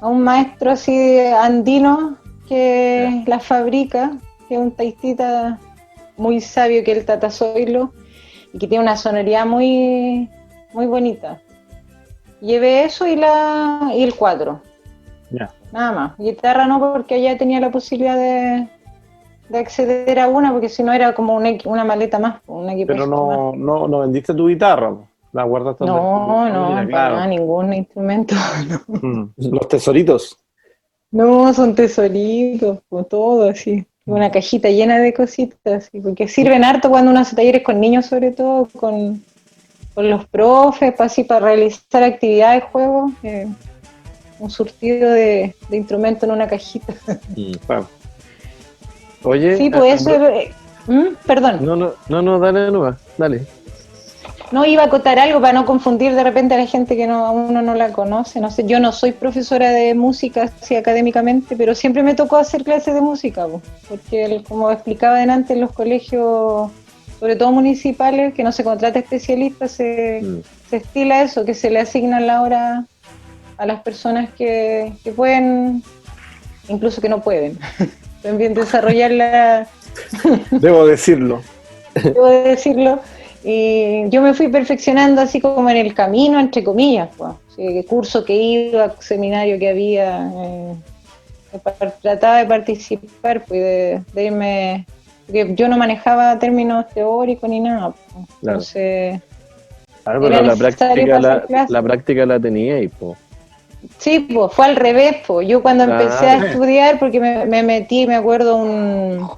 a 0.00 0.08
un 0.08 0.22
maestro 0.22 0.70
así 0.70 1.18
andino 1.20 2.16
que 2.48 3.22
la 3.26 3.38
fabrica, 3.40 4.12
que 4.48 4.54
es 4.54 4.60
un 4.60 4.72
taitita 4.72 5.58
muy 6.16 6.40
sabio 6.40 6.82
que 6.82 6.92
es 6.92 6.98
el 6.98 7.04
Tata 7.04 7.30
Zoilo 7.30 7.92
y 8.52 8.58
que 8.58 8.66
tiene 8.66 8.82
una 8.82 8.96
sonoridad 8.96 9.44
muy, 9.46 10.28
muy 10.72 10.86
bonita. 10.86 11.40
Llevé 12.40 12.84
eso 12.84 13.06
y, 13.06 13.16
la, 13.16 13.92
y 13.94 14.02
el 14.02 14.14
cuatro, 14.14 14.62
Ya. 15.30 15.50
Nada 15.72 15.92
más. 15.92 16.18
Guitarra 16.18 16.66
no, 16.66 16.78
porque 16.92 17.14
allá 17.16 17.36
tenía 17.38 17.60
la 17.60 17.70
posibilidad 17.70 18.16
de, 18.16 18.68
de 19.48 19.58
acceder 19.58 20.18
a 20.18 20.28
una, 20.28 20.52
porque 20.52 20.68
si 20.68 20.82
no 20.82 20.92
era 20.92 21.14
como 21.14 21.34
una, 21.34 21.50
una 21.64 21.84
maleta 21.84 22.18
más, 22.18 22.40
un 22.46 22.68
equipo 22.70 22.92
Pero 22.92 23.06
más. 23.06 23.18
no, 23.18 23.52
no, 23.56 23.88
no 23.88 23.98
vendiste 24.00 24.34
tu 24.34 24.48
guitarra, 24.48 24.94
la 25.32 25.44
guardaste 25.44 25.84
No, 25.84 26.48
no, 26.48 26.74
para 26.74 26.86
claro. 26.86 27.14
nada, 27.16 27.26
ningún 27.26 27.72
instrumento. 27.74 28.34
Mm, 29.02 29.30
Los 29.36 29.68
tesoritos. 29.68 30.36
No, 31.10 31.52
son 31.54 31.74
tesoritos, 31.74 32.80
con 32.88 33.04
todo 33.06 33.48
así. 33.48 33.86
Una 34.06 34.30
cajita 34.30 34.68
llena 34.70 34.98
de 34.98 35.14
cositas, 35.14 35.58
así, 35.86 36.00
porque 36.00 36.26
sirven 36.28 36.64
harto 36.64 36.90
cuando 36.90 37.10
uno 37.12 37.20
hace 37.20 37.34
talleres 37.36 37.62
con 37.62 37.80
niños, 37.80 38.06
sobre 38.06 38.32
todo, 38.32 38.68
con, 38.78 39.22
con 39.94 40.10
los 40.10 40.26
profes, 40.26 40.92
pa- 40.94 41.04
así 41.04 41.22
para 41.24 41.46
realizar 41.46 42.02
actividades, 42.02 42.64
juegos. 42.64 43.12
eh, 43.22 43.46
un 44.40 44.50
surtido 44.50 45.10
de, 45.10 45.54
de 45.68 45.76
instrumentos 45.76 46.24
en 46.24 46.32
una 46.32 46.48
cajita. 46.48 46.94
Claro. 47.66 47.86
Oye, 49.22 49.56
Sí, 49.56 49.70
ah, 49.72 49.78
pues 49.78 50.00
eso. 50.00 50.28
eh, 50.28 50.50
¿Mm? 50.86 51.14
Perdón. 51.26 51.58
no, 51.64 51.76
no, 51.76 51.92
no, 52.08 52.22
no, 52.22 52.38
dale 52.38 52.70
nomás, 52.70 52.96
dale. 53.18 53.46
no 54.50 54.64
iba 54.64 54.82
a 54.82 54.86
acotar 54.86 55.18
algo 55.18 55.40
para 55.40 55.52
no 55.52 55.66
confundir 55.66 56.14
de 56.14 56.24
repente 56.24 56.54
a 56.54 56.58
la 56.58 56.66
gente 56.66 56.96
que 56.96 57.06
no, 57.06 57.30
uno 57.32 57.60
no 57.62 57.74
la 57.74 57.92
conoce. 57.92 58.40
No 58.40 58.50
sé, 58.50 58.64
yo 58.66 58.80
no 58.80 58.90
soy 58.92 59.12
profesora 59.12 59.70
de 59.70 59.94
música 59.94 60.44
así 60.44 60.74
académicamente, 60.74 61.54
pero 61.54 61.74
siempre 61.74 62.02
me 62.02 62.14
tocó 62.14 62.36
hacer 62.38 62.64
clases 62.64 62.94
de 62.94 63.00
música, 63.02 63.46
porque 63.88 64.42
como 64.48 64.70
explicaba 64.72 65.18
delante 65.18 65.52
en 65.52 65.60
los 65.60 65.72
colegios, 65.72 66.70
sobre 67.20 67.36
todo 67.36 67.52
municipales, 67.52 68.32
que 68.32 68.42
no 68.42 68.50
se 68.52 68.64
contrata 68.64 68.98
especialistas, 68.98 69.72
se, 69.72 70.22
mm. 70.22 70.40
se 70.70 70.76
estila 70.78 71.22
eso, 71.22 71.44
que 71.44 71.52
se 71.54 71.68
le 71.70 71.78
asignan 71.80 72.26
la 72.26 72.40
hora 72.40 72.86
a 73.60 73.66
las 73.66 73.82
personas 73.82 74.30
que, 74.30 74.92
que 75.04 75.12
pueden, 75.12 75.82
incluso 76.68 77.00
que 77.00 77.08
no 77.08 77.20
pueden, 77.20 77.58
también 78.22 78.54
desarrollarla. 78.54 79.68
Debo 80.50 80.86
decirlo. 80.86 81.42
Debo 81.94 82.26
decirlo 82.26 83.00
y 83.42 84.08
yo 84.10 84.20
me 84.20 84.34
fui 84.34 84.48
perfeccionando 84.48 85.22
así 85.22 85.40
como 85.40 85.68
en 85.70 85.76
el 85.78 85.94
camino, 85.94 86.38
entre 86.38 86.62
comillas, 86.62 87.08
pues. 87.16 87.86
curso 87.86 88.24
que 88.24 88.34
iba, 88.34 88.94
seminario 89.00 89.58
que 89.58 89.68
había, 89.68 90.30
eh, 90.34 90.74
trataba 92.02 92.38
de 92.38 92.46
participar, 92.46 93.44
pues, 93.46 93.60
de, 93.60 94.02
de, 94.12 94.24
irme, 94.24 94.86
porque 95.26 95.54
yo 95.54 95.68
no 95.68 95.78
manejaba 95.78 96.38
términos 96.38 96.86
teóricos 96.92 97.48
ni 97.48 97.60
nada. 97.60 97.92
Pues. 97.92 98.26
Entonces, 98.42 99.20
claro, 100.04 100.20
pero 100.20 100.42
la 100.42 100.56
práctica 100.56 101.20
la, 101.20 101.66
la, 101.68 101.82
práctica 101.82 102.26
la 102.26 102.38
tenía 102.38 102.80
y 102.82 102.88
pues. 102.88 103.18
Sí, 103.98 104.20
pues 104.20 104.52
fue 104.52 104.66
al 104.66 104.76
revés, 104.76 105.16
pues. 105.26 105.48
Yo 105.48 105.62
cuando 105.62 105.84
empecé 105.84 106.26
a 106.26 106.46
estudiar, 106.46 106.98
porque 106.98 107.20
me, 107.20 107.46
me 107.46 107.62
metí, 107.62 108.06
me 108.06 108.16
acuerdo, 108.16 108.56
un, 108.56 109.28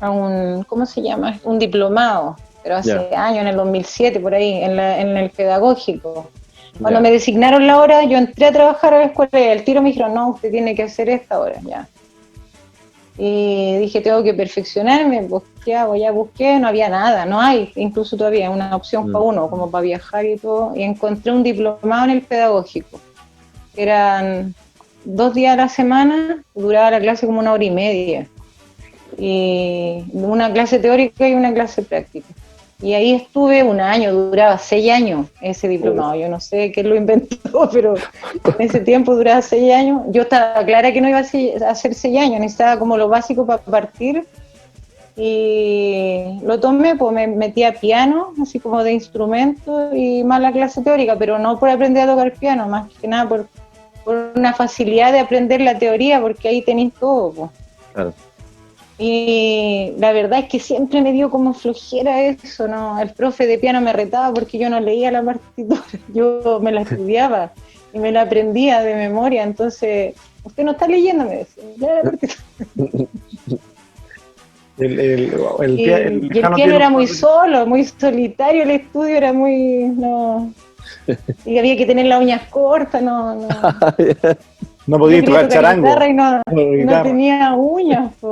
a 0.00 0.10
un, 0.10 0.64
¿cómo 0.64 0.84
se 0.86 1.02
llama? 1.02 1.38
Un 1.44 1.58
diplomado 1.58 2.36
pero 2.64 2.76
hace 2.76 2.92
años, 3.14 3.42
en 3.42 3.48
el 3.48 3.56
2007, 3.56 4.20
por 4.20 4.34
ahí, 4.34 4.54
en, 4.54 4.78
el 4.78 5.30
pedagógico. 5.30 6.30
Cuando 6.80 7.02
me 7.02 7.10
designaron 7.10 7.66
la 7.66 7.78
hora, 7.78 8.04
yo 8.04 8.16
entré 8.16 8.46
a 8.46 8.52
trabajar 8.52 8.94
a 8.94 9.00
la 9.00 9.04
escuela 9.04 9.38
y 9.38 9.50
al 9.50 9.62
tiro 9.64 9.82
me 9.82 9.90
dijeron, 9.90 10.14
no, 10.14 10.30
usted 10.30 10.50
tiene 10.50 10.74
que 10.74 10.84
hacer 10.84 11.10
esta 11.10 11.38
hora, 11.38 11.60
ya. 11.62 11.86
Y 13.18 13.76
dije, 13.76 14.00
tengo 14.00 14.22
que 14.22 14.32
perfeccionarme, 14.32 15.26
busqué, 15.26 15.76
hago? 15.76 15.94
Ya 15.94 16.10
busqué, 16.10 16.58
no 16.58 16.66
había 16.66 16.88
nada, 16.88 17.26
no 17.26 17.38
hay, 17.38 17.70
incluso 17.76 18.16
todavía 18.16 18.48
una 18.48 18.74
opción 18.74 19.12
para 19.12 19.22
mm. 19.22 19.28
uno, 19.28 19.50
como 19.50 19.70
para 19.70 19.82
viajar 19.82 20.24
y 20.24 20.38
todo. 20.38 20.72
Y 20.74 20.84
encontré 20.84 21.32
un 21.32 21.42
diplomado 21.42 22.04
en 22.04 22.10
el 22.10 22.22
pedagógico. 22.22 22.98
Eran 23.76 24.54
dos 25.04 25.34
días 25.34 25.54
a 25.54 25.56
la 25.56 25.68
semana, 25.68 26.42
duraba 26.54 26.92
la 26.92 27.00
clase 27.00 27.26
como 27.26 27.40
una 27.40 27.52
hora 27.52 27.64
y 27.64 27.70
media. 27.70 28.28
Y 29.16 30.04
una 30.12 30.52
clase 30.52 30.78
teórica 30.78 31.28
y 31.28 31.34
una 31.34 31.52
clase 31.52 31.82
práctica. 31.82 32.26
Y 32.82 32.92
ahí 32.92 33.12
estuve 33.12 33.62
un 33.62 33.80
año, 33.80 34.12
duraba 34.12 34.58
seis 34.58 34.90
años 34.90 35.28
ese 35.40 35.68
diplomado. 35.68 36.16
Yo 36.16 36.28
no 36.28 36.40
sé 36.40 36.72
qué 36.72 36.82
lo 36.82 36.96
inventó, 36.96 37.68
pero 37.72 37.94
en 37.96 38.54
ese 38.58 38.80
tiempo 38.80 39.14
duraba 39.14 39.40
seis 39.40 39.72
años. 39.72 40.02
Yo 40.10 40.22
estaba 40.22 40.64
clara 40.64 40.92
que 40.92 41.00
no 41.00 41.08
iba 41.08 41.18
a 41.18 41.70
hacer 41.70 41.94
seis 41.94 42.18
años, 42.18 42.40
necesitaba 42.40 42.78
como 42.78 42.96
lo 42.96 43.08
básico 43.08 43.46
para 43.46 43.62
partir. 43.62 44.26
Y 45.16 46.40
lo 46.42 46.58
tomé, 46.58 46.96
pues 46.96 47.14
me 47.14 47.28
metí 47.28 47.62
a 47.62 47.72
piano, 47.72 48.34
así 48.42 48.58
como 48.58 48.82
de 48.82 48.92
instrumento, 48.92 49.94
y 49.94 50.24
más 50.24 50.40
la 50.40 50.50
clase 50.50 50.82
teórica, 50.82 51.16
pero 51.16 51.38
no 51.38 51.58
por 51.60 51.68
aprender 51.68 52.02
a 52.02 52.12
tocar 52.12 52.32
piano, 52.32 52.66
más 52.68 52.92
que 53.00 53.06
nada 53.06 53.28
por, 53.28 53.46
por 53.46 53.63
una 54.06 54.52
facilidad 54.52 55.12
de 55.12 55.20
aprender 55.20 55.60
la 55.60 55.78
teoría, 55.78 56.20
porque 56.20 56.48
ahí 56.48 56.62
tenéis 56.62 56.92
todo. 56.98 57.50
Claro. 57.92 58.14
Y 58.98 59.92
la 59.98 60.12
verdad 60.12 60.40
es 60.40 60.48
que 60.48 60.60
siempre 60.60 61.02
me 61.02 61.12
dio 61.12 61.28
como 61.28 61.52
flojera 61.52 62.22
eso, 62.22 62.68
¿no? 62.68 63.00
El 63.00 63.10
profe 63.10 63.46
de 63.46 63.58
piano 63.58 63.80
me 63.80 63.92
retaba 63.92 64.32
porque 64.32 64.56
yo 64.56 64.70
no 64.70 64.78
leía 64.78 65.10
la 65.10 65.22
partitura, 65.22 65.82
yo 66.14 66.60
me 66.62 66.70
la 66.70 66.82
estudiaba 66.82 67.52
y 67.92 67.98
me 67.98 68.12
la 68.12 68.22
aprendía 68.22 68.82
de 68.82 68.94
memoria, 68.94 69.42
entonces, 69.42 70.14
usted 70.44 70.64
no 70.64 70.72
está 70.72 70.86
leyendo, 70.86 71.24
me 71.24 71.36
decía, 71.38 71.64
la 71.78 72.02
partitura. 72.02 72.34
El, 74.76 74.98
el, 74.98 75.78
y, 75.78 75.84
el 75.84 76.28
piano 76.28 76.74
era 76.74 76.90
muy 76.90 77.06
solo, 77.06 77.64
muy 77.64 77.84
solitario, 77.84 78.64
el 78.64 78.72
estudio 78.72 79.16
era 79.16 79.32
muy... 79.32 79.84
No, 79.84 80.52
y 81.44 81.58
había 81.58 81.76
que 81.76 81.86
tener 81.86 82.06
las 82.06 82.20
uñas 82.20 82.42
cortas, 82.50 83.02
no... 83.02 83.34
no. 83.34 83.48
No 84.86 84.98
podía 84.98 85.24
tocar 85.24 85.48
charango. 85.48 85.88
Y 86.04 86.12
no, 86.12 86.42
no, 86.46 87.02
tenía 87.02 87.54
uñas. 87.54 88.12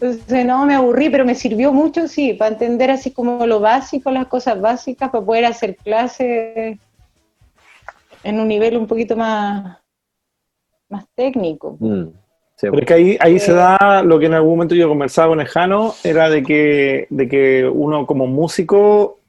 Entonces 0.00 0.46
no, 0.46 0.66
me 0.66 0.74
aburrí, 0.74 1.10
pero 1.10 1.24
me 1.24 1.34
sirvió 1.34 1.72
mucho, 1.72 2.08
sí, 2.08 2.34
para 2.34 2.52
entender 2.52 2.90
así 2.90 3.10
como 3.10 3.46
lo 3.46 3.60
básico, 3.60 4.10
las 4.10 4.26
cosas 4.26 4.60
básicas, 4.60 5.10
para 5.10 5.24
poder 5.24 5.44
hacer 5.44 5.76
clases 5.76 6.78
en 8.22 8.40
un 8.40 8.48
nivel 8.48 8.76
un 8.76 8.86
poquito 8.86 9.16
más, 9.16 9.78
más 10.88 11.04
técnico. 11.14 11.76
Mm, 11.78 12.08
pero 12.60 12.78
es 12.78 12.86
que 12.86 12.94
ahí, 12.94 13.16
ahí 13.20 13.38
se 13.38 13.52
da 13.52 14.02
lo 14.02 14.18
que 14.18 14.26
en 14.26 14.34
algún 14.34 14.52
momento 14.52 14.74
yo 14.74 14.88
conversaba 14.88 15.28
con 15.28 15.40
Ejano, 15.40 15.94
era 16.04 16.28
de 16.28 16.42
que, 16.42 17.06
de 17.10 17.28
que 17.28 17.66
uno 17.66 18.06
como 18.06 18.26
músico, 18.26 19.19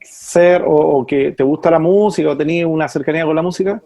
ser 0.00 0.62
o, 0.62 0.74
o 0.74 1.06
que 1.06 1.32
te 1.32 1.42
gusta 1.42 1.70
la 1.70 1.78
música 1.78 2.30
o 2.30 2.36
tenías 2.36 2.66
una 2.66 2.88
cercanía 2.88 3.24
con 3.24 3.36
la 3.36 3.42
música, 3.42 3.82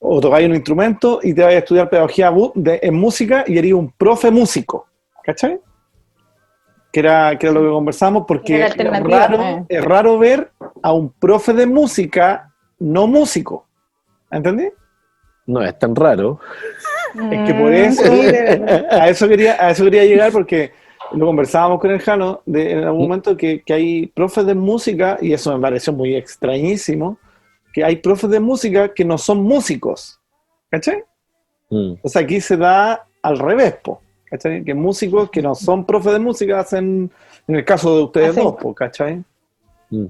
o 0.00 0.20
tocáis 0.20 0.48
un 0.48 0.54
instrumento 0.54 1.20
y 1.22 1.34
te 1.34 1.42
vais 1.42 1.56
a 1.56 1.58
estudiar 1.58 1.90
pedagogía 1.90 2.32
en 2.64 2.94
música 2.94 3.44
y 3.46 3.58
eres 3.58 3.72
un 3.72 3.90
profe 3.92 4.30
músico, 4.30 4.86
¿cachai? 5.24 5.60
Que 6.92 7.00
era, 7.00 7.36
que 7.36 7.46
era 7.46 7.54
lo 7.54 7.62
que 7.62 7.70
conversamos, 7.70 8.24
porque 8.26 8.64
es 8.64 8.76
raro, 8.76 9.42
eh. 9.42 9.64
es 9.68 9.84
raro 9.84 10.18
ver 10.18 10.50
a 10.82 10.92
un 10.92 11.10
profe 11.12 11.52
de 11.52 11.66
música 11.66 12.52
no 12.78 13.06
músico. 13.06 13.66
¿Entendí? 14.30 14.68
No 15.46 15.62
es 15.62 15.78
tan 15.78 15.94
raro. 15.94 16.38
Es 17.14 17.46
que 17.46 17.54
por 17.54 17.70
mm, 17.70 17.74
eso, 17.74 18.02
a 18.90 19.08
eso 19.08 19.28
quería, 19.28 19.56
a 19.58 19.70
eso 19.70 19.84
quería 19.84 20.04
llegar 20.04 20.30
porque 20.32 20.72
lo 21.12 21.26
conversábamos 21.26 21.80
con 21.80 21.90
el 21.90 22.00
Jano 22.00 22.42
de, 22.46 22.72
en 22.72 22.84
algún 22.84 23.02
momento 23.02 23.36
que, 23.36 23.62
que 23.62 23.72
hay 23.72 24.06
profes 24.06 24.46
de 24.46 24.54
música 24.54 25.18
y 25.20 25.32
eso 25.32 25.54
me 25.54 25.60
pareció 25.60 25.92
muy 25.92 26.14
extrañísimo 26.14 27.18
que 27.72 27.84
hay 27.84 27.96
profes 27.96 28.30
de 28.30 28.40
música 28.40 28.92
que 28.92 29.04
no 29.04 29.18
son 29.18 29.42
músicos. 29.42 30.18
¿Cachai? 30.70 31.04
Mm. 31.70 31.94
O 32.02 32.08
sea, 32.08 32.22
aquí 32.22 32.40
se 32.40 32.56
da 32.56 33.06
al 33.22 33.38
revés, 33.38 33.74
po, 33.82 34.00
¿cachai? 34.24 34.64
Que 34.64 34.74
músicos 34.74 35.30
que 35.30 35.42
no 35.42 35.54
son 35.54 35.84
profes 35.84 36.12
de 36.12 36.18
música 36.18 36.60
hacen, 36.60 37.10
en 37.46 37.54
el 37.54 37.64
caso 37.64 37.96
de 37.96 38.02
ustedes 38.04 38.36
dos, 38.36 38.56
po, 38.56 38.74
¿cachai? 38.74 39.22
Mm. 39.90 40.06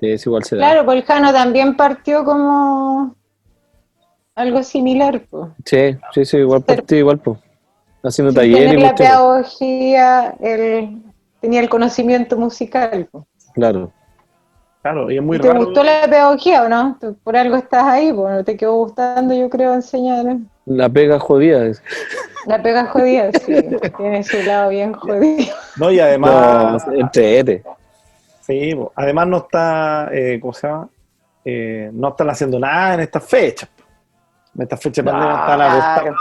Sí, 0.00 0.10
es 0.10 0.26
igual 0.26 0.42
se 0.44 0.56
da. 0.56 0.62
Claro, 0.62 0.84
pues 0.84 0.98
el 0.98 1.04
Jano 1.04 1.32
también 1.32 1.76
partió 1.76 2.24
como 2.24 3.14
algo 4.34 4.62
similar, 4.62 5.20
po. 5.30 5.54
Sí, 5.64 5.96
sí, 6.12 6.24
sí, 6.24 6.36
igual 6.38 6.62
partió 6.62 6.98
igual, 6.98 7.18
po. 7.18 7.38
Haciendo 8.02 8.32
talleres. 8.32 8.80
la 8.80 8.94
pedagogía, 8.94 10.34
él 10.40 11.02
tenía 11.40 11.60
el 11.60 11.68
conocimiento 11.68 12.36
musical. 12.36 13.08
Claro. 13.54 13.92
Claro, 14.82 15.08
y 15.10 15.16
es 15.16 15.22
muy 15.22 15.38
¿Te 15.38 15.52
gustó 15.52 15.84
la 15.84 16.02
pedagogía 16.06 16.64
o 16.64 16.68
no? 16.68 16.98
Por 17.22 17.36
algo 17.36 17.56
estás 17.56 17.84
ahí, 17.84 18.10
bueno, 18.10 18.42
te 18.42 18.56
quedó 18.56 18.74
gustando, 18.74 19.32
yo 19.32 19.48
creo, 19.48 19.74
enseñar. 19.74 20.38
La 20.66 20.88
pega 20.88 21.20
jodida. 21.20 21.70
La 22.46 22.60
pega 22.60 22.86
jodida, 22.86 23.30
sí. 23.32 23.54
Tiene 23.96 24.24
su 24.24 24.42
lado 24.42 24.70
bien 24.70 24.92
jodido. 24.92 25.54
No, 25.76 25.92
y 25.92 26.00
además. 26.00 26.84
No, 26.86 27.10
Sí, 28.40 28.76
además 28.96 29.28
no 29.28 29.36
está, 29.36 30.08
eh, 30.12 30.40
¿cómo 30.40 30.52
se 30.52 30.66
llama? 30.66 30.88
Eh, 31.44 31.90
no 31.92 32.08
están 32.08 32.30
haciendo 32.30 32.58
nada 32.58 32.94
en 32.94 33.00
estas 33.00 33.24
fechas. 33.24 33.68
En 34.54 34.62
estas 34.62 34.80
fechas 34.80 35.04
de 35.04 35.10
pandemia 35.10 35.34
están 35.34 36.14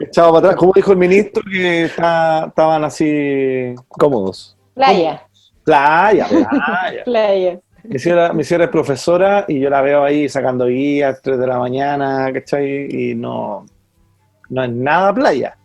echados 0.00 0.30
para 0.32 0.38
atrás. 0.38 0.56
Como 0.56 0.72
dijo 0.74 0.92
el 0.92 0.98
ministro, 0.98 1.42
que 1.50 1.84
estaban 1.84 2.84
así. 2.84 3.74
Cómodos. 3.88 4.56
Playa. 4.74 5.22
Playa, 5.64 6.28
playa. 6.28 7.04
playa. 7.04 7.60
Mi 7.82 7.98
señora, 7.98 8.32
mi 8.32 8.42
es 8.42 8.68
profesora 8.68 9.44
y 9.48 9.60
yo 9.60 9.68
la 9.68 9.80
veo 9.80 10.04
ahí 10.04 10.28
sacando 10.28 10.66
guías, 10.66 11.20
3 11.22 11.38
de 11.38 11.46
la 11.46 11.58
mañana, 11.58 12.32
¿cachai? 12.32 12.86
Y 12.88 13.14
no, 13.14 13.66
no 14.48 14.64
es 14.64 14.70
nada 14.70 15.12
playa. 15.12 15.56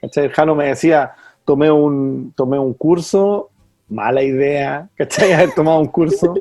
¿Cachai? 0.00 0.24
El 0.24 0.32
Jano 0.32 0.54
me 0.54 0.68
decía, 0.68 1.12
tomé 1.44 1.70
un, 1.70 2.32
tomé 2.36 2.58
un 2.58 2.74
curso, 2.74 3.50
mala 3.88 4.22
idea, 4.22 4.88
¿cachai? 4.94 5.32
Haber 5.34 5.52
tomado 5.52 5.78
un 5.78 5.88
curso 5.88 6.34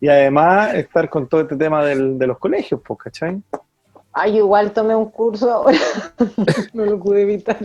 y 0.00 0.08
además 0.08 0.74
estar 0.74 1.08
con 1.08 1.28
todo 1.28 1.42
este 1.42 1.56
tema 1.56 1.84
del, 1.84 2.18
de 2.18 2.26
los 2.26 2.38
colegios, 2.38 2.80
pues, 2.86 2.98
¿cachai? 2.98 3.42
Ay, 4.18 4.38
igual 4.38 4.72
tomé 4.72 4.94
un 4.94 5.10
curso 5.10 5.52
ahora, 5.52 5.78
no 6.72 6.86
lo 6.86 6.98
pude 6.98 7.20
evitar. 7.20 7.58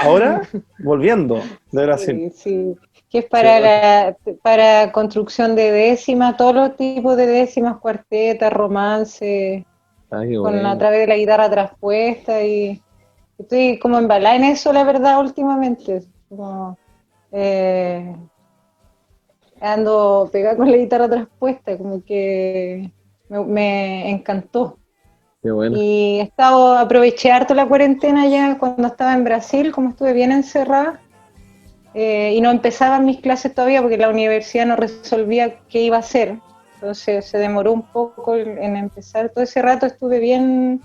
¿Ahora? 0.00 0.42
Volviendo 0.80 1.40
de 1.72 1.86
Brasil. 1.86 2.32
Sí, 2.34 2.74
sí 2.74 2.76
que 3.10 3.18
es 3.18 3.24
para, 3.24 3.58
la, 3.58 4.16
para 4.42 4.92
construcción 4.92 5.54
de 5.54 5.70
décimas, 5.70 6.36
todos 6.36 6.54
los 6.54 6.76
tipos 6.76 7.16
de 7.16 7.26
décimas, 7.26 7.78
cuartetas, 7.78 8.52
romance, 8.52 9.64
con 10.10 10.66
a 10.66 10.76
través 10.76 11.00
de 11.00 11.06
la 11.06 11.16
guitarra 11.16 11.50
traspuesta 11.50 12.44
y 12.44 12.82
estoy 13.38 13.78
como 13.78 13.98
embalada 13.98 14.36
en 14.36 14.44
eso, 14.44 14.74
la 14.74 14.84
verdad, 14.84 15.20
últimamente. 15.20 16.02
Eh, 17.32 18.14
ando 19.60 20.28
pegada 20.30 20.56
con 20.56 20.70
la 20.70 20.76
guitarra 20.76 21.08
traspuesta, 21.08 21.78
como 21.78 22.04
que 22.04 22.90
me, 23.28 23.44
me 23.44 24.10
encantó. 24.10 24.78
Qué 25.46 25.52
bueno. 25.52 25.76
Y 25.80 26.18
he 26.18 26.22
estado, 26.22 26.76
aproveché 26.76 27.30
harto 27.30 27.54
la 27.54 27.68
cuarentena 27.68 28.26
ya 28.26 28.58
cuando 28.58 28.88
estaba 28.88 29.14
en 29.14 29.22
Brasil, 29.22 29.70
como 29.70 29.90
estuve 29.90 30.12
bien 30.12 30.32
encerrada, 30.32 30.98
eh, 31.94 32.34
y 32.34 32.40
no 32.40 32.50
empezaban 32.50 33.04
mis 33.04 33.20
clases 33.20 33.54
todavía 33.54 33.80
porque 33.80 33.96
la 33.96 34.10
universidad 34.10 34.66
no 34.66 34.74
resolvía 34.74 35.60
qué 35.68 35.82
iba 35.82 35.98
a 35.98 36.00
hacer. 36.00 36.40
Entonces 36.74 37.26
se 37.26 37.38
demoró 37.38 37.72
un 37.72 37.82
poco 37.82 38.34
en 38.34 38.76
empezar. 38.76 39.28
Todo 39.28 39.44
ese 39.44 39.62
rato 39.62 39.86
estuve 39.86 40.18
bien 40.18 40.80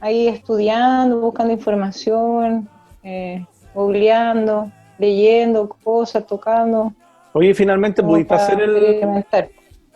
ahí 0.00 0.28
estudiando, 0.28 1.18
buscando 1.18 1.52
información, 1.52 2.68
eh, 3.02 3.44
googleando, 3.74 4.70
leyendo 4.96 5.68
cosas, 5.82 6.24
tocando. 6.24 6.92
Oye, 7.32 7.52
finalmente 7.52 8.00
pudiste 8.00 8.34
hacer 8.34 8.60
el 8.60 9.24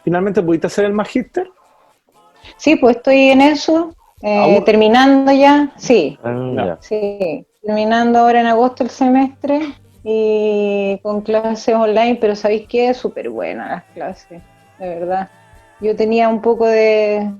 finalmente 0.03 0.43
pudiste 0.43 0.67
hacer 0.67 0.87
el 0.87 0.93
magíster. 0.93 1.49
Sí, 2.57 2.77
pues 2.77 2.97
estoy 2.97 3.31
en 3.31 3.41
eso, 3.41 3.95
eh, 4.23 4.63
terminando 4.65 5.33
ya, 5.33 5.73
sí, 5.77 6.19
Ah, 6.25 6.77
sí, 6.81 7.47
terminando 7.63 8.19
ahora 8.21 8.41
en 8.41 8.47
agosto 8.47 8.83
el 8.83 8.91
semestre 8.91 9.61
y 10.05 10.99
con 11.03 11.21
clases 11.23 11.75
online, 11.75 12.17
pero 12.21 12.37
¿sabéis 12.37 12.67
qué? 12.69 12.95
Súper 12.95 13.29
buenas 13.29 13.69
las 13.69 13.85
clases, 13.95 14.43
de 14.79 14.89
verdad. 14.89 15.29
Yo 15.81 15.95
tenía 15.97 16.29
un 16.29 16.41
poco 16.41 16.67
de... 16.67 17.31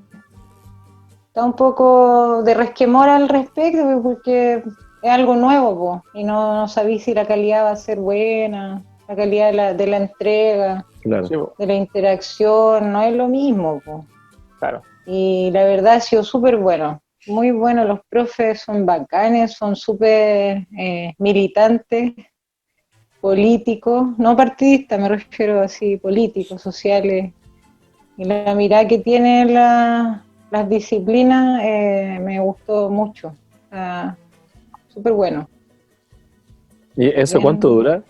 Estaba 1.29 1.47
un 1.47 1.55
poco 1.57 2.43
de 2.43 2.55
resquemor 2.55 3.09
al 3.09 3.29
respecto 3.29 4.01
porque 4.03 4.63
es 5.03 5.11
algo 5.11 5.37
nuevo 5.37 5.77
po, 5.79 6.03
y 6.15 6.25
no, 6.25 6.55
no 6.55 6.69
sabía 6.69 6.99
si 6.99 7.15
la 7.15 7.27
calidad 7.27 7.65
va 7.65 7.71
a 7.71 7.77
ser 7.77 7.99
buena, 7.99 8.83
la 9.07 9.17
calidad 9.17 9.47
de 9.49 9.53
la, 9.53 9.75
de 9.75 9.87
la 9.87 9.97
entrega, 9.99 10.85
Claro. 11.03 11.29
Po, 11.29 11.55
de 11.59 11.67
la 11.67 11.75
interacción, 11.75 12.91
no 12.91 13.03
es 13.03 13.15
lo 13.15 13.29
mismo. 13.29 13.81
po. 13.85 14.05
claro. 14.59 14.83
Y 15.07 15.51
la 15.53 15.65
verdad 15.65 15.95
ha 15.95 16.01
sido 16.01 16.25
súper 16.25 16.57
bueno, 16.57 17.01
muy 17.29 17.53
bueno, 17.53 17.85
los 17.85 18.01
profes 18.09 18.61
son 18.61 18.85
bacanes, 18.85 19.53
son 19.55 19.77
súper 19.77 20.67
eh, 20.77 21.15
militantes, 21.19 22.13
políticos, 23.21 24.19
no 24.19 24.37
partidistas, 24.37 25.01
me 25.01 25.09
refiero 25.09 25.61
así, 25.61 25.97
políticos, 25.97 26.61
sociales. 26.63 27.33
Y 28.17 28.25
la 28.25 28.55
mirada 28.55 28.87
que 28.89 28.99
tienen 28.99 29.55
la- 29.55 30.25
las 30.51 30.69
disciplinas 30.69 31.61
eh, 31.65 32.19
me 32.21 32.41
gustó 32.41 32.89
mucho, 32.91 33.33
súper 34.89 35.13
bueno. 35.13 35.49
¿Y 36.97 37.09
eso 37.09 37.39
Bien. 37.39 37.43
cuánto 37.43 37.69
dura? 37.69 38.03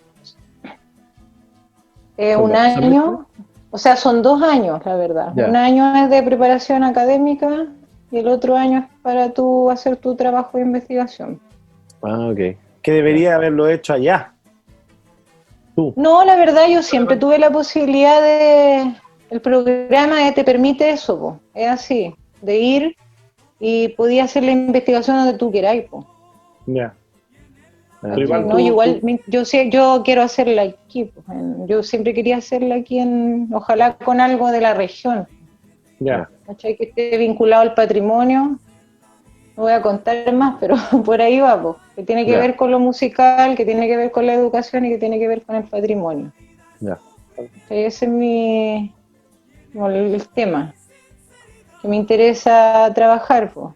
Eh, 2.19 2.35
¿Con 2.35 2.45
un 2.45 2.57
año, 2.57 3.27
o 3.71 3.79
sea, 3.79 3.97
son 3.97 4.23
dos 4.23 4.43
años, 4.43 4.81
la 4.85 4.97
verdad. 4.97 5.33
Un 5.37 5.57
año 5.57 5.95
es 5.97 6.11
de 6.11 6.23
preparación 6.23 6.83
académica 6.85 7.67
y 8.11 8.19
el 8.19 8.29
otro 8.29 8.57
año 8.57 8.79
es 8.79 8.85
para 9.03 9.33
tú 9.33 9.71
hacer 9.71 9.97
tu 9.97 10.15
trabajo 10.15 10.57
de 10.59 10.65
investigación. 10.65 11.41
Ah, 12.03 12.29
ok. 12.31 12.57
Que 12.83 12.93
debería 12.93 13.35
haberlo 13.35 13.69
hecho 13.69 13.93
allá. 13.93 14.33
Tú. 15.75 15.93
No, 15.97 16.25
la 16.25 16.37
verdad, 16.37 16.69
yo 16.71 16.83
siempre 16.83 17.17
tuve 17.17 17.39
la 17.39 17.51
posibilidad 17.51 18.23
de. 18.23 18.95
El 19.29 19.41
programa 19.41 20.33
te 20.33 20.45
permite 20.45 20.89
eso, 20.91 21.19
po. 21.19 21.41
es 21.53 21.69
así, 21.69 22.15
de 22.41 22.59
ir 22.59 22.97
y 23.59 23.89
podía 23.89 24.25
hacer 24.25 24.45
la 24.45 24.53
investigación 24.53 25.17
donde 25.17 25.35
tú 25.37 25.51
queráis. 25.51 25.85
po. 25.91 26.07
Ya. 26.67 26.95
Igual 28.17 28.47
No, 28.49 28.55
tú- 28.55 28.59
igual, 28.61 29.01
tú- 29.01 29.21
yo 29.27 29.45
sé, 29.45 29.71
yo 29.71 30.03
quiero 30.05 30.23
hacerla 30.23 30.63
aquí. 30.63 31.05
po. 31.05 31.23
En- 31.33 31.67
Yo 31.67 31.83
siempre 31.83 32.15
quería 32.15 32.37
hacerla 32.37 32.77
aquí, 32.77 32.99
en, 32.99 33.49
ojalá 33.53 33.97
con 33.97 34.21
algo 34.21 34.51
de 34.51 34.61
la 34.61 34.75
región. 34.75 35.27
Ya. 35.99 36.29
¿cachai? 36.47 36.77
Que 36.77 36.85
esté 36.85 37.17
vinculado 37.19 37.63
al 37.63 37.75
patrimonio. 37.75 38.59
No 39.57 39.63
voy 39.63 39.73
a 39.73 39.81
contar 39.83 40.33
más, 40.35 40.57
pero 40.61 40.77
por 41.05 41.21
ahí 41.21 41.41
va, 41.41 41.61
po, 41.61 41.77
que 41.97 42.03
tiene 42.03 42.25
que 42.27 42.37
ver 42.37 42.57
con 42.57 42.71
lo 42.71 42.79
musical, 42.79 43.57
que 43.57 43.65
tiene 43.65 43.87
que 43.89 43.97
ver 43.97 44.11
con 44.13 44.27
la 44.27 44.35
educación 44.35 44.85
y 44.85 44.91
que 44.91 44.99
tiene 44.99 45.19
que 45.19 45.27
ver 45.27 45.43
con 45.43 45.57
el 45.57 45.65
patrimonio. 45.65 46.31
Ya. 46.81 46.99
Ese 47.71 48.05
es 48.07 48.11
mi 48.11 48.93
el, 49.75 49.95
el 50.15 50.29
tema 50.29 50.75
que 51.83 51.89
me 51.89 51.97
interesa 51.97 52.91
trabajar. 52.95 53.51
Po. 53.53 53.75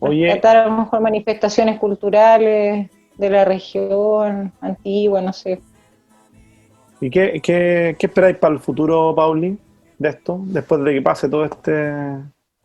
Oye, 0.00 0.30
Tratar 0.32 0.56
a 0.58 0.66
lo 0.66 0.76
mejor 0.78 1.00
manifestaciones 1.00 1.78
culturales 1.78 2.88
de 3.16 3.30
la 3.30 3.44
región 3.44 4.52
antigua, 4.60 5.20
no 5.20 5.32
sé. 5.32 5.60
¿y 7.00 7.10
qué, 7.10 7.40
qué, 7.42 7.96
qué 7.98 8.06
esperáis 8.06 8.36
para 8.36 8.54
el 8.54 8.60
futuro, 8.60 9.14
Pauli, 9.14 9.56
de 9.98 10.08
esto? 10.08 10.40
Después 10.44 10.82
de 10.84 10.94
que 10.94 11.02
pase 11.02 11.28
todo 11.28 11.44
este, 11.44 11.92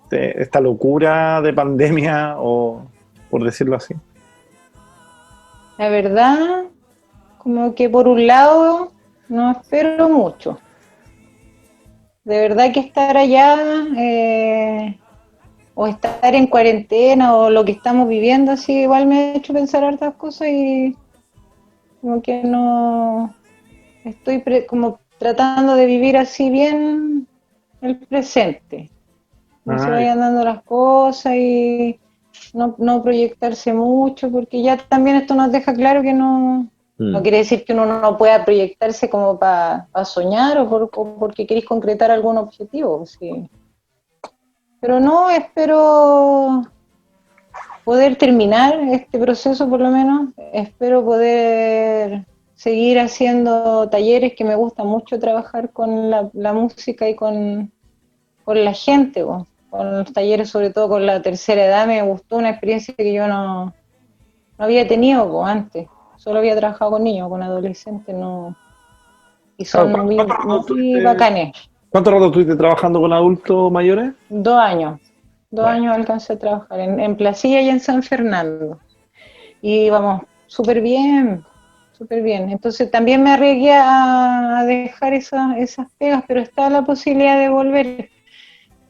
este- 0.03 0.41
esta 0.41 0.59
locura 0.59 1.41
de 1.41 1.53
pandemia, 1.53 2.35
o 2.37 2.85
por 3.29 3.43
decirlo 3.43 3.75
así. 3.75 3.95
La 5.77 5.89
verdad, 5.89 6.65
como 7.39 7.73
que 7.73 7.89
por 7.89 8.07
un 8.07 8.27
lado 8.27 8.91
no 9.27 9.51
espero 9.51 10.07
mucho. 10.09 10.59
De 12.23 12.39
verdad 12.39 12.71
que 12.71 12.79
estar 12.79 13.17
allá 13.17 13.57
eh, 13.97 14.97
o 15.75 15.87
estar 15.87 16.35
en 16.35 16.47
cuarentena 16.47 17.35
o 17.35 17.49
lo 17.49 17.65
que 17.65 17.71
estamos 17.73 18.07
viviendo 18.07 18.51
así 18.51 18.81
igual 18.81 19.07
me 19.07 19.17
ha 19.17 19.33
hecho 19.35 19.53
pensar 19.53 19.83
hartas 19.83 20.13
cosas 20.15 20.47
y 20.49 20.95
como 22.01 22.21
que 22.21 22.43
no 22.43 23.33
estoy 24.03 24.39
pre- 24.39 24.65
como 24.65 24.99
tratando 25.17 25.75
de 25.75 25.85
vivir 25.85 26.17
así 26.17 26.49
bien 26.49 27.27
el 27.81 27.97
presente. 27.97 28.89
No 29.65 29.79
se 29.79 29.85
Ah, 29.85 29.91
vayan 29.91 30.19
dando 30.19 30.43
las 30.43 30.61
cosas 30.63 31.33
y 31.35 31.97
no, 32.53 32.75
no 32.77 33.01
proyectarse 33.01 33.73
mucho, 33.73 34.29
porque 34.29 34.61
ya 34.61 34.75
también 34.77 35.15
esto 35.15 35.33
nos 35.35 35.51
deja 35.51 35.73
claro 35.73 36.01
que 36.01 36.13
no, 36.13 36.67
Mm. 36.97 37.11
no 37.11 37.21
quiere 37.23 37.37
decir 37.37 37.63
que 37.65 37.73
uno 37.73 37.85
no 37.85 38.17
pueda 38.17 38.45
proyectarse 38.45 39.09
como 39.09 39.39
para 39.39 39.87
soñar 40.05 40.57
o, 40.59 40.69
por- 40.69 40.89
o 40.93 41.15
porque 41.17 41.47
queréis 41.47 41.65
concretar 41.65 42.11
algún 42.11 42.37
objetivo. 42.37 43.05
sí. 43.05 43.49
Pero 44.83 44.99
no, 44.99 45.29
espero 45.29 46.63
poder 47.85 48.17
terminar 48.17 48.75
este 48.91 49.17
proceso 49.17 49.69
por 49.69 49.79
lo 49.79 49.89
menos. 49.89 50.31
Espero 50.51 51.05
poder 51.05 52.25
seguir 52.53 52.99
haciendo 52.99 53.87
talleres 53.89 54.33
que 54.35 54.43
me 54.43 54.55
gusta 54.55 54.83
mucho 54.83 55.17
trabajar 55.19 55.71
con 55.71 56.09
la, 56.09 56.29
la 56.33 56.51
música 56.51 57.07
y 57.07 57.15
con, 57.15 57.71
con 58.43 58.65
la 58.65 58.73
gente, 58.73 59.23
con 59.23 59.47
los 59.71 60.11
talleres, 60.11 60.49
sobre 60.49 60.69
todo 60.69 60.89
con 60.89 61.05
la 61.05 61.21
tercera 61.21 61.63
edad, 61.63 61.87
me 61.87 62.01
gustó 62.01 62.35
una 62.35 62.49
experiencia 62.49 62.93
que 62.93 63.13
yo 63.13 63.25
no, 63.29 63.67
no 63.67 63.73
había 64.65 64.85
tenido 64.85 65.45
antes. 65.45 65.87
Solo 66.17 66.39
había 66.39 66.57
trabajado 66.57 66.91
con 66.91 67.05
niños, 67.05 67.29
con 67.29 67.41
adolescentes, 67.41 68.13
no. 68.13 68.53
Y 69.55 69.63
son 69.63 69.89
Claro, 69.91 70.03
muy, 70.03 70.15
¿cuánto 70.17 70.33
rato 70.33 70.47
muy 70.47 70.59
estuviste- 70.59 71.03
bacanes. 71.05 71.53
¿Cuánto 71.93 72.09
rato 72.09 72.25
estuviste 72.25 72.55
trabajando 72.55 72.99
con 72.99 73.13
adultos 73.13 73.71
mayores? 73.71 74.13
Dos 74.27 74.57
años. 74.57 74.99
Dos 75.51 75.63
Bueno. 75.65 75.77
años 75.77 75.95
alcancé 75.95 76.33
a 76.33 76.39
trabajar 76.39 76.79
en, 76.79 76.99
en 76.99 77.15
Placilla 77.15 77.61
y 77.61 77.69
en 77.69 77.79
San 77.79 78.01
Fernando. 78.01 78.79
Y 79.61 79.91
vamos, 79.91 80.23
súper 80.47 80.81
bien, 80.81 81.43
súper 81.91 82.23
bien. 82.23 82.49
Entonces 82.49 82.89
también 82.89 83.21
me 83.21 83.29
arriesgué 83.29 83.73
a, 83.75 84.63
dejar 84.65 85.13
esas, 85.13 85.55
esas 85.57 85.85
pegas, 85.99 86.23
pero 86.27 86.41
está 86.41 86.67
la 86.71 86.83
posibilidad 86.83 87.37
de 87.37 87.49
volver. 87.49 88.09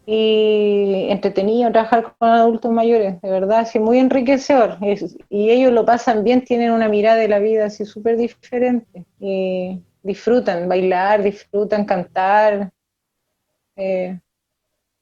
Y 0.05 1.07
entretenido 1.09 1.73
trabajar 1.73 2.15
con 2.17 2.29
adultos 2.29 2.71
mayores, 2.71 3.21
de 3.21 3.29
verdad, 3.29 3.59
así 3.59 3.79
muy 3.79 3.99
enriquecedor. 3.99 4.77
Es- 4.81 5.17
y 5.29 5.49
ellos 5.49 5.73
lo 5.73 5.85
pasan 5.85 6.23
bien, 6.23 6.45
tienen 6.45 6.71
una 6.71 6.87
mirada 6.87 7.17
de 7.17 7.27
la 7.27 7.39
vida 7.39 7.65
así 7.65 7.83
súper 7.83 8.15
diferente. 8.15 9.03
Y 9.19 9.81
disfrutan 10.03 10.69
bailar, 10.69 11.21
disfrutan 11.21 11.83
cantar. 11.83 12.71
Eh, 13.75 14.19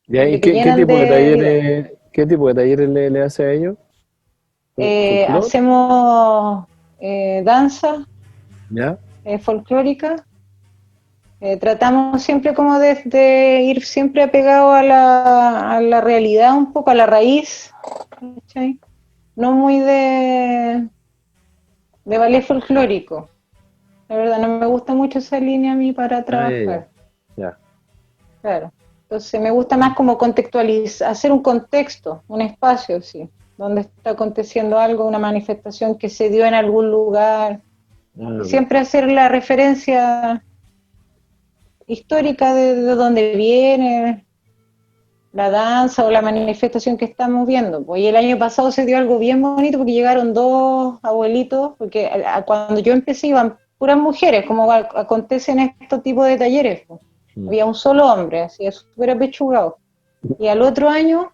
¿Ya? 0.07 0.27
¿Y 0.27 0.39
qué, 0.39 0.51
tipo 0.75 0.97
de, 0.97 1.05
de 1.05 1.07
talleres, 1.07 1.91
qué 2.11 2.25
tipo 2.25 2.47
de 2.47 2.53
talleres 2.53 2.89
le, 2.89 3.09
le 3.09 3.21
hace 3.21 3.43
a 3.43 3.51
ellos? 3.51 3.77
Eh, 4.77 5.25
hacemos 5.27 6.65
eh, 6.99 7.41
danza 7.43 8.05
¿Ya? 8.69 8.97
eh, 9.25 9.37
folclórica. 9.39 10.25
Eh, 11.39 11.57
tratamos 11.57 12.21
siempre 12.21 12.53
como 12.53 12.77
de, 12.77 13.01
de 13.05 13.61
ir 13.63 13.83
siempre 13.83 14.21
apegado 14.21 14.71
a 14.73 14.83
la, 14.83 15.71
a 15.71 15.81
la 15.81 15.99
realidad, 15.99 16.55
un 16.55 16.71
poco 16.71 16.91
a 16.91 16.95
la 16.95 17.07
raíz. 17.07 17.73
No 19.35 19.51
muy 19.53 19.79
de, 19.79 20.87
de 22.05 22.17
ballet 22.17 22.43
folclórico. 22.43 23.27
La 24.07 24.17
verdad, 24.17 24.39
no 24.39 24.59
me 24.59 24.65
gusta 24.67 24.93
mucho 24.93 25.19
esa 25.19 25.39
línea 25.39 25.71
a 25.73 25.75
mí 25.75 25.93
para 25.93 26.23
trabajar. 26.23 26.90
Claro. 28.41 28.71
Entonces 29.03 29.41
me 29.41 29.51
gusta 29.51 29.77
más 29.77 29.95
como 29.95 30.17
contextualizar, 30.17 31.09
hacer 31.09 31.31
un 31.31 31.41
contexto, 31.41 32.23
un 32.27 32.41
espacio, 32.41 33.01
sí, 33.01 33.29
donde 33.57 33.81
está 33.81 34.11
aconteciendo 34.11 34.79
algo, 34.79 35.05
una 35.05 35.19
manifestación 35.19 35.97
que 35.97 36.09
se 36.09 36.29
dio 36.29 36.45
en 36.45 36.53
algún 36.53 36.89
lugar. 36.89 37.61
Siempre 38.43 38.79
hacer 38.79 39.09
la 39.09 39.29
referencia 39.29 40.43
histórica 41.87 42.53
de, 42.53 42.75
de 42.75 42.95
dónde 42.95 43.35
viene 43.35 44.25
la 45.33 45.49
danza 45.49 46.05
o 46.05 46.11
la 46.11 46.21
manifestación 46.21 46.97
que 46.97 47.05
estamos 47.05 47.47
viendo. 47.47 47.83
Pues, 47.83 48.01
y 48.01 48.07
el 48.07 48.15
año 48.15 48.37
pasado 48.37 48.71
se 48.71 48.85
dio 48.85 48.97
algo 48.97 49.17
bien 49.17 49.41
bonito 49.41 49.77
porque 49.77 49.93
llegaron 49.93 50.33
dos 50.33 50.99
abuelitos, 51.03 51.73
porque 51.77 52.09
cuando 52.45 52.79
yo 52.79 52.93
empecé 52.93 53.27
iban 53.27 53.57
puras 53.77 53.97
mujeres, 53.97 54.45
como 54.45 54.71
acontece 54.71 55.51
en 55.51 55.75
estos 55.79 56.03
tipos 56.03 56.27
de 56.27 56.37
talleres. 56.37 56.83
Pues. 56.87 56.99
Mm. 57.35 57.47
Había 57.47 57.65
un 57.65 57.75
solo 57.75 58.05
hombre, 58.11 58.41
así 58.41 58.69
súper 58.71 59.11
apechugado. 59.11 59.77
Y 60.39 60.47
al 60.47 60.61
otro 60.61 60.89
año, 60.89 61.31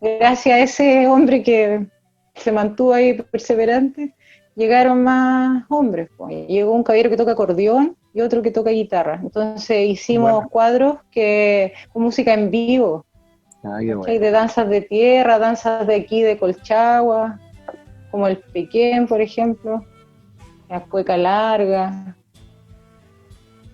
gracias 0.00 0.54
a 0.54 0.60
ese 0.60 1.06
hombre 1.06 1.42
que 1.42 1.86
se 2.34 2.52
mantuvo 2.52 2.92
ahí 2.92 3.14
perseverante, 3.14 4.14
llegaron 4.54 5.02
más 5.02 5.64
hombres. 5.68 6.08
Pues. 6.16 6.46
Llegó 6.48 6.72
un 6.72 6.82
caballero 6.82 7.10
que 7.10 7.16
toca 7.16 7.32
acordeón 7.32 7.96
y 8.12 8.20
otro 8.20 8.42
que 8.42 8.50
toca 8.50 8.70
guitarra. 8.70 9.20
Entonces 9.22 9.88
hicimos 9.88 10.46
cuadros 10.48 10.98
que 11.10 11.72
con 11.92 12.02
música 12.02 12.34
en 12.34 12.50
vivo. 12.50 13.04
Ah, 13.62 13.78
de 13.80 14.30
danzas 14.30 14.68
de 14.68 14.80
tierra, 14.80 15.38
danzas 15.38 15.86
de 15.86 15.96
aquí 15.96 16.22
de 16.22 16.38
Colchagua, 16.38 17.40
como 18.12 18.28
el 18.28 18.38
Pequén, 18.38 19.08
por 19.08 19.20
ejemplo, 19.20 19.84
la 20.68 20.84
cueca 20.84 21.16
larga. 21.16 22.15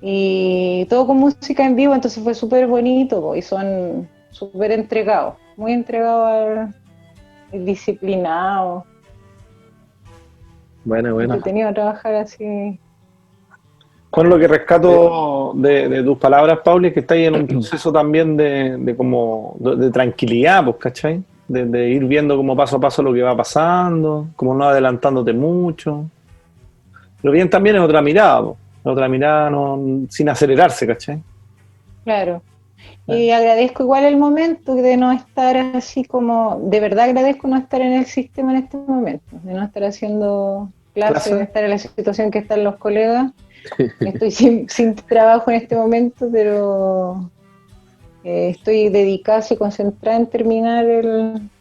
Y 0.02 0.84
todo 0.90 1.06
con 1.06 1.18
música 1.18 1.64
en 1.64 1.76
vivo, 1.76 1.94
entonces 1.94 2.22
fue 2.22 2.34
súper 2.34 2.66
bonito 2.66 3.34
y 3.36 3.42
son 3.42 4.08
súper 4.30 4.72
entregados, 4.72 5.36
muy 5.56 5.72
entregados 5.72 6.68
al 7.52 7.64
disciplinado. 7.64 8.84
Bueno, 10.84 11.14
bueno. 11.14 11.34
He 11.34 11.40
tenido 11.40 11.68
que 11.68 11.74
trabajar 11.74 12.14
así 12.16 12.80
con 14.12 14.28
lo 14.28 14.38
que 14.38 14.46
rescato 14.46 15.52
de, 15.54 16.02
tus 16.02 16.18
palabras, 16.18 16.58
Pauli, 16.62 16.88
es 16.88 16.94
que 16.94 17.00
estáis 17.00 17.28
en 17.28 17.34
un 17.34 17.46
proceso 17.48 17.90
también 17.90 18.36
de, 18.36 18.94
como 18.94 19.56
de, 19.58 19.90
tranquilidad, 19.90 20.62
pues, 20.64 20.76
¿cachai? 20.76 21.22
De, 21.48 21.88
ir 21.88 22.04
viendo 22.04 22.36
como 22.36 22.54
paso 22.54 22.76
a 22.76 22.80
paso 22.80 23.02
lo 23.02 23.14
que 23.14 23.22
va 23.22 23.34
pasando, 23.34 24.28
como 24.36 24.54
no 24.54 24.66
adelantándote 24.66 25.32
mucho. 25.32 26.04
Lo 27.22 27.30
bien 27.30 27.48
también 27.48 27.76
es 27.76 27.82
otra 27.82 28.02
mirada, 28.02 28.52
pues, 28.82 28.92
otra 28.92 29.08
mirada 29.08 29.50
sin 30.08 30.28
acelerarse, 30.28 30.86
¿cachai? 30.86 31.22
Claro. 32.04 32.42
Y 33.06 33.30
agradezco 33.30 33.82
igual 33.82 34.04
el 34.04 34.16
momento 34.16 34.74
de 34.74 34.96
no 34.96 35.12
estar 35.12 35.56
así 35.56 36.04
como, 36.04 36.60
de 36.64 36.80
verdad 36.80 37.06
agradezco 37.06 37.48
no 37.48 37.56
estar 37.56 37.80
en 37.80 37.92
el 37.92 38.06
sistema 38.06 38.52
en 38.52 38.64
este 38.64 38.76
momento, 38.76 39.38
de 39.42 39.54
no 39.54 39.64
estar 39.64 39.84
haciendo 39.84 40.70
clases, 40.94 41.34
de 41.34 41.42
estar 41.42 41.64
en 41.64 41.70
la 41.70 41.78
situación 41.78 42.30
que 42.30 42.38
están 42.38 42.64
los 42.64 42.76
colegas 42.76 43.32
Estoy 44.00 44.30
sin, 44.30 44.94
trabajo 45.08 45.50
en 45.50 45.56
este 45.56 45.76
momento, 45.76 46.28
pero 46.30 47.30
eh, 48.24 48.50
estoy 48.50 48.88
dedicada 48.88 49.44
y 49.50 49.56
concentrada 49.56 50.18
en 50.18 50.26
terminar 50.26 50.84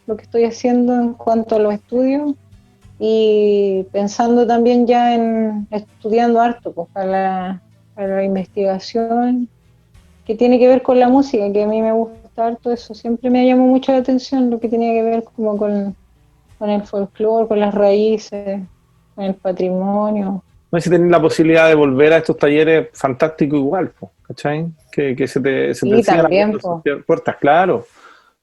lo 0.06 0.16
que 0.16 0.22
estoy 0.22 0.44
haciendo 0.44 0.94
en 0.94 1.14
cuanto 1.14 1.56
a 1.56 1.58
los 1.58 1.74
estudios 1.74 2.34
y 3.04 3.84
pensando 3.90 4.46
también 4.46 4.86
ya 4.86 5.14
en 5.14 5.66
estudiando 5.72 6.40
harto 6.40 6.70
pues, 6.72 6.88
para, 6.92 7.60
la, 7.96 8.24
investigación 8.24 9.48
que 10.24 10.36
tiene 10.36 10.60
que 10.60 10.68
ver 10.68 10.82
con 10.82 11.00
la 11.00 11.08
música, 11.08 11.52
que 11.52 11.64
a 11.64 11.66
mí 11.66 11.82
me 11.82 11.90
gusta 11.90 12.46
harto 12.46 12.70
eso. 12.70 12.94
Siempre 12.94 13.28
me 13.28 13.44
llamó 13.44 13.66
mucho 13.66 13.90
la 13.90 13.98
atención 13.98 14.50
lo 14.50 14.60
que 14.60 14.68
tenía 14.68 14.92
que 14.92 15.02
ver 15.02 15.24
como 15.24 15.56
con, 15.56 15.96
con 16.60 16.70
el 16.70 16.82
folclore, 16.84 17.48
con 17.48 17.58
las 17.58 17.74
raíces, 17.74 18.60
con 19.16 19.24
el 19.24 19.34
patrimonio 19.34 20.44
no 20.72 20.80
sé 20.80 20.84
si 20.84 20.90
tenés 20.90 21.10
la 21.10 21.20
posibilidad 21.20 21.68
de 21.68 21.74
volver 21.74 22.14
a 22.14 22.16
estos 22.16 22.38
talleres 22.38 22.88
fantásticos 22.94 23.58
igual, 23.58 23.92
¿cachai? 24.26 24.68
Que, 24.90 25.14
que 25.14 25.28
se 25.28 25.38
te, 25.38 25.74
se 25.74 25.86
te 25.86 26.02
también, 26.02 26.54
las 26.54 27.04
puertas, 27.04 27.36
claro. 27.36 27.84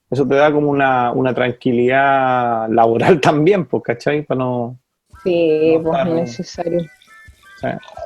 Eso 0.09 0.27
te 0.27 0.35
da 0.35 0.51
como 0.51 0.69
una, 0.69 1.33
tranquilidad 1.33 2.67
laboral 2.69 3.21
también, 3.21 3.65
pues, 3.65 3.83
¿cachai? 3.83 4.23
Para 4.23 4.39
no... 4.39 4.77
Sí, 5.23 5.77
pues 5.83 5.99
es 5.99 6.13
necesario. 6.13 6.81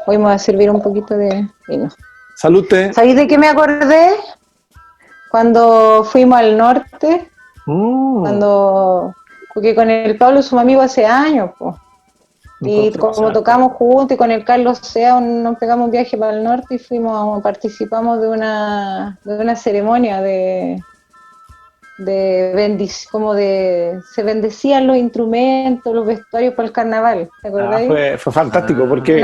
Hoy 0.07 0.17
me 0.17 0.31
a 0.31 0.39
servir 0.39 0.71
un 0.71 0.81
poquito 0.81 1.15
de 1.15 1.47
vino. 1.67 1.89
Salute. 2.35 2.91
¿Sabéis 2.91 3.15
de 3.15 3.27
qué 3.27 3.37
me 3.37 3.47
acordé? 3.47 4.09
Cuando 5.29 6.03
fuimos 6.03 6.39
al 6.39 6.57
norte, 6.57 7.29
mm. 7.65 8.21
cuando... 8.21 9.13
Porque 9.53 9.75
con 9.75 9.91
el 9.91 10.17
Pablo, 10.17 10.41
su 10.41 10.57
amigo, 10.57 10.81
hace 10.81 11.05
años, 11.05 11.51
pues 11.59 11.75
y 12.65 12.91
como 12.93 13.31
tocamos 13.31 13.73
juntos 13.73 14.15
y 14.15 14.17
con 14.17 14.31
el 14.31 14.45
Carlos 14.45 14.79
Sea 14.79 15.19
nos 15.19 15.57
pegamos 15.57 15.85
un 15.85 15.91
viaje 15.91 16.17
para 16.17 16.33
el 16.33 16.43
norte 16.43 16.75
y 16.75 16.79
fuimos, 16.79 17.41
participamos 17.41 18.21
de 18.21 18.29
una, 18.29 19.19
de 19.23 19.37
una 19.37 19.55
ceremonia 19.55 20.21
de, 20.21 20.81
de 21.97 22.53
bendición, 22.55 23.09
como 23.11 23.33
de, 23.33 23.99
se 24.13 24.23
bendecían 24.23 24.87
los 24.87 24.97
instrumentos, 24.97 25.93
los 25.93 26.05
vestuarios 26.05 26.53
para 26.55 26.67
el 26.67 26.73
carnaval, 26.73 27.29
¿te 27.41 27.49
ah, 27.49 27.81
fue, 27.87 28.17
fue, 28.17 28.33
fantástico 28.33 28.85
porque 28.87 29.23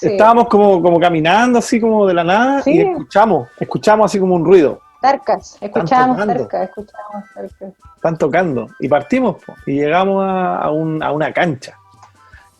estábamos 0.00 0.48
como, 0.48 0.80
como 0.80 1.00
caminando 1.00 1.58
así 1.58 1.80
como 1.80 2.06
de 2.06 2.14
la 2.14 2.24
nada 2.24 2.62
y 2.66 2.80
escuchamos, 2.80 3.48
escuchamos 3.58 4.10
así 4.10 4.18
como 4.18 4.34
un 4.34 4.44
ruido. 4.44 4.80
Tarcas, 5.00 5.58
escuchamos 5.60 6.16
tarcas, 6.24 6.68
escuchamos 6.68 7.24
tarcas. 7.34 7.72
Están 7.96 8.18
tocando. 8.18 8.68
Y 8.78 8.88
partimos 8.88 9.36
y 9.66 9.72
llegamos 9.72 10.24
a, 10.24 10.58
a, 10.58 10.70
un, 10.70 11.02
a 11.02 11.10
una 11.10 11.32
cancha. 11.32 11.76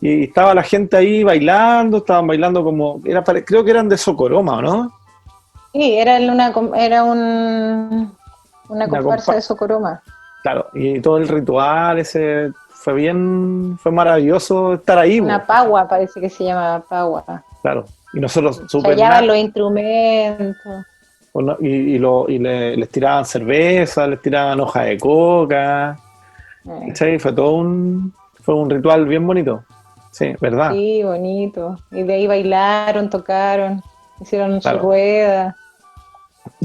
Y 0.01 0.25
estaba 0.25 0.53
la 0.53 0.63
gente 0.63 0.97
ahí 0.97 1.23
bailando, 1.23 1.99
estaban 1.99 2.27
bailando 2.27 2.61
como, 2.61 2.99
era 3.05 3.23
creo 3.23 3.63
que 3.63 3.71
eran 3.71 3.87
de 3.87 3.97
Socoroma, 3.97 4.61
¿no? 4.61 4.91
Sí, 5.71 5.97
era 5.97 6.17
una, 6.17 6.53
era 6.75 7.05
un, 7.05 8.13
una, 8.69 8.87
comparsa 8.87 9.35
de 9.35 9.41
Socoroma. 9.41 10.01
Claro, 10.41 10.67
y 10.73 10.99
todo 10.99 11.17
el 11.17 11.27
ritual 11.27 11.99
ese 11.99 12.51
fue 12.69 12.93
bien, 12.93 13.77
fue 13.81 13.91
maravilloso 13.91 14.73
estar 14.73 14.97
ahí. 14.97 15.19
Una 15.19 15.45
pagua, 15.45 15.87
parece 15.87 16.19
que 16.19 16.29
se 16.29 16.43
llama 16.43 16.83
pagua. 16.87 17.43
Claro, 17.61 17.85
y 18.13 18.19
nosotros 18.19 18.61
super 18.67 18.97
los 19.23 19.37
instrumentos. 19.37 20.85
y, 21.61 21.97
lo, 21.97 22.29
y 22.29 22.39
les 22.39 22.89
tiraban 22.89 23.25
cerveza, 23.25 24.05
les 24.07 24.21
tiraban 24.21 24.59
hoja 24.59 24.83
de 24.83 24.97
coca. 24.97 25.97
Eh. 26.65 27.19
Fue 27.19 27.31
todo 27.31 27.53
un, 27.53 28.13
fue 28.41 28.55
un 28.55 28.69
ritual 28.69 29.05
bien 29.05 29.25
bonito. 29.25 29.63
Sí, 30.11 30.35
¿verdad? 30.41 30.71
Sí, 30.73 31.03
bonito. 31.03 31.77
Y 31.89 32.03
de 32.03 32.13
ahí 32.13 32.27
bailaron, 32.27 33.09
tocaron, 33.09 33.81
hicieron 34.19 34.61
su 34.61 34.77
rueda. 34.77 35.55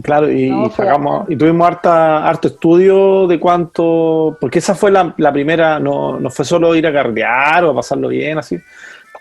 Claro, 0.02 0.30
y, 0.30 0.50
sacamos, 0.70 1.28
y 1.28 1.36
tuvimos 1.36 1.66
harta, 1.66 2.26
harto 2.26 2.48
estudio 2.48 3.26
de 3.26 3.38
cuánto, 3.38 4.36
porque 4.40 4.58
esa 4.58 4.74
fue 4.74 4.90
la, 4.90 5.32
primera, 5.32 5.78
no, 5.78 6.18
no 6.18 6.30
fue 6.30 6.44
solo 6.44 6.74
ir 6.74 6.86
a 6.86 6.92
carrear 6.92 7.64
o 7.64 7.70
a 7.70 7.74
pasarlo 7.74 8.08
bien, 8.08 8.38
así. 8.38 8.58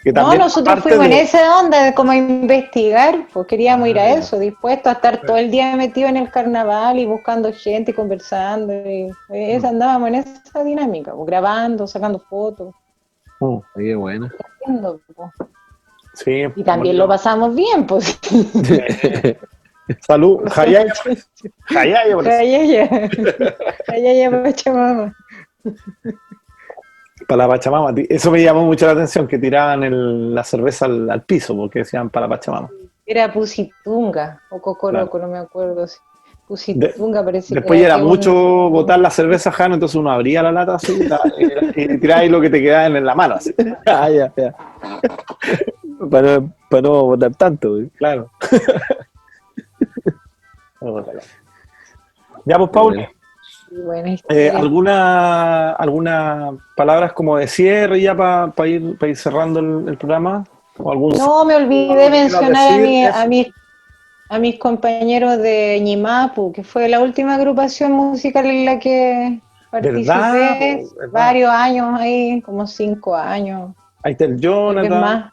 no, 0.05 0.35
nosotros 0.35 0.79
fuimos 0.81 1.05
en 1.05 1.13
esa 1.13 1.59
onda 1.59 1.83
de 1.83 1.93
como 1.93 2.13
investigar, 2.13 3.27
pues 3.31 3.47
queríamos 3.47 3.87
ir 3.87 3.99
a 3.99 4.03
ah, 4.03 4.13
eso, 4.15 4.39
dispuestos 4.39 4.87
a 4.87 4.95
estar 4.95 5.21
todo 5.21 5.37
el 5.37 5.51
día 5.51 5.75
metido 5.75 6.09
en 6.09 6.17
el 6.17 6.29
carnaval 6.31 6.99
y 6.99 7.05
buscando 7.05 7.51
gente 7.53 7.91
y 7.91 7.93
conversando. 7.93 8.73
Y, 8.73 9.11
pues, 9.27 9.63
mm. 9.63 9.65
andábamos 9.65 10.09
en 10.09 10.15
esa 10.15 10.63
dinámica, 10.63 11.13
pues, 11.13 11.27
grabando, 11.27 11.87
sacando 11.87 12.19
fotos. 12.19 12.73
Oh, 13.39 13.63
bueno. 13.75 14.29
Sí, 16.13 16.43
y 16.55 16.63
también 16.63 16.97
lo 16.97 17.07
pasamos 17.07 17.53
bien, 17.53 17.85
pues. 17.85 18.19
Salud. 19.99 20.41
Jayaya 20.49 20.95
Pachamama. 24.43 25.15
Para 27.27 27.43
la 27.43 27.47
Pachamama. 27.47 27.93
Eso 28.09 28.31
me 28.31 28.41
llamó 28.41 28.65
mucho 28.65 28.85
la 28.85 28.93
atención, 28.93 29.27
que 29.27 29.37
tiraban 29.37 30.33
la 30.33 30.43
cerveza 30.43 30.85
al, 30.85 31.23
piso, 31.23 31.55
porque 31.55 31.79
decían 31.79 32.09
para 32.09 32.27
la 32.27 32.35
Pachamama. 32.35 32.69
Era 33.05 33.31
Pusitunga 33.31 34.41
o 34.49 34.61
Cocoroco, 34.61 35.19
no 35.19 35.27
me 35.27 35.37
acuerdo. 35.37 35.87
Si 36.55 36.73
Después 36.73 37.81
era 37.81 37.97
mucho 37.97 38.33
botar 38.69 38.99
la 38.99 39.09
cerveza 39.09 39.51
Jano, 39.51 39.73
entonces 39.73 39.95
uno 39.97 40.09
abría 40.09 40.41
la 40.41 40.53
lata 40.53 40.75
así 40.75 40.97
y, 41.75 41.97
tiraba 41.97 42.21
ahí 42.21 42.29
lo 42.29 42.39
que 42.39 42.49
te 42.49 42.61
quedaba 42.61 42.85
en 42.85 43.05
la 43.05 43.15
mano. 43.15 43.35
Así. 43.35 43.53
ah, 43.85 44.09
ya, 44.09 44.31
ya. 44.37 44.55
Para, 46.11 46.41
para 46.69 46.81
no 46.83 47.05
botar 47.05 47.33
tanto, 47.35 47.79
claro. 47.97 48.29
Ya, 52.45 52.57
pues, 52.57 52.69
Paul. 52.69 53.07
Eh, 54.29 54.49
¿alguna, 54.53 55.73
¿Alguna 55.73 56.51
palabras 56.75 57.11
como 57.11 57.37
de 57.37 57.47
cierre 57.47 57.99
ya 57.99 58.15
para 58.15 58.67
ir, 58.67 58.97
ir 59.01 59.17
cerrando 59.17 59.59
el, 59.59 59.97
programa? 59.97 60.45
¿O 60.77 60.91
algún 60.91 61.17
no, 61.17 61.43
me 61.43 61.55
olvidé 61.55 62.09
mencionar 62.09 62.73
a 62.73 62.77
mi, 62.77 63.05
a 63.05 63.25
mi 63.27 63.51
a 64.29 64.39
mis 64.39 64.59
compañeros 64.59 65.37
de 65.37 65.79
Ñimapu, 65.81 66.51
que 66.51 66.63
fue 66.63 66.89
la 66.89 66.99
última 66.99 67.35
agrupación 67.35 67.93
musical 67.93 68.45
en 68.45 68.65
la 68.65 68.79
que 68.79 69.39
participé 69.71 70.85
varios 71.11 71.49
años 71.49 71.99
ahí, 71.99 72.41
como 72.41 72.67
cinco 72.67 73.15
años. 73.15 73.71
Ahí 74.03 74.13
está 74.13 74.25
el 74.25 74.39
Jonathan. 74.39 75.31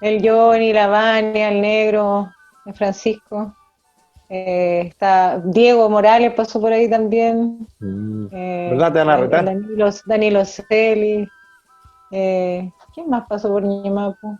El 0.00 0.28
Johnny, 0.28 0.72
la 0.72 0.88
Vania, 0.88 1.48
el 1.50 1.60
Negro, 1.60 2.28
de 2.64 2.72
Francisco. 2.72 3.54
Eh, 4.34 4.86
está 4.86 5.42
Diego 5.44 5.90
Morales 5.90 6.32
pasó 6.32 6.58
por 6.58 6.72
ahí 6.72 6.88
también. 6.88 7.68
Mm. 7.80 8.28
Eh, 8.32 8.68
¿Verdad? 8.70 8.92
Te 8.92 8.98
van 9.00 9.10
a 9.10 9.16
retar. 9.18 9.44
Danilo, 9.44 9.90
Danilo 10.06 10.44
Celi. 10.46 11.28
Eh, 12.10 12.70
¿Quién 12.94 13.10
más 13.10 13.26
pasó 13.28 13.50
por 13.50 13.62
Ñimapu? 13.62 14.38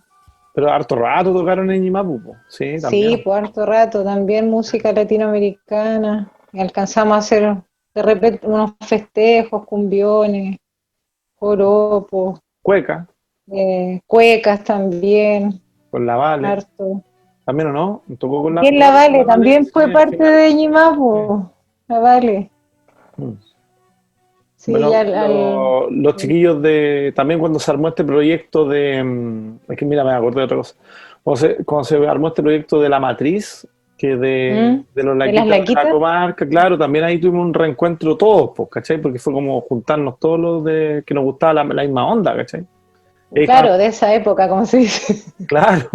Pero 0.55 0.71
harto 0.71 0.95
rato 0.95 1.31
tocaron 1.31 1.69
en 1.69 1.83
Ñimapu, 1.83 2.35
sí, 2.47 2.75
también. 2.81 3.17
Sí, 3.17 3.17
por 3.17 3.37
harto 3.37 3.67
rato, 3.67 4.03
también 4.03 4.49
música 4.49 4.91
latinoamericana. 4.91 6.31
Alcanzamos 6.53 7.13
a 7.13 7.19
hacer 7.19 7.57
de 7.93 8.01
repente 8.01 8.47
unos 8.47 8.73
festejos, 8.81 9.63
cumbiones, 9.67 10.57
joropos. 11.35 12.39
Cueca. 12.63 13.07
Eh, 13.51 14.01
cuecas 14.07 14.63
también. 14.63 15.61
Con 15.91 16.07
la 16.07 16.15
Vale. 16.15 16.47
Harto. 16.47 17.03
¿También 17.45 17.69
o 17.69 17.73
no? 17.73 18.01
Tocó 18.17 18.43
con 18.43 18.55
la, 18.55 18.61
la 18.61 18.91
Vale? 18.91 19.25
También 19.25 19.65
fue 19.65 19.89
parte 19.89 20.23
de 20.23 20.53
Ñimapu, 20.53 21.49
la 21.87 21.99
Vale. 21.99 22.49
Mm. 23.17 23.31
Sí, 24.55 24.71
los 24.71 26.15
chiquillos 26.15 26.61
de. 26.61 27.11
También 27.13 27.37
cuando 27.37 27.59
se 27.59 27.69
armó 27.69 27.89
este 27.89 28.05
proyecto 28.05 28.65
de. 28.65 29.03
Mm, 29.03 29.59
es 29.67 29.77
que 29.77 29.85
mira, 29.85 30.05
me 30.05 30.13
acordé 30.13 30.39
de 30.39 30.45
otra 30.45 30.57
cosa. 30.57 30.75
Cuando 31.21 31.83
se, 31.83 32.07
armó 32.07 32.29
este 32.29 32.41
proyecto 32.41 32.81
de 32.81 32.87
la 32.87 32.97
matriz, 32.97 33.67
que 33.97 34.15
de, 34.15 34.77
mm. 34.77 34.95
de 34.95 35.03
los 35.03 35.17
laquitas 35.17 35.67
de, 35.67 35.73
la 35.73 35.89
comarca, 35.89 36.47
claro, 36.47 36.77
también 36.77 37.03
ahí 37.03 37.19
tuvimos 37.19 37.45
un 37.45 37.53
reencuentro 37.53 38.15
todos, 38.15 38.51
pues, 38.55 38.69
¿cachai? 38.69 38.99
Porque 38.99 39.19
fue 39.19 39.33
como 39.33 39.59
juntarnos 39.61 40.17
todos 40.17 40.39
los 40.39 40.63
de 40.63 41.03
que 41.05 41.13
nos 41.13 41.25
gustaba 41.25 41.53
la, 41.55 41.63
misma 41.65 42.07
onda, 42.07 42.33
¿cachai? 42.33 42.65
Claro, 43.45 43.77
de 43.77 43.87
esa 43.87 44.13
época, 44.13 44.47
como 44.47 44.65
se 44.65 44.77
dice. 44.77 45.29
Claro. 45.47 45.89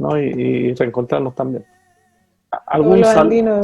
¿No? 0.00 0.18
Y, 0.18 0.74
reencontrarnos 0.74 1.34
también. 1.34 1.64
¿Algún 2.66 3.04
saludo? 3.04 3.60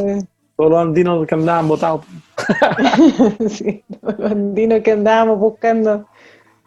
Todos 0.57 0.71
los 0.71 0.81
andinos 0.81 1.27
que 1.27 1.35
andaban 1.35 1.69
votados. 1.69 2.05
sí, 3.49 3.85
todos 4.01 4.19
los 4.19 4.31
andinos 4.31 4.81
que 4.81 4.93
andábamos 4.93 5.39
buscando. 5.39 6.07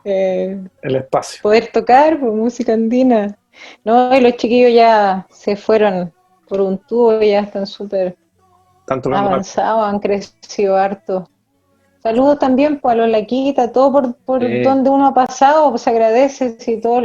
Eh, 0.03 0.59
el 0.81 0.95
espacio. 0.95 1.41
Poder 1.41 1.71
tocar 1.71 2.19
pues, 2.19 2.33
música 2.33 2.73
andina. 2.73 3.37
No, 3.83 4.15
y 4.15 4.21
los 4.21 4.35
chiquillos 4.37 4.73
ya 4.73 5.27
se 5.29 5.55
fueron 5.55 6.11
por 6.47 6.61
un 6.61 6.77
tubo, 6.79 7.21
ya 7.21 7.41
están 7.41 7.67
súper 7.67 8.17
avanzados, 8.87 9.83
han 9.85 9.99
crecido 9.99 10.75
harto. 10.77 11.29
Saludos 12.01 12.39
también 12.39 12.79
pues, 12.79 12.93
a 12.93 12.95
los 12.95 13.09
Laquitas, 13.09 13.73
todo 13.73 13.91
por, 13.91 14.15
por 14.15 14.63
donde 14.63 14.89
uno 14.89 15.07
ha 15.07 15.13
pasado, 15.13 15.69
pues 15.69 15.81
se 15.81 15.89
agradece, 15.89 16.57
si 16.57 16.79
todos 16.79 17.03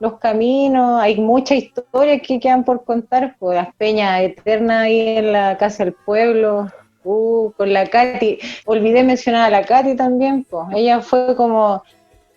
los, 0.00 0.14
caminos, 0.18 1.00
hay 1.00 1.20
mucha 1.20 1.54
historia 1.54 2.18
que 2.18 2.40
quedan 2.40 2.64
por 2.64 2.84
contar, 2.84 3.36
pues 3.38 3.56
las 3.56 3.72
peñas 3.76 4.20
eternas 4.22 4.82
ahí 4.82 5.18
en 5.18 5.32
la 5.32 5.56
Casa 5.56 5.84
del 5.84 5.92
Pueblo, 5.92 6.68
uh, 7.04 7.52
con 7.52 7.72
la 7.72 7.86
Katy, 7.86 8.38
olvidé 8.66 9.04
mencionar 9.04 9.46
a 9.46 9.50
la 9.50 9.64
Katy 9.64 9.94
también, 9.94 10.42
pues 10.42 10.66
ella 10.74 11.00
fue 11.00 11.36
como, 11.36 11.84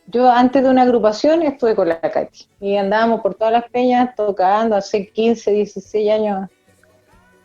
yo 0.06 0.30
antes 0.30 0.62
de 0.62 0.70
una 0.70 0.84
agrupación 0.84 1.42
estuve 1.42 1.76
con 1.76 1.90
la 1.90 2.00
Katy, 2.00 2.46
y 2.60 2.76
andábamos 2.76 3.22
por 3.22 3.34
todas 3.34 3.54
las 3.54 3.68
peñas 3.72 4.16
tocando, 4.16 4.76
hace 4.76 5.08
15, 5.08 5.52
16 5.52 6.12
años, 6.12 6.48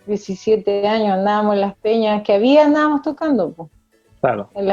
17 0.07 0.87
años 0.87 1.13
andábamos 1.13 1.55
en 1.55 1.61
las 1.63 1.75
peñas 1.77 2.23
que 2.23 2.35
había, 2.35 2.67
andábamos 2.67 3.01
tocando, 3.01 3.51
pues 3.53 3.71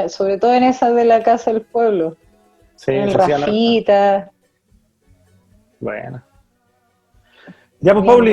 sobre 0.09 0.37
todo 0.37 0.53
en 0.53 0.63
esas 0.63 0.95
de 0.95 1.05
la 1.05 1.23
Casa 1.23 1.51
del 1.51 1.61
Pueblo. 1.61 2.15
Sí, 2.75 2.91
en 2.91 3.09
el 3.09 3.13
Rafita. 3.13 4.31
Bueno. 5.79 6.23
Ya, 7.79 7.93
pues, 7.93 8.05
Pauli. 8.05 8.31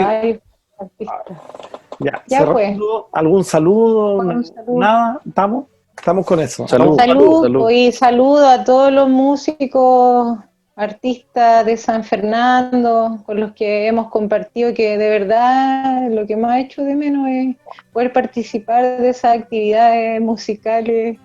Ya, 1.98 2.22
ya 2.26 2.50
pues. 2.50 2.78
¿Algún 3.12 3.44
saludo? 3.44 4.22
Nada, 4.68 5.20
¿estamos? 5.26 5.66
Estamos 5.96 6.24
con 6.24 6.40
eso. 6.40 6.66
Salud, 6.66 6.96
salud, 6.96 7.70
y 7.70 7.92
saludo 7.92 8.48
a 8.48 8.64
todos 8.64 8.90
los 8.90 9.08
músicos, 9.08 10.38
artistas 10.76 11.66
de 11.66 11.76
San 11.76 12.04
Fernando, 12.04 13.22
con 13.26 13.40
los 13.40 13.52
que 13.52 13.86
hemos 13.86 14.08
compartido, 14.08 14.72
que 14.72 14.96
de 14.96 15.10
verdad 15.10 16.10
lo 16.10 16.26
que 16.26 16.36
más 16.36 16.52
ha 16.52 16.60
hecho 16.60 16.82
de 16.82 16.96
menos 16.96 17.28
es 17.28 17.56
poder 17.92 18.12
participar 18.12 18.98
de 18.98 19.10
esas 19.10 19.38
actividades 19.38 20.20
musicales 20.20 21.18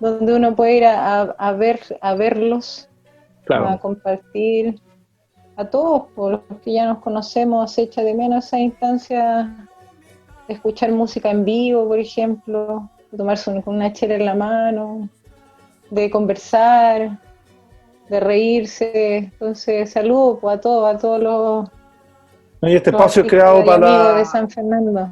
donde 0.00 0.34
uno 0.34 0.54
puede 0.54 0.76
ir 0.76 0.84
a, 0.86 1.52
ver 1.52 1.80
a 2.00 2.14
verlos, 2.14 2.88
a 3.48 3.78
compartir. 3.78 4.80
A 5.56 5.64
todos, 5.64 6.08
por 6.16 6.32
los 6.32 6.60
que 6.64 6.72
ya 6.72 6.84
nos 6.84 6.98
conocemos, 6.98 7.72
se 7.72 7.82
echa 7.82 8.02
de 8.02 8.12
menos 8.12 8.46
esa 8.46 8.58
instancia 8.58 9.68
de 10.48 10.54
escuchar 10.54 10.90
música 10.90 11.30
en 11.30 11.44
vivo, 11.44 11.86
por 11.86 12.00
ejemplo, 12.00 12.90
de 13.12 13.18
tomarse 13.18 13.62
una 13.64 13.92
chela 13.92 14.16
en 14.16 14.26
la 14.26 14.34
mano, 14.34 15.08
de 15.90 16.10
conversar, 16.10 17.20
de 18.08 18.20
reírse. 18.20 19.16
Entonces, 19.16 19.90
saludo 19.90 20.38
pues, 20.40 20.56
a 20.56 20.60
todos, 20.60 20.94
a 20.94 20.98
todos 20.98 21.22
los. 21.22 21.68
y 22.70 22.76
este 22.76 22.90
espacio 22.90 23.22
es 23.22 23.28
creado 23.28 23.64
para. 23.64 24.14
de 24.14 24.24
San 24.24 24.48
Fernando. 24.48 25.10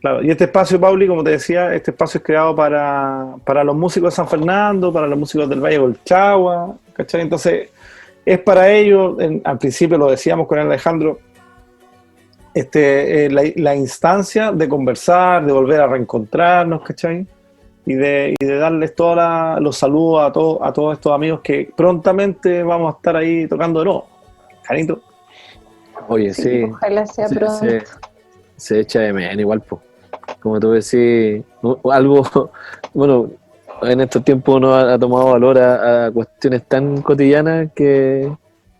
Claro, 0.00 0.22
y 0.22 0.30
este 0.30 0.44
espacio, 0.44 0.80
Pauli, 0.80 1.08
como 1.08 1.24
te 1.24 1.30
decía, 1.30 1.74
este 1.74 1.90
espacio 1.90 2.18
es 2.18 2.24
creado 2.24 2.54
para, 2.54 3.34
para 3.44 3.64
los 3.64 3.74
músicos 3.74 4.12
de 4.12 4.16
San 4.16 4.28
Fernando, 4.28 4.92
para 4.92 5.06
los 5.06 5.18
músicos 5.18 5.48
del 5.48 5.60
Valle 5.60 5.78
Golchagua, 5.78 6.76
¿cachai? 6.92 7.22
Entonces, 7.22 7.70
es 8.24 8.38
para 8.40 8.68
ellos, 8.68 9.16
al 9.44 9.58
principio 9.58 9.96
lo 9.96 10.10
decíamos 10.10 10.46
con 10.46 10.58
Alejandro, 10.58 11.18
este, 12.52 13.26
eh, 13.26 13.54
la, 13.56 13.74
instancia 13.76 14.50
de 14.50 14.68
conversar, 14.68 15.44
de 15.44 15.52
volver 15.52 15.80
a 15.80 15.86
reencontrarnos, 15.86 16.82
¿cachai? 16.82 17.26
Y 17.86 17.94
de, 17.94 18.34
y 18.38 18.44
de 18.44 18.58
darles 18.58 18.94
todos 18.96 19.16
los 19.60 19.76
saludos 19.76 20.28
a, 20.28 20.32
todos 20.32 20.58
a 20.60 20.72
todos 20.72 20.94
estos 20.94 21.12
amigos 21.12 21.40
que 21.40 21.72
prontamente 21.76 22.64
vamos 22.64 22.92
a 22.92 22.96
estar 22.96 23.16
ahí 23.16 23.46
tocando 23.46 23.78
de 23.78 23.84
nuevo. 23.84 24.06
Janito. 24.64 25.00
Oye, 26.08 26.34
sí. 26.34 26.64
Ojalá 26.64 27.06
sea 27.06 27.28
pronto. 27.28 27.64
Se, 28.56 28.80
echa 28.80 29.00
de 29.00 29.12
menos 29.12 29.38
igual, 29.38 29.60
pues 29.60 29.80
como 30.40 30.58
tú 30.58 30.72
decís, 30.72 31.44
algo, 31.90 32.50
bueno, 32.94 33.30
en 33.82 34.00
estos 34.00 34.24
tiempos 34.24 34.56
uno 34.56 34.74
ha, 34.74 34.98
tomado 34.98 35.32
valor 35.32 35.58
a, 35.58 36.10
cuestiones 36.10 36.64
tan 36.64 37.02
cotidianas 37.02 37.70
que 37.74 38.30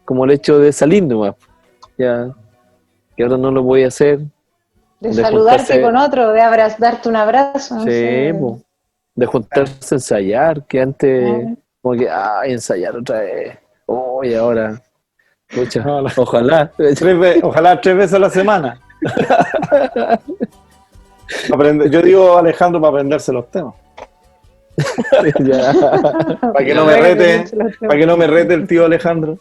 como 0.04 0.24
el 0.24 0.32
hecho 0.32 0.58
de 0.58 0.72
salir 0.72 1.04
nomás, 1.04 1.34
ya, 1.98 2.28
que 3.16 3.22
ahora 3.22 3.36
no 3.36 3.50
lo 3.50 3.62
voy 3.62 3.84
a 3.84 3.88
hacer. 3.88 4.20
De, 5.00 5.12
saludarte 5.12 5.82
con 5.82 5.96
otro, 5.96 6.32
de 6.32 6.40
darte 6.78 7.08
un 7.08 7.16
abrazo. 7.16 7.80
sí, 7.80 8.32
de 9.16 9.26
juntarse 9.26 9.94
a 9.94 9.96
ensayar, 9.96 10.64
que 10.66 10.80
antes, 10.80 11.48
como 11.82 11.98
que, 11.98 12.08
ay, 12.08 12.52
ensayar 12.52 12.96
otra 12.96 13.20
vez, 13.20 13.58
hoy 13.86 14.34
ahora, 14.34 14.80
ojalá. 16.16 16.70
ojalá 17.42 17.80
tres 17.80 17.96
veces 17.96 18.14
a 18.14 18.18
la 18.18 18.30
semana. 18.30 18.80
yo 21.90 22.02
digo 22.02 22.38
Alejandro 22.38 22.80
para 22.80 22.90
aprenderse 22.90 23.32
los 23.32 23.50
temas. 23.50 23.74
para 25.10 26.64
que 26.64 26.74
no 26.74 26.84
me 26.84 26.96
rete, 26.96 27.44
para 27.80 27.96
que 27.96 28.06
no 28.06 28.16
me 28.16 28.26
rete 28.26 28.54
el 28.54 28.66
tío 28.66 28.84
Alejandro. 28.84 29.38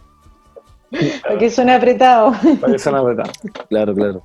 Para 1.21 1.37
que 1.37 1.49
suene 1.49 1.73
apretado. 1.73 2.33
Para 2.61 2.73
que 2.73 2.79
suene 2.79 2.99
apretado. 2.99 3.31
Claro, 3.69 3.93
claro. 3.93 4.21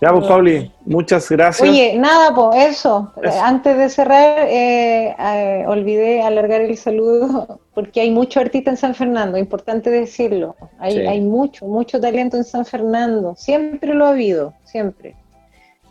Ya, 0.00 0.12
pues, 0.12 0.26
Pauli, 0.26 0.72
muchas 0.84 1.28
gracias. 1.28 1.68
Oye, 1.68 1.96
nada, 1.98 2.34
pues 2.34 2.78
eso. 2.78 3.12
Antes 3.42 3.76
de 3.76 3.88
cerrar, 3.88 4.46
eh, 4.48 5.14
eh, 5.18 5.64
olvidé 5.66 6.22
alargar 6.22 6.60
el 6.60 6.76
saludo 6.76 7.60
porque 7.74 8.00
hay 8.00 8.10
mucho 8.10 8.38
artista 8.40 8.70
en 8.70 8.76
San 8.76 8.94
Fernando, 8.94 9.38
importante 9.38 9.90
decirlo. 9.90 10.54
Hay, 10.78 10.98
hay 11.06 11.20
mucho, 11.20 11.66
mucho 11.66 12.00
talento 12.00 12.36
en 12.36 12.44
San 12.44 12.64
Fernando. 12.64 13.34
Siempre 13.36 13.94
lo 13.94 14.06
ha 14.06 14.10
habido, 14.10 14.54
siempre. 14.64 15.16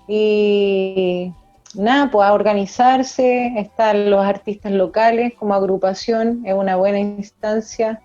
Y 0.07 1.33
nada, 1.75 2.09
pues 2.09 2.25
a 2.25 2.33
organizarse, 2.33 3.53
están 3.57 4.09
los 4.09 4.25
artistas 4.25 4.71
locales 4.71 5.33
como 5.37 5.53
agrupación, 5.53 6.43
es 6.45 6.53
una 6.53 6.77
buena 6.77 6.99
instancia 6.99 8.01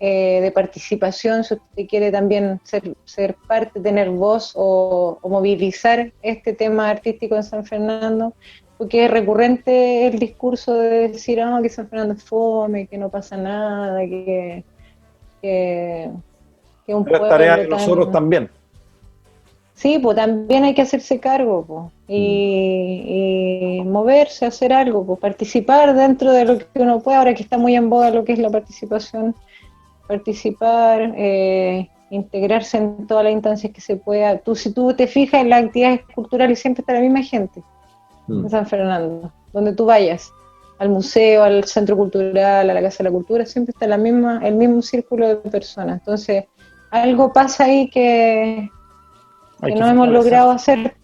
eh, 0.00 0.40
de 0.40 0.50
participación, 0.50 1.44
si 1.44 1.54
usted 1.54 1.86
quiere 1.88 2.10
también 2.10 2.60
ser, 2.64 2.94
ser 3.04 3.36
parte, 3.46 3.80
tener 3.80 4.10
voz 4.10 4.52
o, 4.54 5.18
movilizar 5.22 6.12
este 6.22 6.52
tema 6.52 6.90
artístico 6.90 7.36
en 7.36 7.44
San 7.44 7.64
Fernando, 7.64 8.34
porque 8.76 9.04
es 9.04 9.10
recurrente 9.10 10.06
el 10.06 10.18
discurso 10.18 10.74
de 10.74 11.08
decir 11.08 11.40
oh, 11.40 11.62
que 11.62 11.68
San 11.68 11.88
Fernando 11.88 12.14
es 12.14 12.24
fome, 12.24 12.86
que 12.86 12.98
no 12.98 13.08
pasa 13.08 13.36
nada, 13.36 14.00
que, 14.00 14.64
que, 15.40 16.10
que 16.86 16.94
un 16.94 17.04
pueblo 17.04 17.28
tarea 17.28 17.56
de 17.56 17.68
nosotros 17.68 18.10
también. 18.10 18.50
Sí, 19.74 19.98
pues 19.98 20.16
también 20.16 20.64
hay 20.64 20.74
que 20.74 20.82
hacerse 20.82 21.18
cargo 21.18 21.64
pues, 21.66 21.92
y, 22.08 23.82
moverse, 23.84 24.46
hacer 24.46 24.72
algo, 24.72 25.04
pues 25.04 25.18
participar 25.18 25.94
dentro 25.94 26.32
de 26.32 26.44
lo 26.44 26.58
que 26.58 26.66
uno 26.76 27.00
puede, 27.00 27.18
ahora 27.18 27.34
que 27.34 27.42
está 27.42 27.58
muy 27.58 27.74
en 27.74 27.90
boda 27.90 28.10
lo 28.10 28.24
que 28.24 28.32
es 28.32 28.38
la 28.38 28.50
participación, 28.50 29.34
participar, 30.06 31.12
eh, 31.16 31.88
integrarse 32.10 32.76
en 32.78 33.06
todas 33.06 33.24
las 33.24 33.32
instancias 33.32 33.72
que 33.72 33.80
se 33.80 33.96
pueda. 33.96 34.38
Tú, 34.38 34.54
si 34.54 34.72
tú 34.72 34.94
te 34.94 35.06
fijas 35.06 35.40
en 35.40 35.50
las 35.50 35.64
actividades 35.64 36.00
culturales, 36.14 36.58
siempre 36.60 36.82
está 36.82 36.92
la 36.92 37.00
misma 37.00 37.22
gente 37.22 37.62
Mm. 38.26 38.44
en 38.44 38.50
San 38.50 38.66
Fernando, 38.66 39.32
donde 39.52 39.74
tú 39.74 39.84
vayas, 39.86 40.32
al 40.78 40.88
museo, 40.88 41.42
al 41.44 41.64
centro 41.64 41.96
cultural, 41.96 42.70
a 42.70 42.74
la 42.74 42.82
Casa 42.82 42.98
de 42.98 43.04
la 43.04 43.10
Cultura, 43.10 43.44
siempre 43.46 43.72
está 43.72 43.86
la 43.86 43.96
misma, 43.98 44.40
el 44.42 44.54
mismo 44.54 44.80
círculo 44.82 45.28
de 45.28 45.36
personas. 45.36 45.98
Entonces, 46.00 46.44
algo 46.90 47.32
pasa 47.32 47.64
ahí 47.64 47.88
que, 47.90 48.70
que 49.60 49.66
que 49.68 49.74
no 49.74 49.88
hemos 49.88 50.08
logrado 50.08 50.50
hacer, 50.52 50.96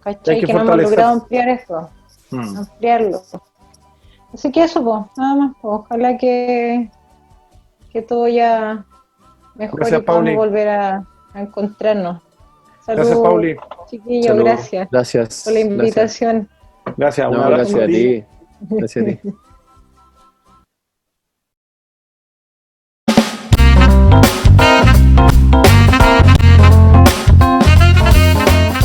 ¿cachai? 0.00 0.40
Que 0.40 0.46
que, 0.46 0.52
no 0.54 0.60
hemos 0.60 0.76
logrado 0.76 1.12
ampliar 1.14 1.48
esto, 1.48 1.88
Mm. 2.30 2.56
ampliarlo. 2.56 3.22
Así 4.34 4.50
que 4.50 4.64
eso, 4.64 4.82
pues, 4.84 5.04
nada 5.16 5.34
más. 5.36 5.56
po. 5.62 5.68
Ojalá 5.76 6.18
que, 6.18 6.90
que 7.96 8.02
todo 8.02 8.28
ya 8.28 8.84
mejore 9.54 9.80
Gracias, 9.80 10.02
y 10.02 10.04
Pauli. 10.04 10.36
volver 10.36 10.68
a, 10.68 11.06
a 11.32 11.40
encontrarnos. 11.40 12.22
Gracias, 12.86 13.08
Saludos, 13.08 13.26
Pauli. 13.26 13.56
chiquillos, 13.88 14.26
Saludos. 14.26 14.44
gracias 14.44 14.88
Gracias. 14.90 15.42
por 15.44 15.52
la 15.54 15.60
invitación. 15.60 16.48
Gracias. 16.98 17.26
Un 17.26 17.32
No, 17.38 17.42
abrazo 17.44 17.78
gracias 17.78 17.82
a 17.82 17.86
ti. 17.86 18.24
Gracias 18.68 19.04
a 19.04 19.08
ti. 19.08 19.20